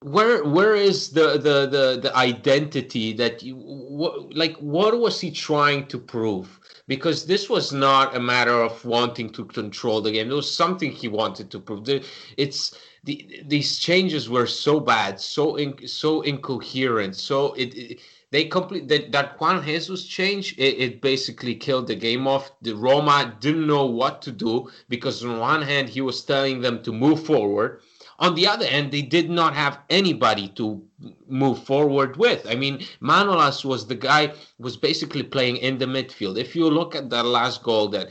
where 0.00 0.44
where 0.44 0.74
is 0.74 1.10
the 1.10 1.32
the 1.32 1.66
the, 1.66 2.00
the 2.00 2.16
identity 2.16 3.12
that 3.14 3.42
you 3.42 3.56
what, 3.56 4.34
like? 4.34 4.56
What 4.58 4.98
was 4.98 5.20
he 5.20 5.30
trying 5.30 5.86
to 5.88 5.98
prove? 5.98 6.60
Because 6.86 7.26
this 7.26 7.50
was 7.50 7.72
not 7.72 8.16
a 8.16 8.20
matter 8.20 8.62
of 8.62 8.84
wanting 8.84 9.30
to 9.30 9.44
control 9.44 10.00
the 10.00 10.12
game. 10.12 10.30
It 10.30 10.34
was 10.34 10.54
something 10.54 10.92
he 10.92 11.08
wanted 11.08 11.50
to 11.50 11.58
prove. 11.60 11.88
It's 12.36 12.78
the, 13.04 13.42
these 13.46 13.78
changes 13.78 14.28
were 14.28 14.46
so 14.46 14.80
bad, 14.80 15.20
so 15.20 15.56
in, 15.56 15.86
so 15.86 16.22
incoherent, 16.22 17.16
so 17.16 17.52
it, 17.54 17.74
it 17.74 18.00
they 18.30 18.44
complete 18.44 18.88
that, 18.88 19.10
that 19.12 19.40
Juan 19.40 19.64
Jesus 19.64 20.04
change. 20.04 20.54
It, 20.58 20.78
it, 20.78 21.00
basically 21.00 21.54
killed 21.54 21.86
the 21.86 21.94
game 21.94 22.26
off. 22.26 22.52
The 22.62 22.74
Roma 22.74 23.34
didn't 23.40 23.66
know 23.66 23.86
what 23.86 24.20
to 24.22 24.32
do 24.32 24.70
because 24.88 25.24
on 25.24 25.38
one 25.38 25.62
hand 25.62 25.88
he 25.88 26.02
was 26.02 26.22
telling 26.22 26.60
them 26.60 26.82
to 26.82 26.92
move 26.92 27.24
forward. 27.24 27.80
On 28.20 28.34
the 28.34 28.46
other 28.46 28.66
hand, 28.66 28.90
they 28.90 29.02
did 29.02 29.30
not 29.30 29.54
have 29.54 29.78
anybody 29.90 30.48
to 30.48 30.82
move 31.28 31.62
forward 31.64 32.16
with. 32.16 32.46
I 32.48 32.54
mean, 32.56 32.78
Manolas 33.00 33.64
was 33.64 33.86
the 33.86 33.94
guy 33.94 34.32
was 34.58 34.76
basically 34.76 35.22
playing 35.22 35.58
in 35.58 35.78
the 35.78 35.86
midfield. 35.86 36.36
If 36.38 36.56
you 36.56 36.68
look 36.68 36.94
at 36.96 37.10
that 37.10 37.24
last 37.24 37.62
goal 37.62 37.88
that 37.88 38.08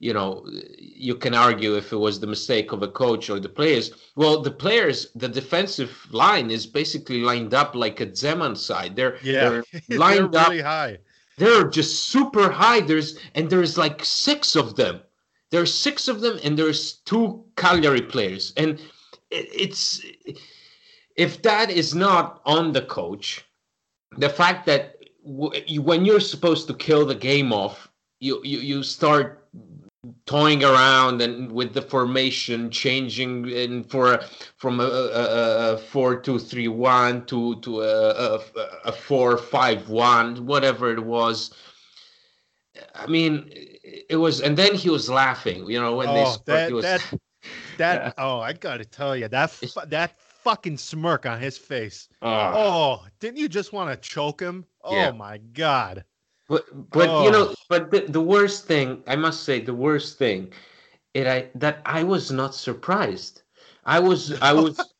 you 0.00 0.12
know, 0.12 0.46
you 0.78 1.16
can 1.16 1.34
argue 1.34 1.74
if 1.76 1.92
it 1.92 1.96
was 1.96 2.20
the 2.20 2.26
mistake 2.28 2.70
of 2.70 2.82
a 2.84 2.88
coach 2.88 3.28
or 3.28 3.40
the 3.40 3.48
players. 3.48 3.90
Well, 4.14 4.40
the 4.42 4.50
players, 4.52 5.08
the 5.16 5.28
defensive 5.28 6.06
line 6.12 6.52
is 6.52 6.66
basically 6.66 7.20
lined 7.22 7.52
up 7.52 7.74
like 7.74 8.00
a 8.00 8.06
Zeman 8.06 8.56
side. 8.56 8.94
They're 8.94 9.18
Yeah, 9.22 9.48
they're 9.48 9.64
lined 9.98 10.32
they're 10.32 10.40
up 10.40 10.48
really 10.50 10.62
high. 10.62 10.98
they're 11.36 11.68
just 11.68 12.08
super 12.10 12.50
high 12.50 12.80
there's 12.80 13.18
and 13.34 13.50
there's 13.50 13.76
like 13.76 14.04
six 14.04 14.54
of 14.56 14.76
them 14.76 15.00
there's 15.50 15.72
six 15.72 16.08
of 16.08 16.20
them 16.20 16.38
and 16.44 16.58
there's 16.58 16.94
two 17.04 17.44
cagliari 17.56 18.02
players 18.02 18.52
and 18.56 18.80
it, 19.30 19.48
it's 19.52 20.04
if 21.16 21.42
that 21.42 21.70
is 21.70 21.94
not 21.94 22.40
on 22.44 22.72
the 22.72 22.82
coach 22.82 23.44
the 24.16 24.28
fact 24.28 24.66
that 24.66 24.96
w- 25.24 25.62
you, 25.66 25.82
when 25.82 26.04
you're 26.04 26.20
supposed 26.20 26.66
to 26.66 26.74
kill 26.74 27.04
the 27.06 27.14
game 27.14 27.52
off 27.52 27.90
you 28.20 28.40
you, 28.44 28.58
you 28.58 28.82
start 28.82 29.46
toying 30.26 30.62
around 30.64 31.20
and 31.20 31.50
with 31.52 31.74
the 31.74 31.82
formation 31.82 32.70
changing 32.70 33.48
in 33.48 33.82
for 33.84 34.20
from 34.56 34.80
a, 34.80 34.84
a, 34.84 35.72
a 35.74 35.78
four 35.78 36.16
two 36.20 36.38
three 36.38 36.68
one 36.68 37.24
to 37.26 37.60
to 37.60 37.82
a, 37.82 38.36
a, 38.36 38.40
a 38.86 38.92
four 38.92 39.36
five 39.36 39.88
one 39.88 40.46
whatever 40.46 40.90
it 40.92 41.02
was. 41.04 41.52
I 42.94 43.06
mean 43.06 43.50
it 43.52 44.16
was 44.16 44.40
and 44.40 44.56
then 44.56 44.74
he 44.74 44.88
was 44.90 45.10
laughing 45.10 45.68
you 45.68 45.80
know 45.80 45.96
when 45.96 46.12
they 46.14 46.24
Oh, 46.24 46.32
scored, 46.32 46.68
that 46.68 46.72
was, 46.72 46.84
that 46.84 47.02
that. 47.78 48.14
Oh, 48.18 48.40
I 48.40 48.52
gotta 48.52 48.84
tell 48.84 49.16
you 49.16 49.28
that 49.28 49.50
that 49.88 50.18
fucking 50.20 50.76
smirk 50.78 51.26
on 51.26 51.40
his 51.40 51.58
face. 51.58 52.08
Ah. 52.22 52.52
Oh, 52.54 53.06
didn't 53.20 53.38
you 53.38 53.48
just 53.48 53.72
want 53.72 53.90
to 53.90 53.96
choke 54.08 54.40
him? 54.40 54.64
Oh 54.84 54.94
Yeah. 54.94 55.10
my 55.12 55.38
god. 55.38 56.04
But 56.48 56.64
but 56.90 57.24
you 57.24 57.30
know, 57.30 57.48
Oh. 57.50 57.54
but 57.68 57.90
the, 57.90 58.00
the 58.08 58.20
worst 58.20 58.66
thing 58.66 59.02
I 59.06 59.16
must 59.16 59.42
say, 59.44 59.60
the 59.60 59.74
worst 59.74 60.18
thing, 60.18 60.52
it 61.14 61.26
I 61.26 61.48
that 61.56 61.80
I 61.84 62.02
was 62.04 62.30
not 62.30 62.54
surprised. 62.54 63.42
I 63.88 64.00
was 64.00 64.34
I 64.42 64.52
was, 64.54 64.94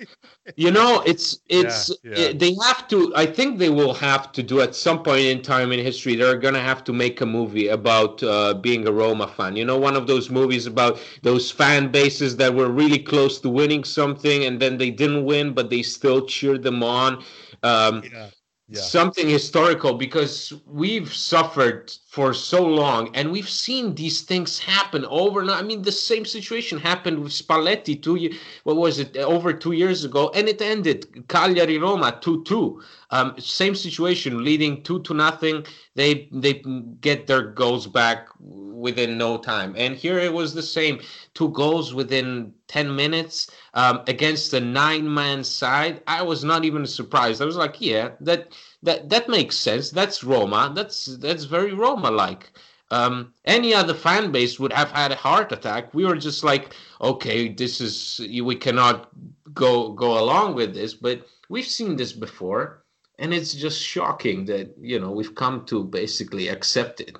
you 0.56 0.70
know, 0.70 1.02
it's 1.06 1.38
it's 1.48 1.90
yeah. 2.02 2.14
it- 2.14 2.38
they 2.40 2.54
have 2.66 2.88
to. 2.88 3.12
I 3.16 3.26
think 3.26 3.58
they 3.58 3.70
will 3.70 3.94
have 3.94 4.32
to 4.32 4.42
do 4.42 4.60
at 4.60 4.74
some 4.74 5.02
point 5.02 5.20
in 5.26 5.42
time 5.42 5.72
in 5.72 5.80
history. 5.80 6.16
They're 6.16 6.36
gonna 6.38 6.60
have 6.60 6.84
to 6.84 6.92
make 6.92 7.20
a 7.20 7.26
movie 7.26 7.68
about 7.68 8.22
uh, 8.22 8.54
being 8.54 8.86
a 8.86 8.92
Roma 8.92 9.28
fan. 9.28 9.56
You 9.56 9.64
know, 9.64 9.78
one 9.78 9.96
of 9.96 10.06
those 10.06 10.30
movies 10.30 10.66
about 10.66 10.98
those 11.22 11.50
fan 11.50 11.90
bases 11.90 12.36
that 12.38 12.54
were 12.54 12.70
really 12.70 12.98
close 12.98 13.40
to 13.40 13.50
winning 13.50 13.84
something 13.84 14.44
and 14.44 14.60
then 14.60 14.78
they 14.78 14.90
didn't 14.90 15.24
win, 15.24 15.54
but 15.54 15.70
they 15.70 15.82
still 15.82 16.26
cheered 16.26 16.62
them 16.62 16.82
on. 16.82 17.22
Um, 17.62 18.04
Yeah. 18.10 18.30
Something 18.72 19.28
historical 19.28 19.94
because 19.94 20.52
we've 20.66 21.14
suffered 21.14 21.90
for 22.06 22.34
so 22.34 22.62
long 22.62 23.14
and 23.14 23.32
we've 23.32 23.48
seen 23.48 23.94
these 23.94 24.20
things 24.20 24.58
happen 24.58 25.06
over 25.06 25.40
and 25.40 25.50
I 25.50 25.62
mean 25.62 25.80
the 25.80 25.92
same 25.92 26.26
situation 26.26 26.78
happened 26.78 27.18
with 27.20 27.32
Spalletti 27.32 28.02
two 28.02 28.30
what 28.64 28.76
was 28.76 28.98
it 28.98 29.16
over 29.16 29.54
two 29.54 29.72
years 29.72 30.04
ago 30.04 30.30
and 30.34 30.48
it 30.48 30.60
ended 30.60 31.28
Cagliari 31.28 31.78
Roma 31.78 32.18
2-2 32.20 32.82
um, 33.10 33.34
same 33.38 33.74
situation 33.74 34.44
leading 34.44 34.82
two 34.82 35.00
to 35.02 35.14
nothing. 35.14 35.64
They 35.94 36.28
they 36.30 36.62
get 37.00 37.26
their 37.26 37.42
goals 37.42 37.86
back 37.86 38.28
within 38.38 39.16
no 39.16 39.38
time. 39.38 39.74
And 39.76 39.96
here 39.96 40.18
it 40.18 40.32
was 40.32 40.52
the 40.52 40.62
same 40.62 41.00
two 41.34 41.48
goals 41.50 41.94
within 41.94 42.52
10 42.66 42.94
minutes 42.94 43.50
um, 43.78 44.02
against 44.08 44.52
a 44.54 44.60
nine 44.60 45.12
man 45.20 45.44
side 45.44 46.02
I 46.06 46.22
was 46.22 46.42
not 46.42 46.64
even 46.64 46.84
surprised 46.86 47.40
I 47.40 47.44
was 47.44 47.56
like 47.64 47.80
yeah 47.80 48.10
that 48.20 48.40
that 48.82 49.08
that 49.10 49.28
makes 49.28 49.56
sense 49.56 49.90
that's 49.90 50.24
Roma 50.24 50.72
that's 50.74 51.04
that's 51.24 51.44
very 51.44 51.72
Roma 51.72 52.10
like 52.10 52.50
um, 52.90 53.34
any 53.44 53.74
other 53.74 53.94
fan 53.94 54.32
base 54.32 54.58
would 54.58 54.72
have 54.72 54.90
had 54.90 55.12
a 55.12 55.22
heart 55.26 55.52
attack 55.52 55.94
we 55.94 56.04
were 56.04 56.16
just 56.28 56.42
like 56.42 56.74
okay 57.00 57.48
this 57.48 57.80
is 57.80 58.20
we 58.42 58.56
cannot 58.56 59.08
go 59.54 59.92
go 59.92 60.18
along 60.22 60.54
with 60.54 60.74
this 60.74 60.94
but 60.94 61.26
we've 61.48 61.72
seen 61.78 61.96
this 61.96 62.12
before 62.12 62.82
and 63.20 63.32
it's 63.32 63.54
just 63.54 63.80
shocking 63.80 64.44
that 64.46 64.74
you 64.80 64.98
know 64.98 65.10
we've 65.12 65.34
come 65.34 65.64
to 65.66 65.84
basically 65.84 66.48
accept 66.48 67.00
it 67.00 67.16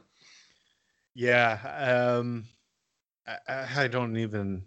Yeah. 1.18 1.58
Um, 2.18 2.46
I 3.26 3.82
I 3.84 3.88
don't 3.88 4.16
even. 4.16 4.64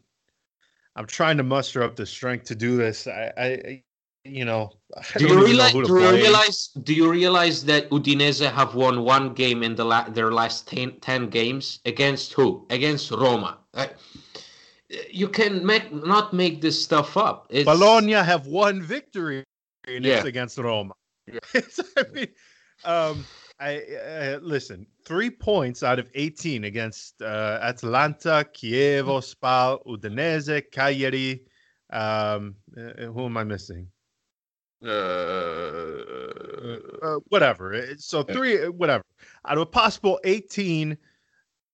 I'm 0.95 1.07
trying 1.07 1.37
to 1.37 1.43
muster 1.43 1.83
up 1.83 1.95
the 1.95 2.05
strength 2.05 2.45
to 2.45 2.55
do 2.55 2.77
this. 2.77 3.07
I, 3.07 3.31
I 3.37 3.83
you 4.23 4.45
know, 4.45 4.71
do 5.17 5.27
you 5.27 5.35
know 5.35 5.43
realize 5.43 5.71
do 5.73 5.79
you 5.79 6.11
realize 6.11 6.67
do 6.83 6.93
you 6.93 7.09
realize 7.09 7.65
that 7.65 7.89
Udinese 7.89 8.49
have 8.51 8.75
won 8.75 9.03
one 9.03 9.33
game 9.33 9.63
in 9.63 9.75
the 9.75 9.83
la- 9.85 10.09
their 10.09 10.31
last 10.31 10.67
10, 10.67 10.99
10 10.99 11.29
games 11.29 11.79
against 11.85 12.33
who 12.33 12.65
against 12.69 13.09
Roma 13.09 13.57
you 15.09 15.27
can 15.27 15.65
make 15.65 15.91
not 15.91 16.33
make 16.33 16.61
this 16.61 16.81
stuff 16.81 17.17
up 17.17 17.47
it's, 17.49 17.65
Bologna 17.65 18.13
have 18.13 18.45
one 18.45 18.81
victory 18.81 19.43
Yeah. 19.87 20.23
against 20.23 20.57
Roma. 20.57 20.93
I 21.55 22.03
mean, 22.13 22.27
um, 22.83 23.25
I 23.61 23.77
uh, 23.77 24.39
listen. 24.41 24.87
Three 25.05 25.29
points 25.29 25.83
out 25.83 25.99
of 25.99 26.09
eighteen 26.15 26.63
against 26.63 27.21
uh, 27.21 27.59
Atalanta, 27.61 28.45
Chievo, 28.53 29.21
Spal, 29.23 29.83
Udinese, 29.85 30.63
Cagliari. 30.71 31.43
Um, 31.93 32.55
uh, 32.75 33.05
who 33.13 33.25
am 33.25 33.37
I 33.37 33.43
missing? 33.43 33.87
uh, 34.83 34.89
Uh, 37.01 37.19
whatever. 37.29 37.85
So 37.97 38.23
three, 38.23 38.63
uh, 38.63 38.71
whatever. 38.71 39.03
Out 39.47 39.57
of 39.57 39.63
a 39.63 39.65
possible 39.65 40.19
eighteen 40.23 40.97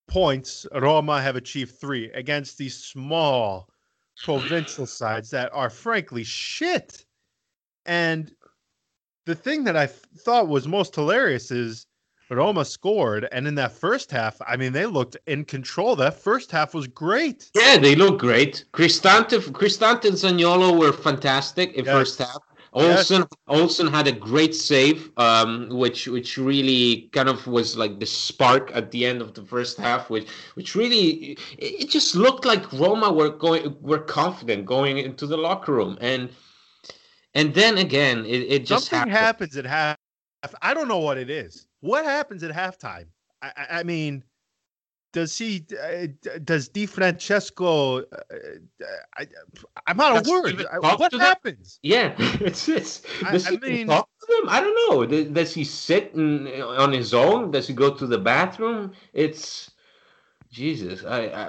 points, 0.07 0.65
Roma 0.73 1.21
have 1.21 1.35
achieved 1.35 1.79
three 1.79 2.09
against 2.11 2.57
these 2.57 2.75
small 2.75 3.69
provincial 4.23 4.85
sides 4.85 5.29
that 5.31 5.49
are 5.53 5.69
frankly 5.69 6.23
shit. 6.23 7.05
And 7.85 8.31
the 9.27 9.35
thing 9.35 9.65
that 9.65 9.75
I 9.75 9.87
thought 10.25 10.47
was 10.47 10.67
most 10.67 10.95
hilarious 10.95 11.51
is 11.51 11.85
Roma 12.29 12.65
scored, 12.65 13.27
and 13.31 13.47
in 13.47 13.55
that 13.55 13.71
first 13.71 14.09
half, 14.11 14.35
I 14.45 14.57
mean, 14.57 14.73
they 14.73 14.85
looked 14.85 15.15
in 15.27 15.45
control. 15.45 15.95
That 15.95 16.15
first 16.29 16.49
half 16.51 16.73
was 16.73 16.87
great. 16.87 17.39
yeah 17.53 17.77
they 17.77 17.95
look 18.03 18.15
great 18.19 18.65
Cristante 18.77 19.37
Cristante 19.59 20.05
and 20.11 20.17
Zaniolo 20.23 20.69
were 20.81 20.93
fantastic 21.07 21.67
in 21.79 21.85
Yes. 21.85 21.93
first 21.97 22.19
half 22.19 22.41
Yes. 22.75 23.09
Olsen 23.11 23.23
Olsen 23.47 23.87
had 23.97 24.07
a 24.07 24.11
great 24.11 24.53
save, 24.53 24.99
um, 25.17 25.69
which 25.83 25.99
which 26.15 26.37
really 26.37 27.09
kind 27.15 27.29
of 27.33 27.37
was 27.47 27.67
like 27.81 27.93
the 27.99 28.05
spark 28.05 28.65
at 28.79 28.91
the 28.91 29.01
end 29.09 29.19
of 29.25 29.29
the 29.37 29.43
first 29.53 29.75
half, 29.85 30.01
which 30.13 30.27
which 30.57 30.75
really 30.75 31.07
it, 31.65 31.69
it 31.83 31.89
just 31.97 32.13
looked 32.25 32.43
like 32.51 32.63
Roma 32.83 33.09
were 33.19 33.29
going 33.45 33.63
were 33.89 34.03
confident 34.19 34.61
going 34.65 34.95
into 35.07 35.25
the 35.31 35.37
locker 35.47 35.73
room, 35.79 35.97
and 36.01 36.21
and 37.37 37.53
then 37.53 37.77
again 37.77 38.25
it, 38.25 38.41
it 38.55 38.65
just 38.65 38.85
Something 38.89 39.09
happened. 39.11 39.25
happens 39.25 39.57
at 39.57 39.65
half. 39.65 39.97
I 40.61 40.73
don't 40.73 40.87
know 40.87 40.99
what 41.07 41.17
it 41.17 41.29
is. 41.29 41.67
What 41.81 42.03
happens 42.05 42.41
at 42.43 42.51
halftime? 42.63 43.07
I, 43.41 43.49
I, 43.61 43.65
I 43.79 43.83
mean, 43.83 44.23
does 45.13 45.37
he? 45.37 45.65
Uh, 45.71 46.07
does 46.43 46.69
Di 46.69 46.85
Francesco? 46.85 47.99
Uh, 47.99 48.01
uh, 48.31 48.85
I, 49.17 49.27
I'm 49.87 49.99
out 49.99 50.17
of 50.17 50.27
words. 50.27 50.63
I- 50.71 50.79
What 50.79 51.11
to 51.11 51.17
them? 51.17 51.25
happens? 51.27 51.79
Yeah, 51.81 52.13
it's 52.49 52.67
it's. 52.69 53.01
I- 53.25 53.31
Does 53.31 53.47
I 53.47 53.51
he 53.51 53.57
mean- 53.57 53.87
talk 53.87 54.07
to 54.21 54.27
them? 54.33 54.45
I 54.49 54.59
don't 54.61 54.77
know. 54.89 55.05
Does, 55.05 55.25
does 55.39 55.53
he 55.53 55.63
sit 55.63 56.11
in, 56.13 56.47
on 56.83 56.91
his 56.91 57.13
own? 57.13 57.51
Does 57.51 57.67
he 57.67 57.73
go 57.73 57.89
to 57.93 58.05
the 58.07 58.17
bathroom? 58.19 58.93
It's 59.13 59.71
Jesus. 60.51 61.03
I, 61.03 61.19
I 61.43 61.45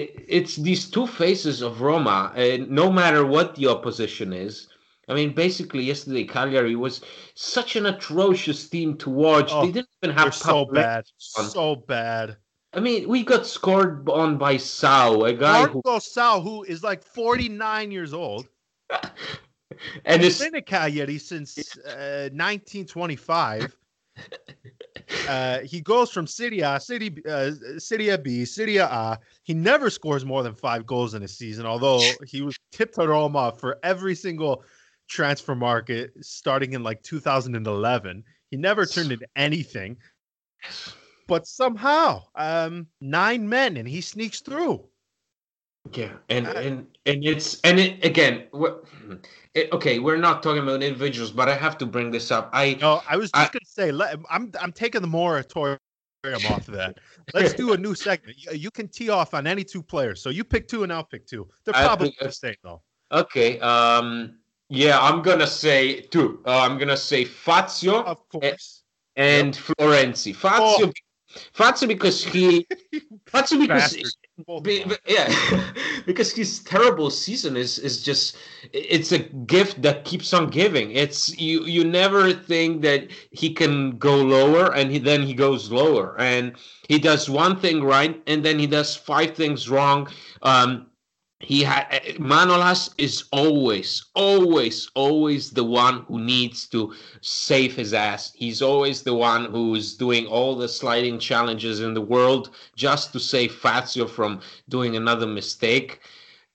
it, 0.00 0.24
it's 0.38 0.56
these 0.56 0.88
two 0.90 1.06
faces 1.06 1.60
of 1.62 1.80
Roma. 1.80 2.32
And 2.36 2.70
no 2.70 2.90
matter 2.90 3.26
what 3.26 3.54
the 3.56 3.66
opposition 3.68 4.32
is. 4.32 4.68
I 5.12 5.14
mean, 5.14 5.34
basically, 5.34 5.82
yesterday 5.82 6.24
Cagliari 6.24 6.74
was 6.74 7.02
such 7.34 7.76
an 7.76 7.84
atrocious 7.84 8.66
team 8.66 8.96
to 8.96 9.10
watch. 9.10 9.50
Oh, 9.52 9.66
they 9.66 9.72
didn't 9.72 9.90
even 10.02 10.16
have 10.16 10.34
so 10.34 10.64
bad. 10.64 11.04
on. 11.36 11.44
So 11.50 11.76
bad. 11.76 12.38
I 12.72 12.80
mean, 12.80 13.06
we 13.06 13.22
got 13.22 13.46
scored 13.46 14.08
on 14.08 14.38
by 14.38 14.56
Sau, 14.56 15.24
a 15.24 15.34
guy 15.34 15.66
who 15.66 15.82
Marco 15.84 15.98
Sau, 15.98 16.40
who 16.40 16.62
is 16.62 16.82
like 16.82 17.04
49 17.04 17.90
years 17.90 18.14
old, 18.14 18.48
and 20.06 20.22
has 20.22 20.38
been 20.38 20.58
Cagliari 20.62 21.18
since 21.18 21.76
uh, 21.86 22.30
1925. 22.32 23.76
Uh, 25.28 25.60
he 25.60 25.80
goes 25.80 26.10
from 26.10 26.26
Serie 26.26 26.60
A, 26.60 26.80
City, 26.80 27.14
uh, 27.28 27.52
Serie 27.78 28.16
B, 28.18 28.44
Serie 28.44 28.78
A. 28.78 29.18
He 29.42 29.54
never 29.54 29.88
scores 29.88 30.24
more 30.24 30.42
than 30.42 30.54
five 30.54 30.84
goals 30.84 31.14
in 31.14 31.22
a 31.22 31.28
season, 31.28 31.64
although 31.64 32.18
he 32.26 32.42
was 32.42 32.56
tipped 32.72 32.94
to 32.96 33.06
Roma 33.06 33.52
for 33.56 33.78
every 33.82 34.14
single 34.14 34.64
transfer 35.16 35.54
market 35.54 36.12
starting 36.22 36.72
in 36.72 36.82
like 36.82 37.02
2011. 37.02 38.24
He 38.50 38.56
never 38.56 38.86
turned 38.86 39.12
into 39.12 39.26
anything, 39.36 39.96
but 41.26 41.46
somehow, 41.46 42.22
um, 42.34 42.86
nine 43.00 43.48
men 43.48 43.76
and 43.76 43.86
he 43.88 44.00
sneaks 44.00 44.40
through. 44.40 44.84
Yeah, 45.92 46.12
and 46.28 46.46
I- 46.46 46.52
and 46.62 46.86
and 47.06 47.24
it's 47.24 47.60
and 47.62 47.78
it 47.80 48.04
again. 48.04 48.44
It, 49.54 49.70
okay, 49.72 49.98
we're 49.98 50.16
not 50.16 50.42
talking 50.42 50.62
about 50.62 50.82
individuals, 50.82 51.30
but 51.32 51.48
I 51.48 51.54
have 51.56 51.76
to 51.78 51.86
bring 51.86 52.10
this 52.10 52.30
up. 52.30 52.50
I 52.52 52.78
No, 52.80 53.02
I 53.08 53.16
was 53.16 53.30
just 53.32 53.48
I- 53.48 53.52
gonna 53.52 53.64
say, 53.64 53.90
let, 53.92 54.16
I'm 54.30 54.52
I'm 54.60 54.72
taking 54.72 55.00
the 55.02 55.08
moratorium 55.08 55.78
off 56.24 56.68
of 56.68 56.74
that. 56.74 56.98
Let's 57.34 57.52
do 57.54 57.72
a 57.72 57.76
new 57.76 57.94
segment. 57.96 58.36
You, 58.38 58.52
you 58.52 58.70
can 58.70 58.86
tee 58.88 59.10
off 59.10 59.34
on 59.34 59.46
any 59.46 59.64
two 59.64 59.82
players. 59.82 60.22
So 60.22 60.30
you 60.30 60.44
pick 60.44 60.68
two, 60.68 60.84
and 60.84 60.92
I'll 60.92 61.04
pick 61.04 61.26
two. 61.26 61.48
They're 61.64 61.74
probably 61.74 62.10
think- 62.10 62.20
the 62.20 62.32
same 62.32 62.54
though. 62.62 62.80
Okay. 63.10 63.58
Um. 63.60 64.38
Yeah, 64.72 64.98
I'm 64.98 65.20
gonna 65.20 65.46
say 65.46 66.00
two. 66.00 66.40
Uh, 66.46 66.60
I'm 66.60 66.78
gonna 66.78 66.96
say 66.96 67.26
Fazio 67.26 68.04
Of 68.04 68.26
course. 68.30 68.84
and 69.16 69.54
Florenzi. 69.54 70.34
Fazio, 70.34 70.90
Fazio 71.52 71.86
because 71.86 72.24
he, 72.24 72.66
Fazio 73.26 73.58
because 73.60 73.94
Bastard. 73.94 74.12
Be- 74.62 74.84
be- 74.84 74.96
yeah, 75.06 75.30
because 76.06 76.32
his 76.32 76.60
terrible 76.60 77.10
season 77.10 77.54
is 77.54 77.78
is 77.78 78.02
just 78.02 78.38
it's 78.72 79.12
a 79.12 79.18
gift 79.18 79.82
that 79.82 80.06
keeps 80.06 80.32
on 80.32 80.48
giving. 80.48 80.90
It's 80.92 81.38
you 81.38 81.64
you 81.66 81.84
never 81.84 82.32
think 82.32 82.80
that 82.80 83.10
he 83.30 83.52
can 83.52 83.98
go 83.98 84.16
lower, 84.16 84.74
and 84.74 84.90
he, 84.90 84.98
then 84.98 85.22
he 85.22 85.34
goes 85.34 85.70
lower, 85.70 86.18
and 86.18 86.56
he 86.88 86.98
does 86.98 87.28
one 87.28 87.60
thing 87.60 87.84
right, 87.84 88.22
and 88.26 88.42
then 88.42 88.58
he 88.58 88.66
does 88.66 88.96
five 88.96 89.36
things 89.36 89.68
wrong. 89.68 90.08
Um, 90.40 90.86
he 91.42 91.62
had 91.62 91.90
Manolas 92.18 92.94
is 92.98 93.24
always, 93.32 94.04
always, 94.14 94.88
always 94.94 95.50
the 95.50 95.64
one 95.64 96.04
who 96.06 96.20
needs 96.20 96.66
to 96.68 96.94
save 97.20 97.74
his 97.74 97.92
ass. 97.92 98.32
He's 98.34 98.62
always 98.62 99.02
the 99.02 99.14
one 99.14 99.46
who's 99.46 99.96
doing 99.96 100.26
all 100.26 100.54
the 100.54 100.68
sliding 100.68 101.18
challenges 101.18 101.80
in 101.80 101.94
the 101.94 102.00
world 102.00 102.50
just 102.76 103.12
to 103.12 103.20
save 103.20 103.52
Fazio 103.54 104.06
from 104.06 104.40
doing 104.68 104.96
another 104.96 105.26
mistake. 105.26 106.00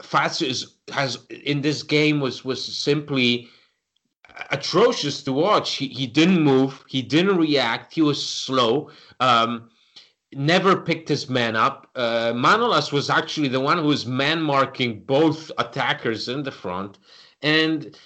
Fazio 0.01 0.47
is, 0.47 0.75
has 0.93 1.17
in 1.29 1.61
this 1.61 1.83
game 1.83 2.21
was 2.21 2.45
was 2.45 2.63
simply 2.63 3.49
atrocious 4.51 5.21
to 5.23 5.33
watch. 5.33 5.75
He, 5.75 5.87
he 5.87 6.07
didn't 6.07 6.41
move. 6.41 6.83
He 6.87 7.01
didn't 7.01 7.37
react. 7.37 7.93
He 7.93 8.01
was 8.01 8.23
slow. 8.23 8.89
Um, 9.19 9.69
never 10.37 10.77
picked 10.77 11.09
his 11.09 11.29
man 11.29 11.55
up. 11.55 11.89
Uh, 11.95 12.31
Manolas 12.33 12.91
was 12.91 13.09
actually 13.09 13.47
the 13.47 13.59
one 13.59 13.77
who 13.79 13.85
was 13.85 14.05
man 14.05 14.41
marking 14.41 15.01
both 15.01 15.51
attackers 15.57 16.29
in 16.29 16.43
the 16.43 16.51
front, 16.51 16.99
and 17.41 17.97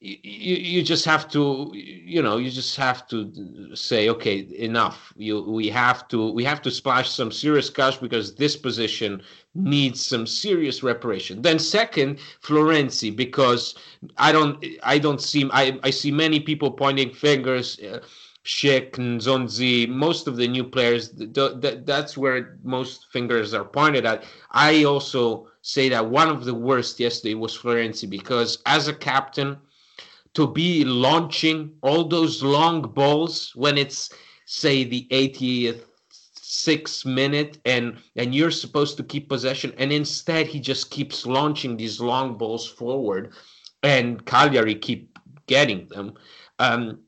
you, 0.00 0.54
you 0.54 0.82
just 0.82 1.04
have 1.04 1.28
to 1.28 1.72
you 1.74 2.22
know 2.22 2.36
you 2.36 2.50
just 2.50 2.76
have 2.76 3.08
to 3.08 3.74
say 3.74 4.08
okay 4.10 4.46
enough. 4.56 5.12
You 5.16 5.42
we 5.42 5.68
have 5.70 6.06
to 6.08 6.30
we 6.30 6.44
have 6.44 6.62
to 6.62 6.70
splash 6.70 7.10
some 7.10 7.32
serious 7.32 7.70
cash 7.70 7.96
because 7.96 8.34
this 8.34 8.56
position 8.56 9.22
needs 9.54 10.04
some 10.04 10.26
serious 10.26 10.82
reparation. 10.82 11.42
Then 11.42 11.58
second 11.58 12.18
florenzi 12.42 13.14
because 13.14 13.74
i 14.18 14.30
don't 14.30 14.64
i 14.84 14.98
don't 14.98 15.20
see 15.20 15.48
i 15.52 15.78
i 15.82 15.90
see 15.90 16.12
many 16.12 16.38
people 16.38 16.70
pointing 16.70 17.12
fingers 17.12 17.80
uh, 17.80 17.98
Schick 18.48 18.96
and 18.96 19.20
Nzonzi, 19.20 19.86
most 19.86 20.26
of 20.26 20.36
the 20.36 20.48
new 20.48 20.64
players, 20.64 21.10
th- 21.10 21.60
th- 21.60 21.80
that's 21.84 22.16
where 22.16 22.58
most 22.62 23.06
fingers 23.12 23.52
are 23.52 23.64
pointed 23.64 24.06
at. 24.06 24.24
I 24.50 24.84
also 24.84 25.48
say 25.60 25.90
that 25.90 26.08
one 26.08 26.28
of 26.30 26.46
the 26.46 26.54
worst 26.54 26.98
yesterday 26.98 27.34
was 27.34 27.56
Florenzi 27.56 28.08
because 28.08 28.62
as 28.64 28.88
a 28.88 28.94
captain, 28.94 29.58
to 30.32 30.46
be 30.46 30.82
launching 30.84 31.72
all 31.82 32.04
those 32.04 32.42
long 32.42 32.80
balls 32.80 33.52
when 33.54 33.76
it's 33.76 34.10
say 34.46 34.82
the 34.82 35.06
80th 35.10 35.82
six 36.10 37.04
minute 37.04 37.58
and 37.66 37.98
and 38.16 38.34
you're 38.34 38.50
supposed 38.50 38.96
to 38.96 39.02
keep 39.02 39.28
possession 39.28 39.74
and 39.76 39.92
instead 39.92 40.46
he 40.46 40.58
just 40.58 40.90
keeps 40.90 41.26
launching 41.26 41.76
these 41.76 42.00
long 42.00 42.38
balls 42.38 42.66
forward 42.66 43.32
and 43.82 44.24
Cagliari 44.24 44.74
keep 44.74 45.18
getting 45.46 45.86
them 45.88 46.14
um 46.58 47.00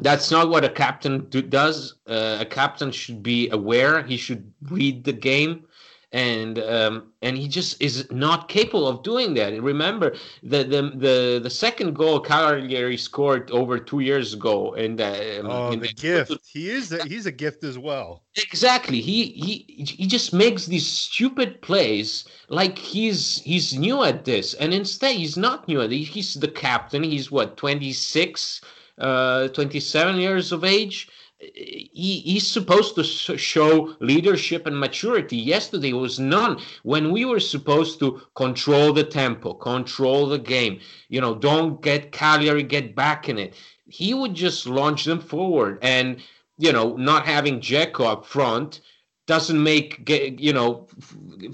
that's 0.00 0.30
not 0.30 0.48
what 0.48 0.64
a 0.64 0.68
captain 0.68 1.24
do, 1.28 1.42
does 1.42 1.94
uh, 2.06 2.38
a 2.40 2.44
captain 2.44 2.90
should 2.90 3.22
be 3.22 3.48
aware 3.50 4.02
he 4.02 4.16
should 4.16 4.52
read 4.70 5.04
the 5.04 5.12
game 5.12 5.64
and 6.12 6.58
um, 6.60 7.12
and 7.20 7.36
he 7.36 7.48
just 7.48 7.80
is 7.82 8.10
not 8.10 8.48
capable 8.48 8.88
of 8.88 9.02
doing 9.02 9.34
that. 9.34 9.60
Remember 9.62 10.14
the 10.42 10.64
the 10.64 10.82
the, 10.94 11.40
the 11.42 11.50
second 11.50 11.94
goal 11.94 12.20
Cagliari 12.20 12.96
scored 12.96 13.50
over 13.50 13.78
two 13.78 14.00
years 14.00 14.32
ago, 14.32 14.72
and 14.74 15.00
uh, 15.00 15.14
Oh, 15.44 15.70
in 15.70 15.80
the 15.80 15.88
gift. 15.88 16.32
He 16.46 16.70
is. 16.70 16.92
A, 16.92 17.04
he's 17.04 17.26
a 17.26 17.32
gift 17.32 17.62
as 17.62 17.78
well. 17.78 18.22
Exactly. 18.36 19.00
He 19.00 19.26
he 19.26 19.84
he 19.84 20.06
just 20.06 20.32
makes 20.32 20.64
these 20.66 20.86
stupid 20.88 21.60
plays 21.60 22.24
like 22.48 22.78
he's 22.78 23.42
he's 23.42 23.78
new 23.78 24.02
at 24.02 24.24
this, 24.24 24.54
and 24.54 24.72
instead 24.72 25.14
he's 25.14 25.36
not 25.36 25.68
new 25.68 25.82
at 25.82 25.92
it. 25.92 25.96
He's 25.98 26.34
the 26.34 26.48
captain. 26.48 27.02
He's 27.02 27.30
what 27.30 27.58
26, 27.58 28.62
uh, 28.98 29.48
27 29.48 30.16
years 30.16 30.52
of 30.52 30.64
age 30.64 31.08
he, 31.40 32.20
he's 32.24 32.46
supposed 32.46 32.94
to 32.96 33.04
show 33.04 33.94
leadership 34.00 34.66
and 34.66 34.78
maturity. 34.78 35.36
Yesterday 35.36 35.92
was 35.92 36.18
none. 36.18 36.60
When 36.82 37.12
we 37.12 37.24
were 37.24 37.40
supposed 37.40 38.00
to 38.00 38.22
control 38.34 38.92
the 38.92 39.04
tempo, 39.04 39.54
control 39.54 40.26
the 40.26 40.38
game, 40.38 40.80
you 41.08 41.20
know, 41.20 41.34
don't 41.34 41.80
get 41.80 42.12
Cagliari 42.12 42.64
get 42.64 42.96
back 42.96 43.28
in 43.28 43.38
it. 43.38 43.54
He 43.86 44.14
would 44.14 44.34
just 44.34 44.66
launch 44.66 45.04
them 45.04 45.20
forward, 45.20 45.78
and 45.80 46.20
you 46.58 46.72
know, 46.72 46.96
not 46.96 47.24
having 47.24 47.60
Dzeko 47.60 48.04
up 48.04 48.26
front 48.26 48.80
doesn't 49.26 49.62
make 49.62 50.08
you 50.40 50.52
know 50.52 50.88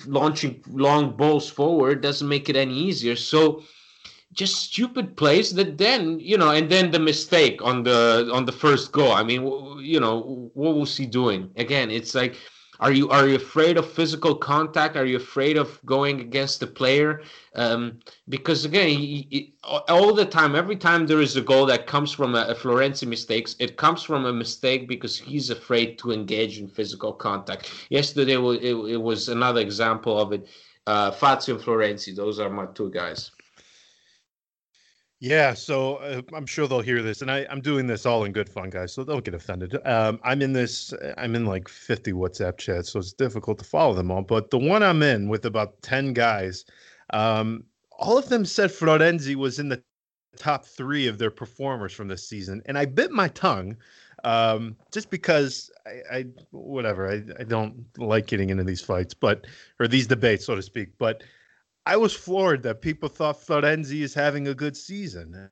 launching 0.07 0.62
long 0.68 1.16
balls 1.16 1.50
forward 1.50 2.00
doesn't 2.00 2.28
make 2.28 2.48
it 2.48 2.57
any 2.57 2.74
easier. 2.74 3.16
So 3.16 3.62
just 4.34 4.56
stupid 4.56 5.16
plays 5.16 5.54
that 5.54 5.78
then 5.78 6.18
you 6.20 6.36
know 6.36 6.50
and 6.50 6.68
then 6.68 6.90
the 6.90 6.98
mistake 6.98 7.62
on 7.62 7.82
the 7.84 8.28
on 8.32 8.44
the 8.44 8.52
first 8.52 8.92
goal 8.92 9.12
i 9.12 9.22
mean 9.22 9.42
you 9.84 10.00
know 10.00 10.50
what 10.54 10.76
was 10.76 10.96
he 10.96 11.06
doing? 11.06 11.50
Again 11.56 11.90
it's 11.90 12.14
like 12.14 12.36
are 12.80 12.90
you 12.90 13.08
are 13.10 13.28
you 13.28 13.36
afraid 13.36 13.76
of 13.76 13.90
physical 13.90 14.34
contact? 14.34 14.96
Are 14.96 15.06
you 15.06 15.16
afraid 15.16 15.56
of 15.56 15.80
going 15.86 16.20
against 16.20 16.58
the 16.58 16.66
player? 16.66 17.22
Um, 17.54 18.00
because 18.28 18.64
again 18.64 18.88
he, 18.88 19.28
he, 19.30 19.54
all 19.88 20.12
the 20.12 20.24
time 20.24 20.56
every 20.56 20.76
time 20.76 21.06
there 21.06 21.20
is 21.20 21.36
a 21.36 21.40
goal 21.40 21.66
that 21.66 21.86
comes 21.86 22.10
from 22.10 22.34
a, 22.34 22.46
a 22.48 22.54
florenzi 22.54 23.06
mistakes 23.06 23.54
it 23.60 23.76
comes 23.76 24.02
from 24.02 24.24
a 24.24 24.32
mistake 24.32 24.88
because 24.88 25.16
he's 25.16 25.50
afraid 25.50 25.98
to 25.98 26.10
engage 26.10 26.58
in 26.58 26.66
physical 26.66 27.12
contact. 27.12 27.70
Yesterday 27.90 28.34
it, 28.34 28.74
it 28.94 29.00
was 29.00 29.28
another 29.28 29.60
example 29.60 30.18
of 30.18 30.32
it. 30.32 30.48
Uh, 30.86 31.10
Fazio 31.10 31.54
and 31.54 31.64
Florenzi, 31.64 32.14
those 32.14 32.38
are 32.38 32.50
my 32.50 32.66
two 32.74 32.90
guys. 32.90 33.30
Yeah, 35.24 35.54
so 35.54 35.96
uh, 35.96 36.20
I'm 36.34 36.44
sure 36.44 36.68
they'll 36.68 36.82
hear 36.82 37.00
this, 37.02 37.22
and 37.22 37.30
I, 37.30 37.46
I'm 37.48 37.62
doing 37.62 37.87
this 37.87 38.04
all 38.04 38.24
in 38.24 38.32
good 38.32 38.46
fun, 38.46 38.68
guys. 38.68 38.92
So 38.92 39.04
they'll 39.04 39.22
get 39.22 39.32
offended. 39.32 39.74
Um, 39.87 40.20
I'm 40.22 40.42
in 40.42 40.52
this. 40.52 40.92
I'm 41.16 41.34
in 41.34 41.46
like 41.46 41.66
50 41.66 42.12
WhatsApp 42.12 42.58
chats, 42.58 42.90
so 42.92 42.98
it's 42.98 43.14
difficult 43.14 43.58
to 43.60 43.64
follow 43.64 43.94
them 43.94 44.10
all. 44.10 44.20
But 44.20 44.50
the 44.50 44.58
one 44.58 44.82
I'm 44.82 45.02
in 45.02 45.30
with 45.30 45.46
about 45.46 45.80
10 45.80 46.12
guys, 46.12 46.66
um, 47.14 47.64
all 47.98 48.18
of 48.18 48.28
them 48.28 48.44
said 48.44 48.68
Florenzi 48.68 49.34
was 49.34 49.58
in 49.58 49.70
the 49.70 49.82
top 50.37 50.66
three 50.66 51.06
of 51.06 51.16
their 51.16 51.30
performers 51.30 51.94
from 51.94 52.08
this 52.08 52.28
season, 52.28 52.60
and 52.66 52.76
I 52.76 52.84
bit 52.84 53.10
my 53.10 53.28
tongue, 53.28 53.78
um, 54.24 54.76
just 54.92 55.08
because 55.08 55.70
I, 55.87 56.18
I 56.18 56.26
whatever 56.50 57.10
I, 57.10 57.22
I 57.40 57.44
don't 57.44 57.82
like 57.96 58.26
getting 58.26 58.50
into 58.50 58.64
these 58.64 58.82
fights, 58.82 59.14
but 59.14 59.46
or 59.80 59.88
these 59.88 60.06
debates, 60.06 60.44
so 60.44 60.54
to 60.54 60.60
speak, 60.62 60.90
but. 60.98 61.22
I 61.86 61.96
was 61.96 62.14
floored 62.14 62.62
that 62.62 62.80
people 62.80 63.08
thought 63.08 63.40
Florenzi 63.40 64.02
is 64.02 64.14
having 64.14 64.48
a 64.48 64.54
good 64.54 64.76
season. 64.76 65.50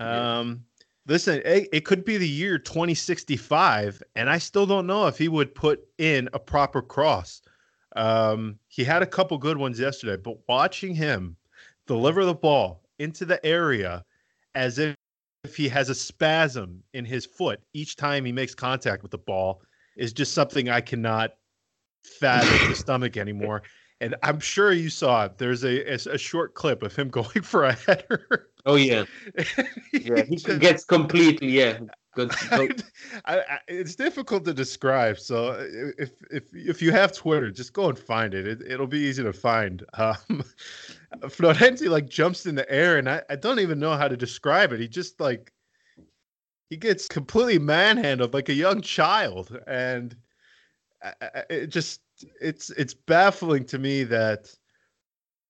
Yeah. 0.00 0.38
Um, 0.38 0.64
listen, 1.06 1.42
it, 1.44 1.68
it 1.72 1.84
could 1.84 2.04
be 2.04 2.16
the 2.16 2.28
year 2.28 2.58
2065, 2.58 4.02
and 4.14 4.30
I 4.30 4.38
still 4.38 4.66
don't 4.66 4.86
know 4.86 5.06
if 5.06 5.18
he 5.18 5.28
would 5.28 5.54
put 5.54 5.80
in 5.98 6.28
a 6.32 6.38
proper 6.38 6.80
cross. 6.80 7.42
Um, 7.94 8.58
he 8.68 8.84
had 8.84 9.02
a 9.02 9.06
couple 9.06 9.38
good 9.38 9.56
ones 9.56 9.78
yesterday, 9.78 10.16
but 10.16 10.38
watching 10.48 10.94
him 10.94 11.36
deliver 11.86 12.24
the 12.24 12.34
ball 12.34 12.82
into 12.98 13.24
the 13.24 13.44
area 13.44 14.04
as 14.54 14.78
if, 14.78 14.94
if 15.44 15.56
he 15.56 15.68
has 15.68 15.88
a 15.88 15.94
spasm 15.94 16.82
in 16.94 17.04
his 17.04 17.24
foot 17.24 17.60
each 17.72 17.96
time 17.96 18.24
he 18.24 18.32
makes 18.32 18.54
contact 18.54 19.02
with 19.02 19.12
the 19.12 19.18
ball 19.18 19.62
is 19.96 20.12
just 20.12 20.32
something 20.32 20.68
I 20.68 20.80
cannot 20.80 21.34
fathom 22.20 22.70
the 22.70 22.76
stomach 22.76 23.16
anymore. 23.16 23.62
And 24.00 24.14
I'm 24.22 24.40
sure 24.40 24.72
you 24.72 24.90
saw 24.90 25.24
it. 25.24 25.38
There's 25.38 25.64
a, 25.64 25.92
a, 25.92 26.14
a 26.14 26.18
short 26.18 26.54
clip 26.54 26.82
of 26.82 26.94
him 26.94 27.08
going 27.18 27.42
for 27.42 27.64
a 27.64 27.72
header. 27.72 28.48
Oh 28.66 28.74
yeah, 28.76 29.04
yeah. 29.92 30.22
He 30.24 30.36
Just- 30.36 30.60
gets 30.60 30.84
completely 30.84 31.48
yeah. 31.48 31.78
Good. 32.14 32.32
I, 32.50 32.66
good. 32.66 32.82
I, 33.26 33.58
it's 33.68 33.94
difficult 33.94 34.44
to 34.46 34.54
describe. 34.54 35.18
So 35.18 35.48
uh, 35.48 35.66
if 35.98 36.12
if 36.30 36.44
if 36.54 36.80
you 36.82 36.90
have 36.90 37.12
Twitter, 37.12 37.50
just 37.50 37.74
go 37.74 37.90
and 37.90 37.98
find 37.98 38.32
it. 38.32 38.46
it 38.48 38.62
it'll 38.66 38.86
be 38.86 38.98
easy 39.00 39.22
to 39.22 39.32
find. 39.34 39.84
Um, 39.94 40.42
Florenzi 41.24 41.88
like 41.90 42.08
jumps 42.08 42.46
in 42.46 42.54
the 42.54 42.70
air, 42.72 42.96
and 42.96 43.08
I, 43.08 43.22
I 43.28 43.36
don't 43.36 43.60
even 43.60 43.78
know 43.78 43.96
how 43.96 44.08
to 44.08 44.16
describe 44.16 44.72
it. 44.72 44.80
He 44.80 44.88
just 44.88 45.20
like 45.20 45.52
he 46.70 46.76
gets 46.78 47.06
completely 47.06 47.58
manhandled 47.58 48.32
like 48.34 48.48
a 48.48 48.54
young 48.54 48.80
child, 48.80 49.56
and 49.66 50.16
I, 51.02 51.12
I- 51.20 51.44
it 51.50 51.66
just 51.66 52.00
it's 52.40 52.70
it's 52.70 52.94
baffling 52.94 53.64
to 53.64 53.78
me 53.78 54.04
that 54.04 54.48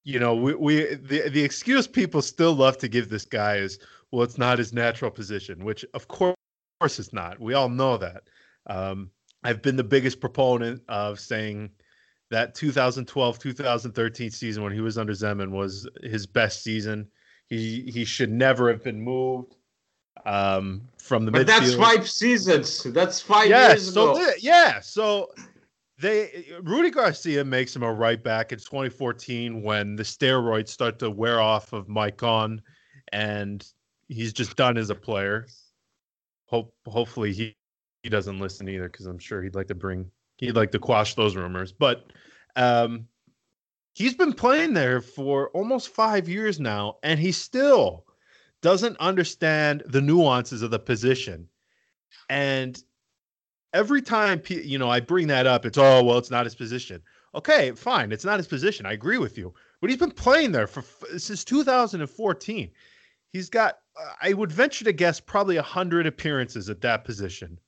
you 0.04 0.18
know 0.18 0.34
we, 0.34 0.54
we 0.54 0.94
the 0.94 1.28
the 1.28 1.42
excuse 1.42 1.86
people 1.86 2.22
still 2.22 2.54
love 2.54 2.78
to 2.78 2.88
give 2.88 3.08
this 3.08 3.24
guy 3.24 3.56
is 3.56 3.78
well 4.12 4.22
it's 4.22 4.38
not 4.38 4.58
his 4.58 4.72
natural 4.72 5.10
position 5.10 5.64
which 5.64 5.84
of 5.94 6.08
course 6.08 6.34
course 6.80 6.98
it's 6.98 7.12
not 7.12 7.40
we 7.40 7.54
all 7.54 7.68
know 7.70 7.96
that 7.96 8.24
um 8.66 9.10
I've 9.44 9.62
been 9.62 9.76
the 9.76 9.84
biggest 9.84 10.20
proponent 10.20 10.82
of 10.88 11.20
saying 11.20 11.70
that 12.30 12.54
2012 12.54 13.38
2013 13.38 14.30
season 14.30 14.62
when 14.64 14.72
he 14.72 14.80
was 14.80 14.98
under 14.98 15.12
Zeman 15.12 15.50
was 15.50 15.88
his 16.02 16.26
best 16.26 16.64
season. 16.64 17.06
He 17.46 17.82
he 17.92 18.04
should 18.04 18.32
never 18.32 18.68
have 18.68 18.82
been 18.82 19.00
moved 19.00 19.54
um, 20.24 20.82
from 20.98 21.24
the 21.24 21.30
But 21.30 21.42
midfield. 21.42 21.46
that's 21.46 21.74
five 21.74 22.10
seasons. 22.10 22.82
That's 22.82 23.20
five 23.20 23.48
yeah, 23.48 23.68
years 23.68 23.94
so 23.94 24.10
ago. 24.16 24.24
thi- 24.32 24.40
yeah, 24.40 24.80
so 24.80 25.30
they 25.98 26.46
Rudi 26.62 26.90
Garcia 26.90 27.44
makes 27.44 27.74
him 27.74 27.82
a 27.82 27.92
right 27.92 28.22
back 28.22 28.52
in 28.52 28.58
2014 28.58 29.62
when 29.62 29.96
the 29.96 30.02
steroids 30.02 30.68
start 30.68 30.98
to 30.98 31.10
wear 31.10 31.40
off 31.40 31.72
of 31.72 31.86
Maicon, 31.86 32.60
and 33.12 33.66
he's 34.08 34.32
just 34.32 34.56
done 34.56 34.76
as 34.76 34.90
a 34.90 34.94
player. 34.94 35.46
Hope 36.46 36.74
hopefully 36.86 37.32
he 37.32 37.56
he 38.02 38.10
doesn't 38.10 38.38
listen 38.38 38.68
either 38.68 38.88
because 38.88 39.06
I'm 39.06 39.18
sure 39.18 39.42
he'd 39.42 39.54
like 39.54 39.68
to 39.68 39.74
bring 39.74 40.10
he'd 40.36 40.52
like 40.52 40.70
to 40.72 40.78
quash 40.78 41.14
those 41.14 41.34
rumors. 41.34 41.72
But 41.72 42.12
um, 42.56 43.06
he's 43.94 44.14
been 44.14 44.32
playing 44.32 44.74
there 44.74 45.00
for 45.00 45.48
almost 45.50 45.88
five 45.88 46.28
years 46.28 46.60
now, 46.60 46.98
and 47.02 47.18
he 47.18 47.32
still 47.32 48.04
doesn't 48.62 48.98
understand 48.98 49.82
the 49.86 50.00
nuances 50.00 50.62
of 50.62 50.70
the 50.70 50.78
position. 50.78 51.48
And 52.28 52.82
every 53.76 54.00
time 54.02 54.42
you 54.48 54.78
know 54.78 54.90
I 54.90 55.00
bring 55.00 55.26
that 55.28 55.46
up, 55.46 55.66
it's 55.66 55.78
oh 55.78 56.02
well, 56.02 56.18
it's 56.18 56.30
not 56.30 56.46
his 56.46 56.54
position. 56.54 57.02
Okay, 57.34 57.72
fine, 57.72 58.12
it's 58.12 58.24
not 58.24 58.38
his 58.38 58.46
position. 58.46 58.86
I 58.86 58.92
agree 58.92 59.18
with 59.18 59.36
you, 59.36 59.52
but 59.80 59.90
he's 59.90 59.98
been 59.98 60.10
playing 60.10 60.52
there 60.52 60.66
for 60.66 60.82
since 61.18 61.44
2014. 61.44 62.70
He's 63.32 63.50
got, 63.50 63.74
I 64.22 64.32
would 64.32 64.50
venture 64.50 64.84
to 64.86 64.92
guess, 64.92 65.20
probably 65.20 65.56
hundred 65.56 66.06
appearances 66.06 66.70
at 66.70 66.80
that 66.80 67.04
position. 67.04 67.58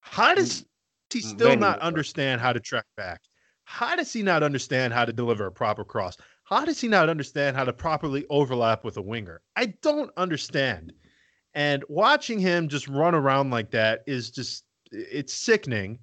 How 0.00 0.34
does 0.34 0.64
he 1.10 1.20
still 1.20 1.56
not 1.56 1.80
understand 1.80 2.40
how 2.40 2.52
to 2.52 2.60
track 2.60 2.84
back? 2.96 3.22
How 3.64 3.96
does 3.96 4.12
he 4.12 4.22
not 4.22 4.42
understand 4.42 4.92
how 4.92 5.04
to 5.04 5.12
deliver 5.12 5.46
a 5.46 5.52
proper 5.52 5.84
cross? 5.84 6.16
How 6.44 6.64
does 6.64 6.80
he 6.80 6.88
not 6.88 7.08
understand 7.08 7.56
how 7.56 7.64
to 7.64 7.72
properly 7.72 8.24
overlap 8.30 8.84
with 8.84 8.96
a 8.96 9.02
winger? 9.02 9.42
I 9.56 9.74
don't 9.82 10.10
understand. 10.16 10.92
And 11.54 11.84
watching 11.88 12.38
him 12.38 12.68
just 12.68 12.86
run 12.86 13.14
around 13.14 13.50
like 13.50 13.72
that 13.72 14.04
is 14.06 14.30
just 14.30 14.64
it's 14.90 15.34
sickening. 15.34 15.98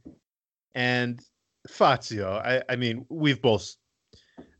And 0.73 1.21
Fazio, 1.67 2.41
I, 2.43 2.61
I 2.69 2.75
mean, 2.75 3.05
we've 3.09 3.41
both 3.41 3.75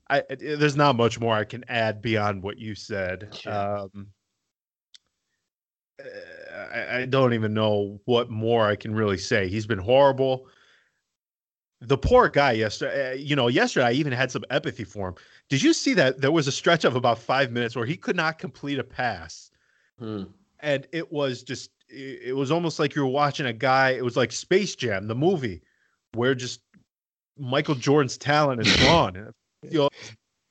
I 0.09 0.23
there's 0.30 0.76
not 0.76 0.95
much 0.95 1.19
more 1.19 1.34
I 1.34 1.45
can 1.45 1.63
add 1.67 2.01
beyond 2.01 2.43
what 2.43 2.57
you 2.57 2.76
said. 2.76 3.30
Sure. 3.34 3.53
Um 3.53 4.07
uh, 5.99 6.59
I, 6.73 6.97
I 6.97 7.05
don't 7.05 7.34
even 7.34 7.53
know 7.53 7.99
what 8.05 8.30
more 8.30 8.65
I 8.67 8.76
can 8.76 8.93
really 8.93 9.17
say. 9.17 9.47
He's 9.47 9.65
been 9.65 9.80
horrible. 9.80 10.47
The 11.82 11.97
poor 11.97 12.30
guy 12.30 12.53
yesterday, 12.53 13.11
uh, 13.11 13.13
you 13.13 13.36
know, 13.36 13.47
yesterday 13.47 13.86
I 13.86 13.91
even 13.93 14.11
had 14.11 14.32
some 14.32 14.43
empathy 14.49 14.84
for 14.84 15.09
him. 15.09 15.15
Did 15.49 15.61
you 15.61 15.73
see 15.73 15.93
that 15.93 16.19
there 16.19 16.32
was 16.32 16.47
a 16.47 16.51
stretch 16.51 16.84
of 16.84 16.95
about 16.95 17.19
five 17.19 17.51
minutes 17.51 17.76
where 17.76 17.86
he 17.86 17.95
could 17.95 18.15
not 18.15 18.39
complete 18.39 18.80
a 18.80 18.84
pass? 18.84 19.51
Hmm. 19.99 20.23
and 20.59 20.88
it 20.91 21.09
was 21.09 21.43
just 21.43 21.71
it 21.95 22.29
it 22.29 22.33
was 22.33 22.51
almost 22.51 22.79
like 22.79 22.95
you 22.95 23.01
were 23.01 23.07
watching 23.07 23.45
a 23.45 23.53
guy 23.53 23.91
it 23.91 24.03
was 24.03 24.17
like 24.17 24.31
space 24.31 24.75
jam 24.75 25.07
the 25.07 25.15
movie 25.15 25.61
where 26.13 26.35
just 26.35 26.61
michael 27.37 27.75
jordan's 27.75 28.17
talent 28.17 28.61
is 28.61 28.75
gone. 28.77 29.31
You 29.67 29.79
know 29.79 29.89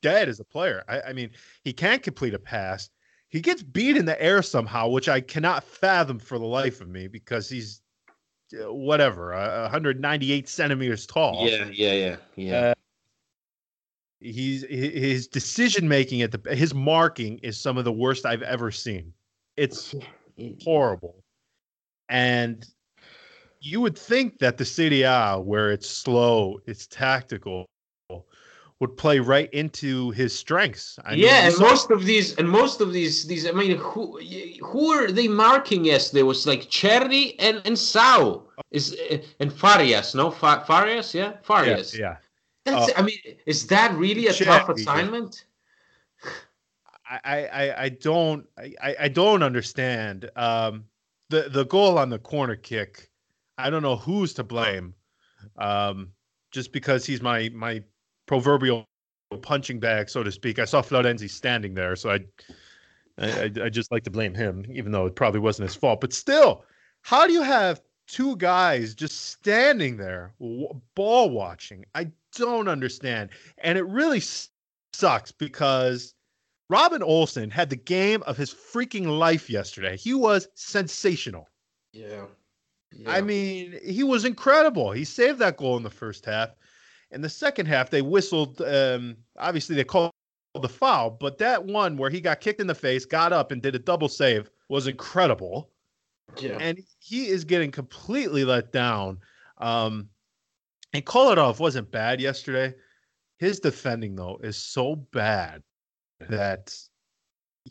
dead 0.02 0.28
as 0.28 0.40
a 0.40 0.44
player. 0.44 0.82
I, 0.88 1.00
I 1.02 1.12
mean 1.12 1.30
he 1.62 1.72
can't 1.72 2.02
complete 2.02 2.34
a 2.34 2.38
pass. 2.38 2.90
He 3.28 3.40
gets 3.40 3.62
beat 3.62 3.96
in 3.96 4.06
the 4.06 4.20
air 4.20 4.42
somehow 4.42 4.88
which 4.88 5.08
i 5.08 5.20
cannot 5.20 5.62
fathom 5.62 6.18
for 6.18 6.36
the 6.36 6.44
life 6.46 6.80
of 6.80 6.88
me 6.88 7.06
because 7.06 7.48
he's 7.48 7.80
uh, 8.60 8.72
whatever 8.72 9.32
uh, 9.32 9.62
198 9.62 10.48
centimeters 10.48 11.06
tall. 11.06 11.48
Yeah, 11.48 11.70
yeah, 11.72 11.92
yeah, 11.92 12.16
yeah. 12.34 12.58
Uh, 12.58 12.74
he's 14.20 14.64
his 14.68 15.28
decision 15.28 15.88
making 15.88 16.22
at 16.22 16.32
the 16.32 16.54
his 16.54 16.74
marking 16.74 17.38
is 17.38 17.60
some 17.60 17.78
of 17.78 17.84
the 17.84 17.92
worst 17.92 18.26
i've 18.26 18.42
ever 18.42 18.70
seen. 18.70 19.12
It's 19.56 19.94
horrible. 20.62 21.23
And 22.08 22.66
you 23.60 23.80
would 23.80 23.98
think 23.98 24.38
that 24.38 24.58
the 24.58 24.64
Serie 24.64 25.02
A, 25.02 25.36
where 25.40 25.70
it's 25.70 25.88
slow, 25.88 26.58
it's 26.66 26.86
tactical, 26.86 27.66
would 28.80 28.96
play 28.96 29.18
right 29.20 29.48
into 29.54 30.10
his 30.10 30.36
strengths. 30.36 30.98
I 31.04 31.14
yeah, 31.14 31.40
we 31.42 31.46
and 31.46 31.54
saw- 31.54 31.62
most 31.62 31.90
of 31.90 32.04
these, 32.04 32.34
and 32.36 32.48
most 32.48 32.80
of 32.80 32.92
these, 32.92 33.24
these. 33.26 33.46
I 33.46 33.52
mean, 33.52 33.78
who 33.78 34.18
who 34.62 34.90
are 34.92 35.10
they 35.10 35.28
marking 35.28 35.84
yesterday? 35.84 36.22
Was 36.22 36.46
like 36.46 36.62
Cerri 36.70 37.36
and 37.38 37.62
and 37.64 37.78
Sau 37.78 38.48
is 38.70 38.96
and 39.40 39.52
Farias. 39.52 40.14
No, 40.14 40.30
Fa- 40.30 40.64
Farias. 40.66 41.14
Yeah, 41.14 41.22
yeah, 41.30 41.36
Farias. 41.42 41.98
yeah. 41.98 42.16
That's. 42.66 42.90
Uh, 42.90 42.94
I 42.96 43.02
mean, 43.02 43.18
is 43.46 43.66
that 43.68 43.94
really 43.96 44.26
a 44.26 44.32
Cerri, 44.32 44.44
tough 44.44 44.68
assignment? 44.70 45.44
I, 47.08 47.20
I, 47.24 47.46
I- 47.46 47.82
I 47.84 47.88
don't, 47.90 48.46
I- 48.58 48.96
I 49.00 49.08
don't 49.08 49.42
understand. 49.42 50.30
Um, 50.36 50.84
the 51.34 51.48
the 51.48 51.66
goal 51.66 51.98
on 51.98 52.10
the 52.10 52.18
corner 52.18 52.56
kick, 52.56 53.10
I 53.58 53.70
don't 53.70 53.82
know 53.82 53.96
who's 53.96 54.34
to 54.34 54.44
blame. 54.44 54.94
Um, 55.58 56.12
just 56.52 56.72
because 56.72 57.04
he's 57.04 57.20
my 57.20 57.50
my 57.52 57.82
proverbial 58.26 58.86
punching 59.42 59.80
bag, 59.80 60.08
so 60.08 60.22
to 60.22 60.30
speak. 60.30 60.58
I 60.58 60.64
saw 60.64 60.80
Florenzi 60.80 61.28
standing 61.28 61.74
there, 61.74 61.96
so 61.96 62.10
I, 62.10 62.20
I, 63.18 63.50
I, 63.64 63.68
just 63.68 63.90
like 63.90 64.04
to 64.04 64.10
blame 64.10 64.34
him, 64.34 64.64
even 64.70 64.92
though 64.92 65.06
it 65.06 65.16
probably 65.16 65.40
wasn't 65.40 65.68
his 65.68 65.76
fault. 65.76 66.00
But 66.00 66.12
still, 66.12 66.64
how 67.02 67.26
do 67.26 67.32
you 67.32 67.42
have 67.42 67.80
two 68.06 68.36
guys 68.36 68.94
just 68.94 69.32
standing 69.32 69.96
there, 69.96 70.32
ball 70.94 71.30
watching? 71.30 71.84
I 71.94 72.12
don't 72.36 72.68
understand, 72.68 73.30
and 73.58 73.76
it 73.76 73.86
really 73.86 74.22
sucks 74.92 75.32
because 75.32 76.13
Robin 76.70 77.02
Olsen 77.02 77.50
had 77.50 77.70
the 77.70 77.76
game 77.76 78.22
of 78.26 78.36
his 78.36 78.52
freaking 78.52 79.18
life 79.18 79.50
yesterday. 79.50 79.96
He 79.96 80.14
was 80.14 80.48
sensational. 80.54 81.48
Yeah. 81.92 82.26
I 83.06 83.20
mean, 83.20 83.78
he 83.84 84.02
was 84.04 84.24
incredible. 84.24 84.92
He 84.92 85.04
saved 85.04 85.38
that 85.40 85.56
goal 85.56 85.76
in 85.76 85.82
the 85.82 85.90
first 85.90 86.24
half. 86.24 86.50
In 87.10 87.20
the 87.20 87.28
second 87.28 87.66
half, 87.66 87.90
they 87.90 88.02
whistled. 88.02 88.60
Um, 88.62 89.16
obviously, 89.38 89.76
they 89.76 89.84
called 89.84 90.12
the 90.60 90.68
foul, 90.68 91.10
but 91.10 91.38
that 91.38 91.64
one 91.64 91.96
where 91.96 92.10
he 92.10 92.20
got 92.20 92.40
kicked 92.40 92.60
in 92.60 92.66
the 92.66 92.74
face, 92.74 93.04
got 93.04 93.32
up, 93.32 93.50
and 93.50 93.60
did 93.60 93.74
a 93.74 93.80
double 93.80 94.08
save 94.08 94.50
was 94.68 94.86
incredible. 94.86 95.70
yeah. 96.38 96.56
And 96.60 96.80
he 96.98 97.26
is 97.26 97.44
getting 97.44 97.70
completely 97.70 98.44
let 98.44 98.72
down. 98.72 99.18
Um, 99.58 100.08
and 100.92 101.04
Kolarov 101.04 101.58
wasn't 101.58 101.90
bad 101.90 102.20
yesterday. 102.20 102.74
His 103.38 103.60
defending 103.60 104.14
though 104.14 104.38
is 104.42 104.56
so 104.56 104.96
bad 104.96 105.62
that 106.28 106.76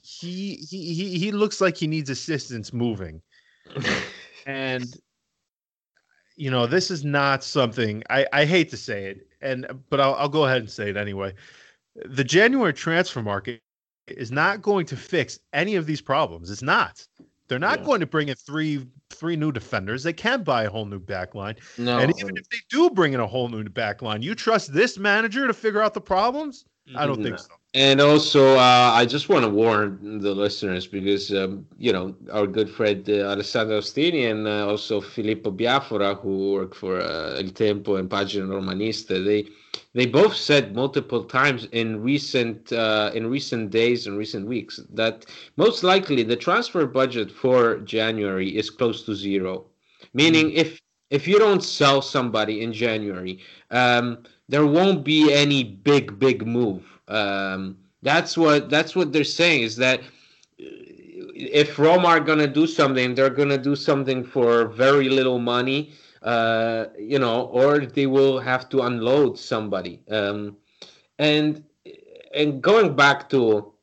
he 0.04 0.56
he 0.70 0.94
he, 0.94 1.20
he 1.20 1.32
looks 1.32 1.62
like 1.62 1.78
he 1.78 1.88
needs 1.88 2.10
assistance 2.10 2.74
moving. 2.74 3.22
And 4.46 4.96
you 6.36 6.50
know, 6.50 6.66
this 6.66 6.90
is 6.90 7.04
not 7.04 7.44
something 7.44 8.04
I, 8.10 8.26
I 8.34 8.46
hate 8.46 8.70
to 8.70 8.78
say 8.78 9.06
it, 9.06 9.28
and 9.42 9.68
but 9.90 10.00
I'll, 10.00 10.16
I'll 10.16 10.30
go 10.30 10.46
ahead 10.46 10.62
and 10.62 10.70
say 10.70 10.90
it 10.90 10.98
anyway. 10.98 11.34
The 11.96 12.24
January 12.24 12.74
transfer 12.74 13.24
market 13.24 13.62
is 14.08 14.32
not 14.32 14.62
going 14.62 14.86
to 14.88 14.98
fix 14.98 15.40
any 15.54 15.76
of 15.76 15.86
these 15.88 16.02
problems. 16.02 16.52
It's 16.52 16.64
not. 16.64 17.08
They're 17.50 17.60
not 17.60 17.82
Yeah. 17.82 17.84
going 17.84 18.02
to 18.02 18.08
bring 18.08 18.30
in 18.30 18.36
three 18.36 18.88
three 19.12 19.36
new 19.38 19.52
defenders. 19.52 20.04
They 20.04 20.14
can't 20.14 20.44
buy 20.46 20.64
a 20.66 20.72
whole 20.72 20.86
new 20.86 21.00
back 21.00 21.36
line. 21.36 21.58
no. 21.78 21.98
And 21.98 22.12
even 22.20 22.38
if 22.38 22.50
they 22.50 22.60
do 22.70 22.90
bring 22.92 23.14
in 23.14 23.20
a 23.22 23.28
whole 23.28 23.50
new 23.50 23.64
back 23.66 24.02
line, 24.02 24.22
you 24.24 24.36
trust 24.36 24.74
this 24.74 24.98
manager 25.00 25.48
to 25.48 25.54
figure 25.54 25.82
out 25.82 25.94
the 25.94 26.02
problems? 26.02 26.66
I 26.96 27.06
don't 27.06 27.22
think 27.22 27.40
so. 27.40 27.54
And 27.74 28.00
also, 28.02 28.56
uh, 28.56 28.92
I 28.94 29.06
just 29.06 29.30
want 29.30 29.44
to 29.44 29.50
warn 29.50 30.20
the 30.20 30.34
listeners 30.34 30.88
because, 30.88 31.34
um, 31.34 31.66
you 31.78 31.92
know, 31.92 32.16
our 32.32 32.46
good 32.46 32.70
friend 32.70 33.08
uh, 33.10 33.32
Alessandro 33.32 33.80
Ostini 33.80 34.30
and 34.30 34.48
uh, 34.48 34.68
also 34.68 35.02
Filippo 35.02 35.52
Biafora, 35.52 36.20
who 36.20 36.54
work 36.54 36.76
for 36.76 37.00
uh, 37.02 37.40
Il 37.40 37.50
Tempo 37.50 37.96
and 37.96 38.10
Pagina 38.10 38.48
Romanista, 38.48 39.24
they 39.24 39.48
they 39.94 40.06
both 40.06 40.36
said 40.36 40.76
multiple 40.76 41.24
times 41.24 41.66
in 41.72 42.02
recent 42.04 42.72
uh, 42.72 43.12
in 43.14 43.28
recent 43.30 43.72
days 43.72 44.06
and 44.06 44.18
recent 44.18 44.48
weeks 44.48 44.80
that 44.94 45.26
most 45.58 45.84
likely 45.84 46.24
the 46.24 46.36
transfer 46.36 46.86
budget 46.86 47.32
for 47.32 47.80
January 47.80 48.50
is 48.56 48.70
close 48.70 49.04
to 49.06 49.16
zero, 49.16 49.66
meaning 50.14 50.52
if 50.52 50.82
if 51.10 51.28
you 51.28 51.40
don't 51.40 51.64
sell 51.64 52.02
somebody 52.02 52.62
in 52.62 52.74
January, 52.74 53.40
um, 53.72 54.24
there 54.50 54.66
won't 54.66 55.04
be 55.04 55.34
any 55.34 55.64
big 55.64 56.20
big 56.20 56.46
move. 56.46 56.84
Um, 57.08 57.78
that's 58.02 58.38
what 58.38 58.70
that's 58.70 58.96
what 58.96 59.14
they're 59.14 59.24
saying 59.24 59.64
is 59.64 59.76
that 59.78 60.02
if 60.58 61.80
Roma 61.80 62.08
are 62.08 62.20
gonna 62.20 62.48
do 62.48 62.68
something, 62.68 63.16
they're 63.16 63.30
gonna 63.30 63.58
do 63.58 63.76
something 63.76 64.24
for 64.24 64.68
very 64.68 65.10
little 65.10 65.40
money, 65.40 65.94
uh, 66.22 66.86
you 66.98 67.20
know, 67.20 67.46
or 67.46 67.80
they 67.80 68.08
will 68.08 68.40
have 68.40 68.70
to 68.70 68.82
unload 68.82 69.38
somebody. 69.40 70.02
Um, 70.10 70.58
and 71.20 71.64
and 72.34 72.62
going 72.62 72.96
back 72.96 73.30
to 73.30 73.74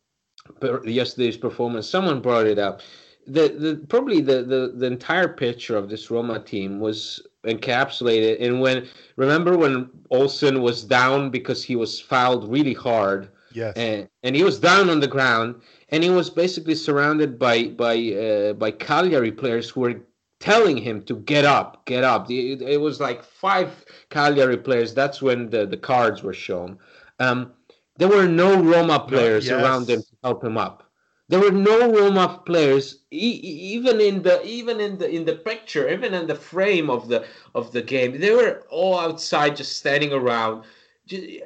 yesterday's 0.85 1.37
performance, 1.37 1.89
someone 1.89 2.21
brought 2.21 2.47
it 2.47 2.59
up. 2.59 2.81
The, 3.27 3.49
the 3.49 3.87
probably 3.89 4.21
the, 4.21 4.43
the 4.43 4.73
the 4.77 4.87
entire 4.87 5.29
picture 5.29 5.77
of 5.77 5.89
this 5.89 6.11
Roma 6.11 6.41
team 6.41 6.81
was 6.81 7.27
encapsulate 7.45 8.23
it. 8.23 8.41
And 8.41 8.61
when 8.61 8.89
remember 9.17 9.57
when 9.57 9.91
Olsen 10.11 10.63
was 10.63 10.85
down 10.85 11.31
because 11.31 11.65
he 11.65 11.77
was 11.77 12.01
fouled 12.01 12.51
really 12.51 12.75
hard. 12.75 13.31
Yes. 13.53 13.77
And, 13.77 14.09
and 14.23 14.37
he 14.37 14.45
was 14.45 14.61
down 14.61 14.89
on 14.91 15.01
the 15.01 15.09
ground, 15.09 15.61
and 15.89 16.05
he 16.05 16.11
was 16.11 16.31
basically 16.31 16.77
surrounded 16.77 17.39
by 17.39 17.65
by 17.69 17.97
uh, 18.13 18.53
by 18.53 18.71
Cagliari 18.71 19.33
players 19.33 19.69
who 19.69 19.81
were 19.81 20.01
telling 20.39 20.77
him 20.77 21.03
to 21.03 21.17
get 21.17 21.45
up, 21.45 21.85
get 21.85 22.03
up. 22.03 22.31
It, 22.31 22.63
it 22.63 22.81
was 22.81 22.99
like 22.99 23.23
five 23.23 23.85
Cagliari 24.09 24.57
players. 24.57 24.95
That's 24.95 25.21
when 25.21 25.51
the, 25.51 25.67
the 25.67 25.77
cards 25.77 26.23
were 26.23 26.33
shown. 26.33 26.79
Um, 27.19 27.53
there 27.97 28.09
were 28.09 28.27
no 28.27 28.61
Roma 28.61 29.01
players 29.01 29.47
yes. 29.47 29.63
around 29.63 29.89
him 29.89 30.01
to 30.01 30.17
help 30.25 30.43
him 30.43 30.57
up. 30.57 30.90
There 31.31 31.41
were 31.41 31.51
no 31.53 31.91
Roma 31.91 32.43
players, 32.45 32.99
e- 33.11 33.41
even 33.77 34.01
in 34.01 34.23
the 34.23 34.45
even 34.47 34.81
in 34.81 34.99
the 34.99 35.09
in 35.09 35.25
the 35.25 35.37
picture, 35.37 35.89
even 35.89 36.13
in 36.13 36.27
the 36.27 36.35
frame 36.35 36.91
of 36.91 37.09
the 37.09 37.25
of 37.55 37.73
the 37.73 37.83
game. 37.83 38.21
They 38.21 38.33
were 38.33 38.65
all 38.69 38.99
outside, 38.99 39.57
just 39.57 39.79
standing 39.79 40.13
around. 40.13 40.65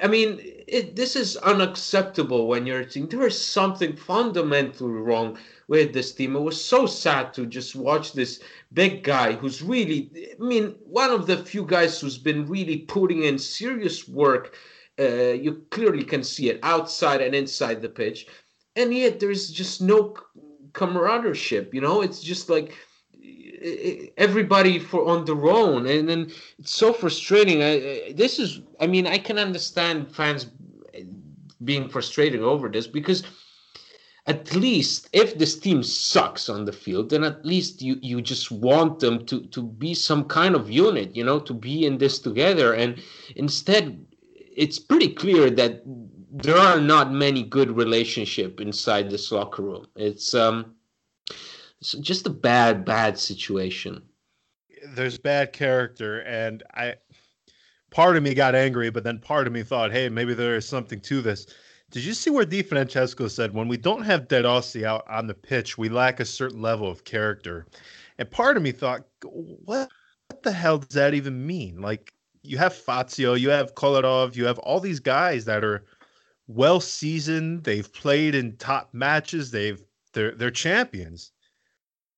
I 0.03 0.09
mean, 0.09 0.41
it, 0.67 0.97
this 0.97 1.17
is 1.17 1.37
unacceptable 1.37 2.47
when 2.49 2.67
you're 2.67 2.81
a 2.81 2.87
team. 2.87 3.09
There 3.09 3.27
is 3.27 3.41
something 3.43 3.97
fundamentally 3.97 4.91
wrong 4.93 5.39
with 5.69 5.93
this 5.95 6.13
team. 6.13 6.37
It 6.37 6.41
was 6.41 6.63
so 6.63 6.87
sad 6.87 7.33
to 7.35 7.47
just 7.47 7.75
watch 7.77 8.13
this 8.13 8.43
big 8.73 9.03
guy 9.05 9.33
who's 9.33 9.63
really, 9.63 10.11
I 10.39 10.43
mean, 10.43 10.75
one 10.85 11.11
of 11.11 11.27
the 11.27 11.39
few 11.39 11.65
guys 11.65 12.01
who's 12.01 12.19
been 12.19 12.47
really 12.47 12.79
putting 12.79 13.23
in 13.25 13.39
serious 13.39 14.09
work. 14.09 14.55
Uh, 14.97 15.33
you 15.45 15.67
clearly 15.71 16.05
can 16.05 16.23
see 16.23 16.51
it 16.51 16.61
outside 16.63 17.21
and 17.21 17.35
inside 17.35 17.83
the 17.83 17.89
pitch, 17.89 18.29
and 18.77 18.93
yet 18.93 19.21
there's 19.21 19.51
just 19.51 19.81
no 19.81 20.15
camaraderie. 20.73 21.69
You 21.73 21.81
know, 21.81 22.03
it's 22.03 22.21
just 22.21 22.49
like 22.49 22.75
everybody 24.17 24.79
for 24.79 25.07
on 25.07 25.25
their 25.25 25.47
own 25.47 25.87
and 25.87 26.09
then 26.09 26.31
it's 26.59 26.75
so 26.75 26.93
frustrating 26.93 27.63
I, 27.63 28.13
this 28.15 28.39
is 28.39 28.61
i 28.79 28.87
mean 28.87 29.07
i 29.07 29.17
can 29.17 29.39
understand 29.39 30.15
fans 30.15 30.49
eh, 30.93 31.05
being 31.65 31.89
frustrated 31.89 32.43
over 32.43 32.69
this 32.69 32.87
because 32.87 33.23
at 34.27 34.55
least 34.55 35.09
if 35.15 35.39
this 35.39 35.59
team 35.59 35.83
sucks 35.83 36.51
on 36.51 36.67
the 36.67 36.73
field 36.73 37.09
then 37.09 37.25
at 37.25 37.45
least 37.45 37.81
you 37.81 37.99
you 38.03 38.21
just 38.21 38.51
want 38.51 39.01
them 39.01 39.25
to 39.27 39.41
to 39.47 39.63
be 39.63 39.95
some 39.95 40.25
kind 40.25 40.55
of 40.55 40.71
unit 40.71 41.17
you 41.17 41.25
know 41.25 41.39
to 41.39 41.55
be 41.55 41.87
in 41.87 41.97
this 41.97 42.19
together 42.19 42.75
and 42.75 43.03
instead 43.37 44.05
it's 44.57 44.79
pretty 44.79 45.09
clear 45.09 45.49
that 45.49 45.83
there 46.43 46.59
are 46.59 46.81
not 46.81 47.13
many 47.13 47.45
good 47.45 47.71
relationship 47.71 48.61
inside 48.61 49.09
this 49.09 49.31
locker 49.31 49.63
room 49.63 49.87
it's 49.95 50.35
um 50.35 50.75
it's 51.81 51.93
just 51.93 52.27
a 52.27 52.31
bad 52.31 52.85
bad 52.85 53.17
situation 53.17 54.03
there's 54.95 55.17
bad 55.17 55.53
character 55.53 56.21
and 56.23 56.65
i 56.75 56.95
part 57.93 58.17
of 58.17 58.23
me 58.25 58.35
got 58.35 58.57
angry 58.57 58.91
but 58.91 59.05
then 59.05 59.19
part 59.19 59.47
of 59.47 59.53
me 59.53 59.63
thought 59.63 59.93
hey 59.93 60.09
maybe 60.09 60.35
there 60.35 60.57
is 60.57 60.67
something 60.67 61.01
to 61.01 61.23
this 61.23 61.47
did 61.91 62.05
you 62.05 62.15
see 62.15 62.31
where 62.31 62.45
Di 62.45 62.63
Francesco 62.63 63.29
said 63.29 63.55
when 63.55 63.69
we 63.69 63.77
don't 63.77 64.03
have 64.03 64.27
De 64.27 64.43
Rossi 64.43 64.85
out 64.85 65.09
on 65.09 65.29
the 65.29 65.35
pitch, 65.35 65.79
we 65.79 65.89
lack 65.89 66.19
a 66.19 66.25
certain 66.25 66.61
level 66.61 66.91
of 66.91 67.05
character? 67.05 67.67
And 68.19 68.29
part 68.29 68.57
of 68.57 68.65
me 68.65 68.73
thought, 68.73 69.07
what, 69.23 69.89
what 70.27 70.43
the 70.43 70.51
hell 70.51 70.79
does 70.79 70.89
that 70.95 71.15
even 71.15 71.47
mean? 71.47 71.81
Like 71.81 72.13
you 72.43 72.59
have 72.59 72.75
Fazio, 72.75 73.35
you 73.35 73.51
have 73.51 73.77
Kolarov, 73.77 74.35
you 74.35 74.45
have 74.45 74.59
all 74.59 74.81
these 74.81 74.99
guys 74.99 75.45
that 75.45 75.63
are 75.63 75.85
well 76.47 76.81
seasoned. 76.81 77.65
They've 77.65 77.91
played 77.93 78.35
in 78.35 78.57
top 78.57 78.91
matches. 78.93 79.51
They've 79.51 79.83
they're 80.13 80.35
they're 80.35 80.51
champions. 80.51 81.33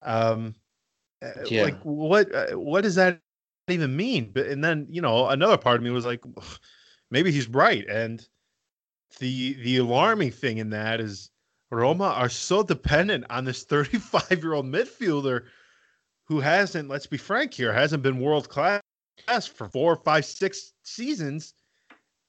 Um, 0.03 0.55
yeah. 1.47 1.65
like 1.65 1.81
what 1.83 2.35
uh, 2.35 2.59
what 2.59 2.83
does 2.83 2.95
that 2.97 3.21
even 3.69 3.97
mean? 3.97 4.31
But 4.33 4.47
and 4.47 4.63
then 4.63 4.87
you 4.91 5.03
know 5.03 5.29
another 5.29 5.57
part 5.57 5.77
of 5.77 5.83
me 5.83 5.91
was 5.91 6.07
like, 6.07 6.23
maybe 7.11 7.33
he's 7.33 7.49
right, 7.49 7.87
and 7.89 8.27
the 9.19 9.55
the 9.63 9.79
alarming 9.79 10.31
thing 10.31 10.59
in 10.59 10.71
that 10.71 11.01
is 11.01 11.31
Roma 11.71 12.05
are 12.05 12.29
so 12.29 12.63
dependent 12.63 13.25
on 13.31 13.45
this 13.45 13.65
35 13.65 14.43
year 14.43 14.55
old 14.55 14.67
midfielder 14.67 15.45
who 16.25 16.41
hasn't, 16.41 16.89
let's 16.89 17.07
be 17.07 17.17
frank 17.17 17.55
here, 17.55 17.73
hasn't 17.73 18.03
been 18.03 18.21
world 18.21 18.49
class 18.49 18.81
for 19.47 19.69
four, 19.69 19.97
five, 19.97 20.25
six 20.25 20.73
seasons, 20.83 21.55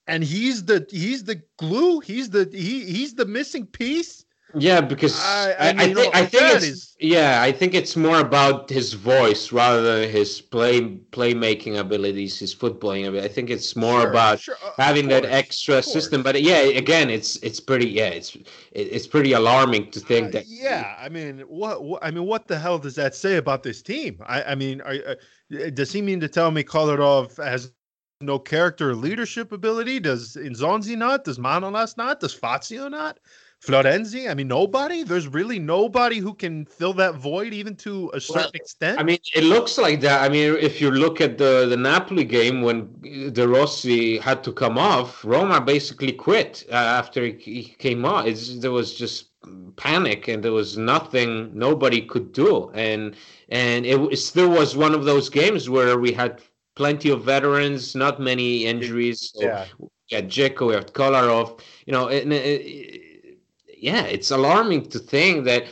and 0.08 0.24
he's 0.24 0.66
the 0.66 0.86
he's 0.90 1.24
the 1.24 1.42
glue, 1.58 2.00
he's 2.00 2.30
the 2.30 2.50
he 2.52 2.86
he's 2.86 3.16
the 3.16 3.26
missing 3.26 3.66
piece 3.66 4.26
yeah, 4.56 4.80
because 4.80 5.20
I, 5.22 5.56
I, 5.60 5.74
mean, 5.74 5.80
I 5.82 5.94
think 5.94 6.16
I 6.16 6.26
think 6.26 6.56
it's 6.56 6.66
is... 6.66 6.96
yeah, 7.02 7.42
I 7.42 7.52
think 7.52 7.74
it's 7.74 7.98
more 7.98 8.22
about 8.22 8.70
his 8.70 8.94
voice 8.94 9.52
rather 9.52 9.82
than 9.82 10.10
his 10.10 10.40
play 10.40 10.82
playmaking 11.12 11.78
abilities, 11.78 12.40
his 12.40 12.56
footballing 12.56 13.08
ability. 13.08 13.26
I 13.26 13.32
think 13.32 13.50
it's 13.50 13.76
more 13.76 14.02
sure, 14.02 14.10
about 14.10 14.40
sure, 14.40 14.56
having 14.78 15.10
that 15.10 15.26
extra 15.26 15.84
system. 15.84 16.24
But 16.24 16.42
yeah, 16.42 16.60
again, 16.60 17.10
it's 17.10 17.36
it's 17.38 17.60
pretty 17.60 17.90
yeah, 17.90 18.08
it's 18.08 18.38
it's 18.72 19.06
pretty 19.06 19.34
alarming 19.34 19.92
to 19.92 20.00
think 20.00 20.28
uh, 20.28 20.32
that. 20.32 20.46
Yeah, 20.48 20.96
I 20.98 21.10
mean, 21.10 21.40
what, 21.42 21.84
what, 21.84 22.04
I 22.04 22.12
mean, 22.12 22.26
what 22.26 22.48
the 22.48 22.58
hell 22.58 22.80
does 22.80 22.96
that 22.96 23.16
say 23.16 23.36
about 23.36 23.64
this 23.64 23.82
team? 23.82 24.22
I 24.26 24.44
I 24.44 24.56
mean, 24.56 24.80
are, 24.82 24.96
uh, 25.08 25.70
does 25.74 25.92
he 25.92 26.02
mean 26.02 26.22
to 26.22 26.30
tell 26.30 26.52
me 26.52 26.64
Kolarov 26.64 27.36
has 27.44 27.74
no 28.22 28.40
character 28.40 28.90
or 28.90 28.96
leadership 28.96 29.52
ability? 29.52 30.00
Does 30.00 30.36
Nzonzi 30.36 30.98
not? 30.98 31.24
Does 31.24 31.38
Manolas 31.38 31.98
not? 31.98 32.20
Does 32.20 32.34
Fazio 32.34 32.88
not? 32.88 33.20
Florenzi? 33.62 34.30
I 34.30 34.36
mean, 34.36 34.48
nobody. 34.48 35.04
There's 35.04 35.28
really 35.28 35.58
nobody 35.58 36.20
who 36.20 36.34
can 36.34 36.66
fill 36.66 36.94
that 36.94 37.16
void, 37.16 37.54
even 37.54 37.76
to 37.78 38.12
a 38.14 38.20
certain 38.20 38.44
well, 38.44 38.52
extent. 38.54 39.00
I 39.00 39.04
mean, 39.04 39.18
it 39.36 39.44
looks 39.44 39.78
like 39.78 40.02
that. 40.02 40.22
I 40.22 40.30
mean, 40.30 40.56
if 40.60 40.80
you 40.80 40.92
look 40.92 41.22
at 41.22 41.38
the 41.40 41.66
the 41.68 41.78
Napoli 41.78 42.24
game 42.24 42.62
when 42.62 42.88
De 43.34 43.48
Rossi 43.48 44.20
had 44.20 44.44
to 44.44 44.52
come 44.52 44.78
off, 44.78 45.26
Roma 45.26 45.60
basically 45.60 46.12
quit 46.12 46.66
uh, 46.72 46.76
after 46.76 47.26
he, 47.26 47.32
he, 47.32 47.64
came 47.64 48.06
off. 48.06 48.28
It's, 48.28 48.60
there 48.60 48.72
was 48.72 48.94
just 48.94 49.30
panic, 49.76 50.28
and 50.28 50.44
there 50.44 50.54
was 50.54 50.78
nothing 50.78 51.50
nobody 51.58 52.02
could 52.02 52.34
do, 52.34 52.70
and 52.76 53.16
and 53.50 53.88
it, 53.88 54.00
it 54.14 54.18
still 54.18 54.50
was 54.50 54.78
one 54.78 54.94
of 54.94 55.06
those 55.06 55.30
games 55.30 55.68
where 55.68 55.98
we 55.98 56.12
had 56.12 56.42
plenty 56.78 57.10
of 57.10 57.24
veterans, 57.24 57.96
not 57.96 58.22
many 58.22 58.66
injuries. 58.66 59.32
So 59.34 59.42
yeah. 59.42 59.66
We 59.80 60.16
had 60.16 60.30
Dzeko, 60.30 60.68
we 60.68 60.74
had 60.76 60.94
Kolarov. 60.94 61.60
You 61.86 61.94
know, 61.94 62.08
and, 62.08 62.32
and 62.32 62.62
yeah, 63.78 64.04
it's 64.04 64.32
alarming 64.32 64.90
to 64.90 65.00
think 65.00 65.46
that 65.46 65.66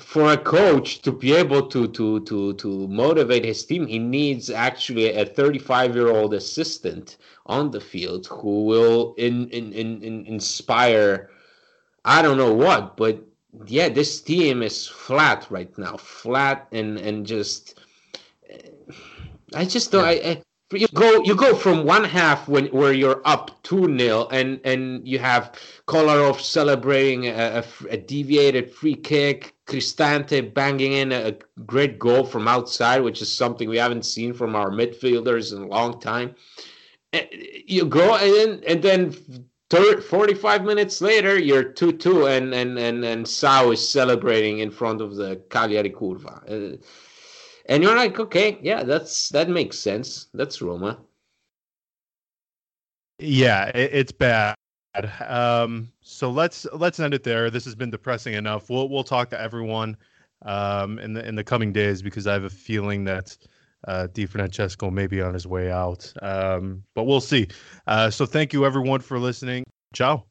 for 0.00 0.32
a 0.32 0.36
coach 0.36 1.02
to 1.02 1.12
be 1.12 1.32
able 1.32 1.66
to 1.68 1.88
to 1.88 2.20
to 2.20 2.54
to 2.54 2.88
motivate 2.88 3.44
his 3.44 3.64
team, 3.64 3.86
he 3.86 3.98
needs 3.98 4.50
actually 4.50 5.06
a 5.16 5.24
35 5.24 5.96
year 5.96 6.08
old 6.08 6.34
assistant 6.34 7.16
on 7.46 7.70
the 7.70 7.80
field 7.80 8.26
who 8.26 8.64
will 8.64 9.14
in, 9.18 9.48
in, 9.50 9.72
in, 9.72 10.02
in 10.02 10.26
inspire. 10.26 11.30
I 12.04 12.22
don't 12.22 12.38
know 12.38 12.54
what, 12.54 12.96
but 12.96 13.22
yeah, 13.66 13.88
this 13.88 14.20
team 14.20 14.62
is 14.62 14.86
flat 14.86 15.46
right 15.50 15.76
now, 15.78 15.96
flat 15.96 16.68
and 16.72 16.98
and 16.98 17.26
just. 17.26 17.78
I 19.54 19.64
just 19.64 19.92
don't. 19.92 20.04
Yeah. 20.04 20.30
I, 20.30 20.42
you 20.72 20.88
go 20.94 21.22
you 21.22 21.34
go 21.34 21.54
from 21.54 21.84
one 21.84 22.04
half 22.04 22.48
when 22.48 22.66
where 22.66 22.92
you're 22.92 23.20
up 23.24 23.62
2 23.62 23.88
nil 23.88 24.28
and 24.30 24.60
and 24.64 25.06
you 25.06 25.18
have 25.18 25.58
Kolarov 25.86 26.40
celebrating 26.40 27.26
a, 27.26 27.62
a, 27.62 27.64
a, 27.90 27.96
deviated 27.96 28.72
free 28.72 28.94
kick 28.94 29.54
Cristante 29.66 30.52
banging 30.52 30.92
in 30.92 31.12
a, 31.12 31.28
a, 31.28 31.34
great 31.66 31.98
goal 31.98 32.24
from 32.24 32.48
outside 32.48 33.00
which 33.00 33.22
is 33.22 33.32
something 33.32 33.68
we 33.68 33.76
haven't 33.76 34.04
seen 34.04 34.32
from 34.32 34.56
our 34.56 34.70
midfielders 34.70 35.54
in 35.54 35.62
a 35.62 35.66
long 35.66 36.00
time 36.00 36.34
and 37.12 37.28
you 37.30 37.84
go 37.84 38.16
and 38.16 38.34
then 38.34 38.62
and 38.66 38.82
then 38.82 39.46
30, 39.70 40.02
45 40.02 40.64
minutes 40.64 41.00
later 41.00 41.38
you're 41.38 41.64
2-2 41.64 42.36
and 42.36 42.54
and 42.54 42.78
and 42.78 43.04
and 43.04 43.26
Sau 43.26 43.70
is 43.70 43.86
celebrating 43.86 44.58
in 44.58 44.70
front 44.70 45.00
of 45.00 45.16
the 45.16 45.42
Cagliari 45.50 45.90
curva 45.90 46.74
uh, 46.74 46.76
and 47.66 47.82
you're 47.82 47.96
like, 47.96 48.18
okay, 48.18 48.58
yeah, 48.62 48.82
that's 48.82 49.28
that 49.30 49.48
makes 49.48 49.78
sense. 49.78 50.28
That's 50.34 50.60
Roma. 50.62 50.98
Yeah, 53.18 53.66
it, 53.66 53.90
it's 53.92 54.12
bad. 54.12 54.56
Um, 55.26 55.90
so 56.00 56.30
let's 56.30 56.66
let's 56.72 57.00
end 57.00 57.14
it 57.14 57.22
there. 57.22 57.50
This 57.50 57.64
has 57.64 57.74
been 57.74 57.90
depressing 57.90 58.34
enough. 58.34 58.68
We'll 58.68 58.88
we'll 58.88 59.04
talk 59.04 59.30
to 59.30 59.40
everyone 59.40 59.96
um, 60.42 60.98
in 60.98 61.12
the 61.12 61.26
in 61.26 61.34
the 61.34 61.44
coming 61.44 61.72
days 61.72 62.02
because 62.02 62.26
I 62.26 62.32
have 62.32 62.44
a 62.44 62.50
feeling 62.50 63.04
that 63.04 63.36
uh, 63.88 64.08
Di 64.12 64.26
Francesco 64.26 64.90
may 64.90 65.06
be 65.06 65.20
on 65.22 65.34
his 65.34 65.46
way 65.46 65.70
out. 65.70 66.12
Um, 66.22 66.82
but 66.94 67.04
we'll 67.04 67.20
see. 67.20 67.48
Uh, 67.86 68.10
so 68.10 68.26
thank 68.26 68.52
you 68.52 68.66
everyone 68.66 69.00
for 69.00 69.18
listening. 69.18 69.64
Ciao. 69.94 70.24